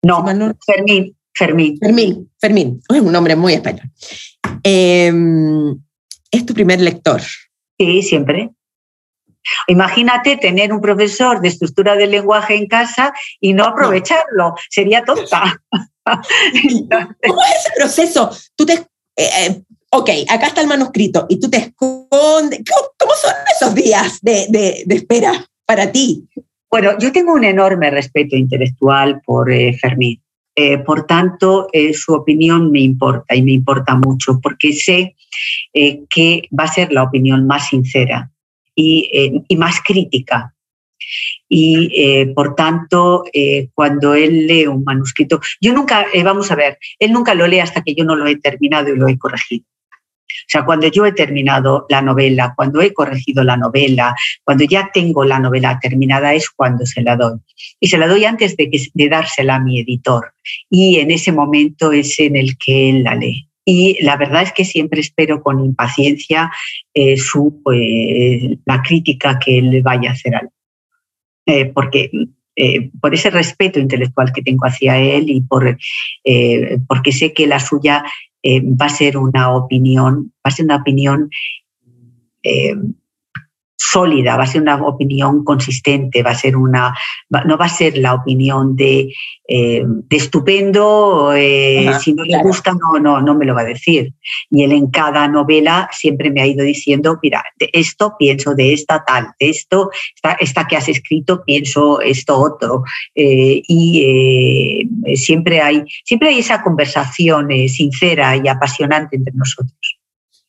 No, 0.03 0.26
Fermín. 0.66 1.16
Fermín. 1.34 1.78
Fermín, 1.80 2.32
Fermín, 2.39 2.82
es 2.89 3.01
un 3.01 3.12
nombre 3.12 3.36
muy 3.36 3.53
español. 3.53 3.89
Em, 4.64 5.78
es 6.32 6.45
tu 6.45 6.53
primer 6.53 6.80
lector. 6.80 7.22
Sí, 7.78 8.02
siempre. 8.04 8.52
Imagínate 9.68 10.38
tener 10.38 10.74
un 10.74 10.82
profesor 10.82 11.40
de 11.40 11.50
estructura 11.50 11.96
del 11.96 12.12
lenguaje 12.12 12.56
en 12.56 12.68
casa 12.68 13.14
y 13.40 13.54
no 13.54 13.66
aprovecharlo. 13.66 14.56
Sería 14.70 15.04
tonta. 15.04 15.62
¿Cómo 16.06 17.42
es 17.44 17.60
ese 17.60 17.72
proceso? 17.76 18.30
Tú 18.56 18.66
te, 18.66 18.74
eh, 18.74 18.86
eh, 19.18 19.62
ok, 19.92 20.10
acá 20.30 20.48
está 20.48 20.62
el 20.62 20.68
manuscrito 20.68 21.26
y 21.30 21.40
tú 21.40 21.50
te 21.50 21.58
escondes. 21.58 22.62
¿Cómo, 22.98 23.14
son 23.16 23.34
esos 23.56 23.76
días 23.76 24.20
de, 24.22 24.86
espera 24.90 25.46
para 25.66 25.92
ti? 25.92 26.28
Bueno, 26.70 26.98
yo 27.00 27.12
tengo 27.12 27.34
un 27.34 27.44
enorme 27.44 27.90
respeto 27.92 28.36
intelectual 28.36 29.22
por 29.22 29.52
eh, 29.52 29.78
Fermín. 29.80 30.22
Por 30.86 31.06
tanto, 31.06 31.68
su 31.93 32.14
opinión 32.14 32.72
me 32.72 32.80
importa 32.80 33.36
y 33.36 33.41
me 33.41 33.51
importa 33.51 33.95
mucho 33.95 34.39
porque 34.41 34.72
sé 34.72 35.16
que 35.74 36.47
va 36.58 36.64
a 36.64 36.74
ser 36.74 36.93
la 36.93 37.03
opinión 37.03 37.45
más 37.45 37.68
sincera 37.68 38.32
eh, 38.78 39.41
y, 39.47 39.56
más 39.56 39.82
crítica. 39.82 40.53
Y 41.47 41.91
eh, 41.95 42.28
por 42.36 42.56
tanto, 42.56 43.24
eh, 43.32 43.70
cuando 43.74 44.16
él 44.16 44.47
lee 44.47 44.68
un 44.68 44.84
manuscrito, 44.84 45.39
yo 45.62 45.74
nunca, 45.74 46.06
vamos 46.24 46.51
a 46.51 46.56
ver, 46.56 46.78
él 46.99 47.14
nunca 47.14 47.34
lo 47.36 47.47
lee 47.47 47.60
hasta 47.60 47.84
que 47.84 47.95
yo 47.95 48.03
no 48.03 48.16
lo 48.16 48.28
he 48.28 48.36
terminado 48.36 48.89
y 48.89 48.97
lo 48.97 49.08
he 49.08 49.18
corregido. 49.18 49.66
O 50.42 50.48
sea, 50.48 50.66
cuando 50.66 50.88
yo 50.88 51.06
he 51.06 51.12
terminado 51.12 51.86
la 51.90 52.02
novela, 52.02 52.54
cuando 52.56 52.82
he 52.82 52.94
corregido 52.94 53.44
la 53.44 53.58
novela, 53.58 54.16
cuando 54.44 54.64
ya 54.64 54.90
tengo 54.94 55.24
la 55.26 55.40
novela 55.40 55.80
terminada, 55.82 56.34
es 56.34 56.50
cuando 56.50 56.86
se 56.86 57.02
la 57.02 57.16
doy. 57.16 57.40
Y 57.80 57.88
se 57.88 57.98
la 57.98 58.08
doy 58.08 58.26
antes 58.26 58.56
de, 58.58 58.70
que, 58.70 58.80
de 58.94 59.10
dársela 59.10 59.56
a 59.56 59.60
mi 59.60 59.80
editor. 59.80 60.34
Y 60.70 61.00
en 61.00 61.12
ese 61.12 61.32
momento 61.32 61.92
es 61.92 62.20
en 62.20 62.36
el 62.36 62.58
que 62.58 62.90
él 62.90 63.04
la 63.04 63.16
lee 63.16 63.50
y 63.66 63.98
la 64.04 64.16
verdad 64.16 64.44
es 64.44 64.54
que 64.54 64.64
siempre 64.64 65.02
espero 65.02 65.42
con 65.42 65.60
impaciencia 65.60 66.52
eh, 66.94 67.18
su, 67.18 67.62
eh, 67.74 68.58
la 68.66 68.82
crítica 68.84 69.40
que 69.40 69.58
él 69.58 69.82
vaya 69.82 70.12
a 70.12 70.14
hacer 70.14 70.36
al 70.36 70.50
eh, 71.48 71.66
porque 71.66 72.12
por 73.02 73.14
ese 73.14 73.30
respeto 73.32 73.80
intelectual 73.80 74.32
que 74.32 74.42
tengo 74.42 74.66
hacia 74.66 74.98
él 74.98 75.30
y 75.30 75.42
por, 75.42 75.78
porque 76.88 77.12
sé 77.12 77.34
que 77.34 77.48
la 77.48 77.60
suya 77.60 78.06
va 78.62 78.86
a 78.86 78.89
ser 78.89 79.18
una 79.18 79.56
opinión, 79.56 80.34
va 80.38 80.50
a 80.50 80.52
ser 80.52 80.66
una 80.66 80.78
opinión 80.78 81.30
eh, 82.43 82.76
sólida, 83.96 84.36
va 84.36 84.43
a 84.43 84.48
ser 84.48 84.62
una 84.62 84.76
opinión 84.76 85.46
consistente, 85.46 86.22
va 86.22 86.32
a 86.32 86.36
ser 86.36 86.58
una, 86.58 86.93
no 87.46 87.58
va 87.58 87.66
a 87.66 87.70
ser 87.70 87.98
la 87.98 88.14
opinión 88.14 88.76
de, 88.76 89.08
eh, 89.48 89.86
estupendo, 90.10 91.32
eh, 91.34 91.89
si 92.02 92.14
no 92.14 92.26
le 92.26 92.38
gusta 92.39 92.74
no, 92.74 93.00
no, 93.00 93.22
no 93.22 93.36
me 93.36 93.46
lo 93.46 93.56
va 93.56 93.62
a 93.62 93.72
decir. 93.76 94.12
Y 94.52 94.64
él 94.64 94.74
en 94.74 94.88
cada 94.88 95.30
novela 95.30 95.88
siempre 95.93 96.30
me 96.30 96.41
ha 96.41 96.46
ido 96.46 96.66
diciendo, 96.66 97.18
mira, 97.24 97.41
de 97.58 97.70
esto 97.72 98.16
pienso 98.20 98.54
de 98.54 98.74
esta 98.74 99.02
tal, 99.06 99.28
de 99.39 99.50
esto, 99.50 99.89
esta, 100.39 100.68
que 100.68 100.76
has 100.76 100.89
escrito 100.89 101.46
pienso 101.46 102.02
esto 102.02 102.38
otro. 102.38 102.84
Eh, 103.16 103.62
y 103.66 104.89
siempre, 105.16 105.62
hay, 105.62 105.84
siempre 106.04 106.30
hay 106.30 106.39
esa 106.39 106.62
conversación 106.62 107.48
sincera 107.70 108.36
y 108.36 108.46
apasionante 108.50 109.16
entre 109.16 109.34
nosotros. 109.36 109.95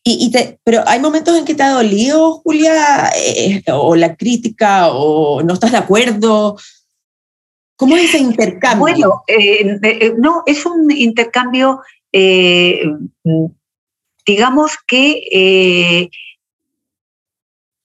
Y, 0.09 0.30
pero 0.62 0.84
hay 0.86 1.00
momentos 1.00 1.36
en 1.36 1.44
que 1.44 1.57
te 1.57 1.64
ha 1.64 1.70
dolido, 1.70 2.34
Julia, 2.44 3.11
eh, 3.16 3.61
o 3.72 3.96
la 3.96 4.14
crítica, 4.14 4.92
o 4.92 5.42
no 5.42 5.54
estás 5.54 5.72
de 5.72 5.78
acuerdo. 5.78 6.57
¿Cómo 7.74 7.96
es 7.96 8.04
ese 8.04 8.18
intercambio? 8.18 8.78
Bueno, 8.78 9.24
eh, 9.26 9.80
eh, 9.82 10.14
no, 10.16 10.44
es 10.46 10.64
un 10.64 10.92
intercambio, 10.92 11.80
digamos 14.24 14.76
que 14.86 16.09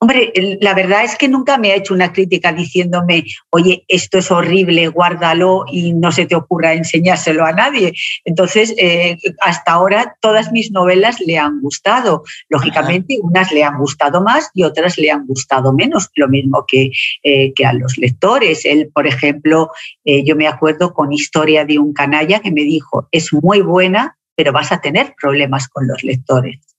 Hombre, 0.03 0.33
la 0.61 0.73
verdad 0.73 1.03
es 1.03 1.15
que 1.15 1.27
nunca 1.27 1.59
me 1.59 1.71
ha 1.71 1.75
hecho 1.75 1.93
una 1.93 2.11
crítica 2.11 2.51
diciéndome, 2.51 3.23
oye, 3.51 3.85
esto 3.87 4.17
es 4.17 4.31
horrible, 4.31 4.87
guárdalo 4.87 5.63
y 5.71 5.93
no 5.93 6.11
se 6.11 6.25
te 6.25 6.33
ocurra 6.33 6.73
enseñárselo 6.73 7.45
a 7.45 7.51
nadie. 7.51 7.93
Entonces, 8.25 8.73
eh, 8.79 9.19
hasta 9.41 9.73
ahora 9.73 10.15
todas 10.19 10.51
mis 10.51 10.71
novelas 10.71 11.19
le 11.19 11.37
han 11.37 11.61
gustado. 11.61 12.23
Lógicamente, 12.49 13.19
unas 13.21 13.51
le 13.51 13.63
han 13.63 13.77
gustado 13.77 14.23
más 14.23 14.49
y 14.55 14.63
otras 14.63 14.97
le 14.97 15.11
han 15.11 15.27
gustado 15.27 15.71
menos, 15.71 16.09
lo 16.15 16.27
mismo 16.27 16.65
que, 16.67 16.89
eh, 17.21 17.53
que 17.53 17.65
a 17.67 17.73
los 17.73 17.99
lectores. 17.99 18.65
Él, 18.65 18.89
por 18.91 19.05
ejemplo, 19.05 19.69
eh, 20.03 20.23
yo 20.23 20.35
me 20.35 20.47
acuerdo 20.47 20.95
con 20.95 21.13
Historia 21.13 21.63
de 21.63 21.77
un 21.77 21.93
canalla 21.93 22.39
que 22.39 22.49
me 22.49 22.63
dijo, 22.63 23.07
es 23.11 23.31
muy 23.33 23.61
buena, 23.61 24.17
pero 24.35 24.51
vas 24.51 24.71
a 24.71 24.81
tener 24.81 25.13
problemas 25.21 25.67
con 25.67 25.87
los 25.87 26.03
lectores. 26.03 26.70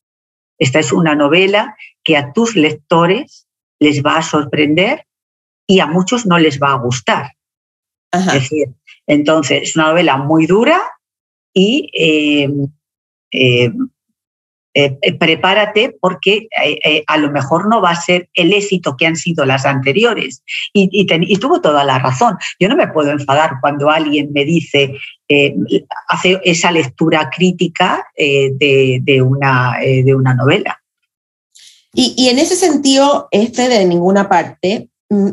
Esta 0.59 0.79
es 0.79 0.93
una 0.93 1.15
novela 1.15 1.77
que 2.03 2.17
a 2.17 2.33
tus 2.33 2.57
lectores 2.57 3.47
les 3.79 4.03
va 4.03 4.19
a 4.19 4.23
sorprender 4.23 5.07
y 5.67 5.81
a 5.81 5.87
muchos 5.87 6.27
no 6.27 6.39
les 6.39 6.61
va 6.61 6.73
a 6.73 6.79
gustar. 6.79 7.33
Es 8.13 8.27
decir, 8.27 8.69
entonces 9.07 9.63
es 9.63 9.77
una 9.77 9.89
novela 9.89 10.19
muy 10.19 10.47
dura 10.47 10.83
y 11.55 11.91
eh, 11.95 12.49
eh, 13.31 13.73
eh, 14.75 14.97
prepárate 15.19 15.97
porque 16.01 16.49
a 17.07 17.19
lo 17.19 17.31
mejor 17.31 17.69
no 17.69 17.81
va 17.81 17.91
a 17.91 18.01
ser 18.01 18.29
el 18.35 18.53
éxito 18.53 18.97
que 18.97 19.07
han 19.07 19.17
sido 19.17 19.45
las 19.45 19.65
anteriores. 19.67 20.43
Y, 20.73 21.07
tuvo 21.39 21.61
toda 21.61 21.85
la 21.85 21.99
razón. 21.99 22.37
Yo 22.59 22.69
no 22.69 22.77
me 22.77 22.89
puedo 22.89 23.11
enfadar 23.11 23.55
cuando 23.61 23.91
alguien 23.91 24.31
me 24.33 24.45
dice, 24.45 24.95
hace 26.09 26.41
esa 26.45 26.71
lectura 26.71 27.31
crítica 27.35 28.07
de, 28.17 29.23
una, 29.23 29.77
de 29.81 30.15
una 30.15 30.35
novela. 30.35 30.83
Y, 31.95 32.29
en 32.29 32.39
ese 32.39 32.57
sentido, 32.57 33.29
este 33.31 33.69
de 33.69 33.85
ninguna 33.85 34.29
parte, 34.29 34.89
mm, 35.11 35.29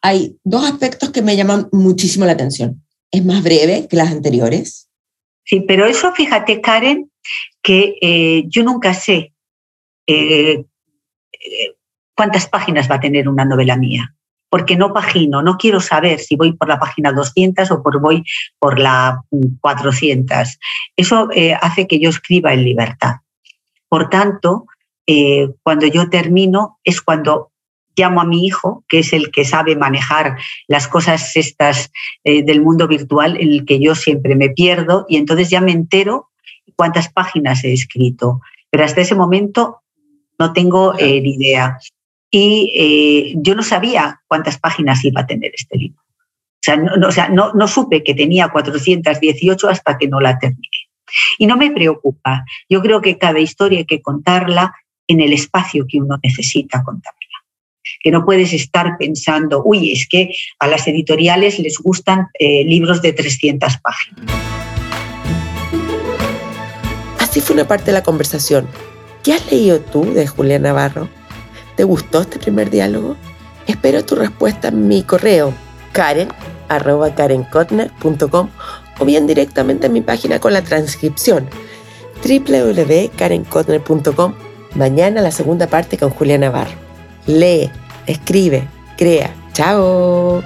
hay 0.00 0.36
dos 0.42 0.64
aspectos 0.64 1.10
que 1.10 1.22
me 1.22 1.36
llaman 1.36 1.68
muchísimo 1.70 2.24
la 2.24 2.32
atención. 2.32 2.82
Es 3.10 3.24
más 3.24 3.42
breve 3.42 3.86
que 3.88 3.96
las 3.96 4.10
anteriores. 4.10 4.88
Sí, 5.44 5.64
pero 5.66 5.86
eso 5.86 6.12
fíjate, 6.12 6.60
Karen, 6.60 7.10
que 7.62 7.96
eh, 8.00 8.44
yo 8.48 8.64
nunca 8.64 8.94
sé 8.94 9.32
eh, 10.06 10.64
eh, 11.32 11.74
cuántas 12.14 12.48
páginas 12.48 12.90
va 12.90 12.96
a 12.96 13.00
tener 13.00 13.28
una 13.28 13.44
novela 13.44 13.76
mía, 13.76 14.14
porque 14.48 14.76
no 14.76 14.92
pagino, 14.92 15.42
no 15.42 15.56
quiero 15.56 15.80
saber 15.80 16.20
si 16.20 16.36
voy 16.36 16.52
por 16.52 16.68
la 16.68 16.78
página 16.78 17.12
200 17.12 17.70
o 17.70 17.82
por 17.82 18.00
voy 18.00 18.24
por 18.58 18.78
la 18.78 19.22
400. 19.60 20.58
Eso 20.96 21.28
hace 21.60 21.86
que 21.86 21.98
yo 21.98 22.10
escriba 22.10 22.52
en 22.52 22.64
libertad. 22.64 23.16
Por 23.88 24.10
tanto, 24.10 24.66
cuando 25.62 25.86
yo 25.86 26.08
termino 26.08 26.78
es 26.84 27.00
cuando 27.00 27.51
llamo 27.96 28.20
a 28.20 28.24
mi 28.24 28.46
hijo, 28.46 28.84
que 28.88 29.00
es 29.00 29.12
el 29.12 29.30
que 29.30 29.44
sabe 29.44 29.76
manejar 29.76 30.36
las 30.68 30.88
cosas 30.88 31.36
estas 31.36 31.90
eh, 32.24 32.42
del 32.42 32.62
mundo 32.62 32.88
virtual 32.88 33.40
en 33.40 33.50
el 33.50 33.64
que 33.64 33.80
yo 33.80 33.94
siempre 33.94 34.34
me 34.34 34.50
pierdo 34.50 35.06
y 35.08 35.16
entonces 35.16 35.50
ya 35.50 35.60
me 35.60 35.72
entero 35.72 36.30
cuántas 36.76 37.12
páginas 37.12 37.64
he 37.64 37.72
escrito. 37.72 38.40
Pero 38.70 38.84
hasta 38.84 39.00
ese 39.00 39.14
momento 39.14 39.82
no 40.38 40.52
tengo 40.52 40.98
eh, 40.98 41.20
ni 41.20 41.34
idea. 41.34 41.78
Y 42.30 43.34
yo 43.36 43.54
no 43.54 43.62
sabía 43.62 44.22
cuántas 44.26 44.58
páginas 44.58 45.04
iba 45.04 45.20
a 45.20 45.26
tener 45.26 45.52
este 45.54 45.76
libro. 45.76 46.00
O 46.00 46.64
sea, 46.64 46.76
no, 46.76 47.08
o 47.08 47.12
sea 47.12 47.28
no, 47.28 47.52
no 47.52 47.68
supe 47.68 48.02
que 48.02 48.14
tenía 48.14 48.48
418 48.48 49.68
hasta 49.68 49.98
que 49.98 50.08
no 50.08 50.20
la 50.20 50.38
terminé. 50.38 50.88
Y 51.38 51.46
no 51.46 51.56
me 51.56 51.70
preocupa. 51.70 52.44
Yo 52.68 52.80
creo 52.80 53.00
que 53.00 53.18
cada 53.18 53.40
historia 53.40 53.80
hay 53.80 53.84
que 53.84 54.00
contarla 54.00 54.74
en 55.06 55.20
el 55.20 55.32
espacio 55.32 55.86
que 55.88 55.98
uno 55.98 56.18
necesita 56.22 56.82
contarla. 56.82 57.18
Que 58.02 58.10
no 58.10 58.24
puedes 58.24 58.52
estar 58.52 58.96
pensando, 58.98 59.62
uy, 59.64 59.92
es 59.92 60.06
que 60.08 60.34
a 60.58 60.66
las 60.66 60.86
editoriales 60.88 61.58
les 61.58 61.78
gustan 61.78 62.28
eh, 62.38 62.64
libros 62.64 63.02
de 63.02 63.12
300 63.12 63.78
páginas. 63.78 64.36
Así 67.18 67.40
fue 67.40 67.54
una 67.54 67.66
parte 67.66 67.86
de 67.86 67.92
la 67.92 68.02
conversación. 68.02 68.66
¿Qué 69.22 69.34
has 69.34 69.50
leído 69.50 69.80
tú 69.80 70.12
de 70.12 70.26
Julia 70.26 70.58
Navarro? 70.58 71.08
¿Te 71.76 71.84
gustó 71.84 72.22
este 72.22 72.38
primer 72.38 72.70
diálogo? 72.70 73.16
Espero 73.66 74.04
tu 74.04 74.16
respuesta 74.16 74.68
en 74.68 74.88
mi 74.88 75.02
correo 75.02 75.54
karen 75.92 76.28
o 78.98 79.04
bien 79.04 79.26
directamente 79.26 79.86
en 79.86 79.92
mi 79.92 80.00
página 80.00 80.38
con 80.38 80.52
la 80.52 80.62
transcripción 80.62 81.48
www.karenkotner.com 82.24 84.34
Mañana 84.74 85.20
la 85.20 85.30
segunda 85.30 85.66
parte 85.66 85.98
con 85.98 86.10
Julia 86.10 86.38
Navarro. 86.38 86.72
Lee, 87.26 87.70
escribe, 88.06 88.68
crea. 88.96 89.34
¡Chao! 89.52 90.42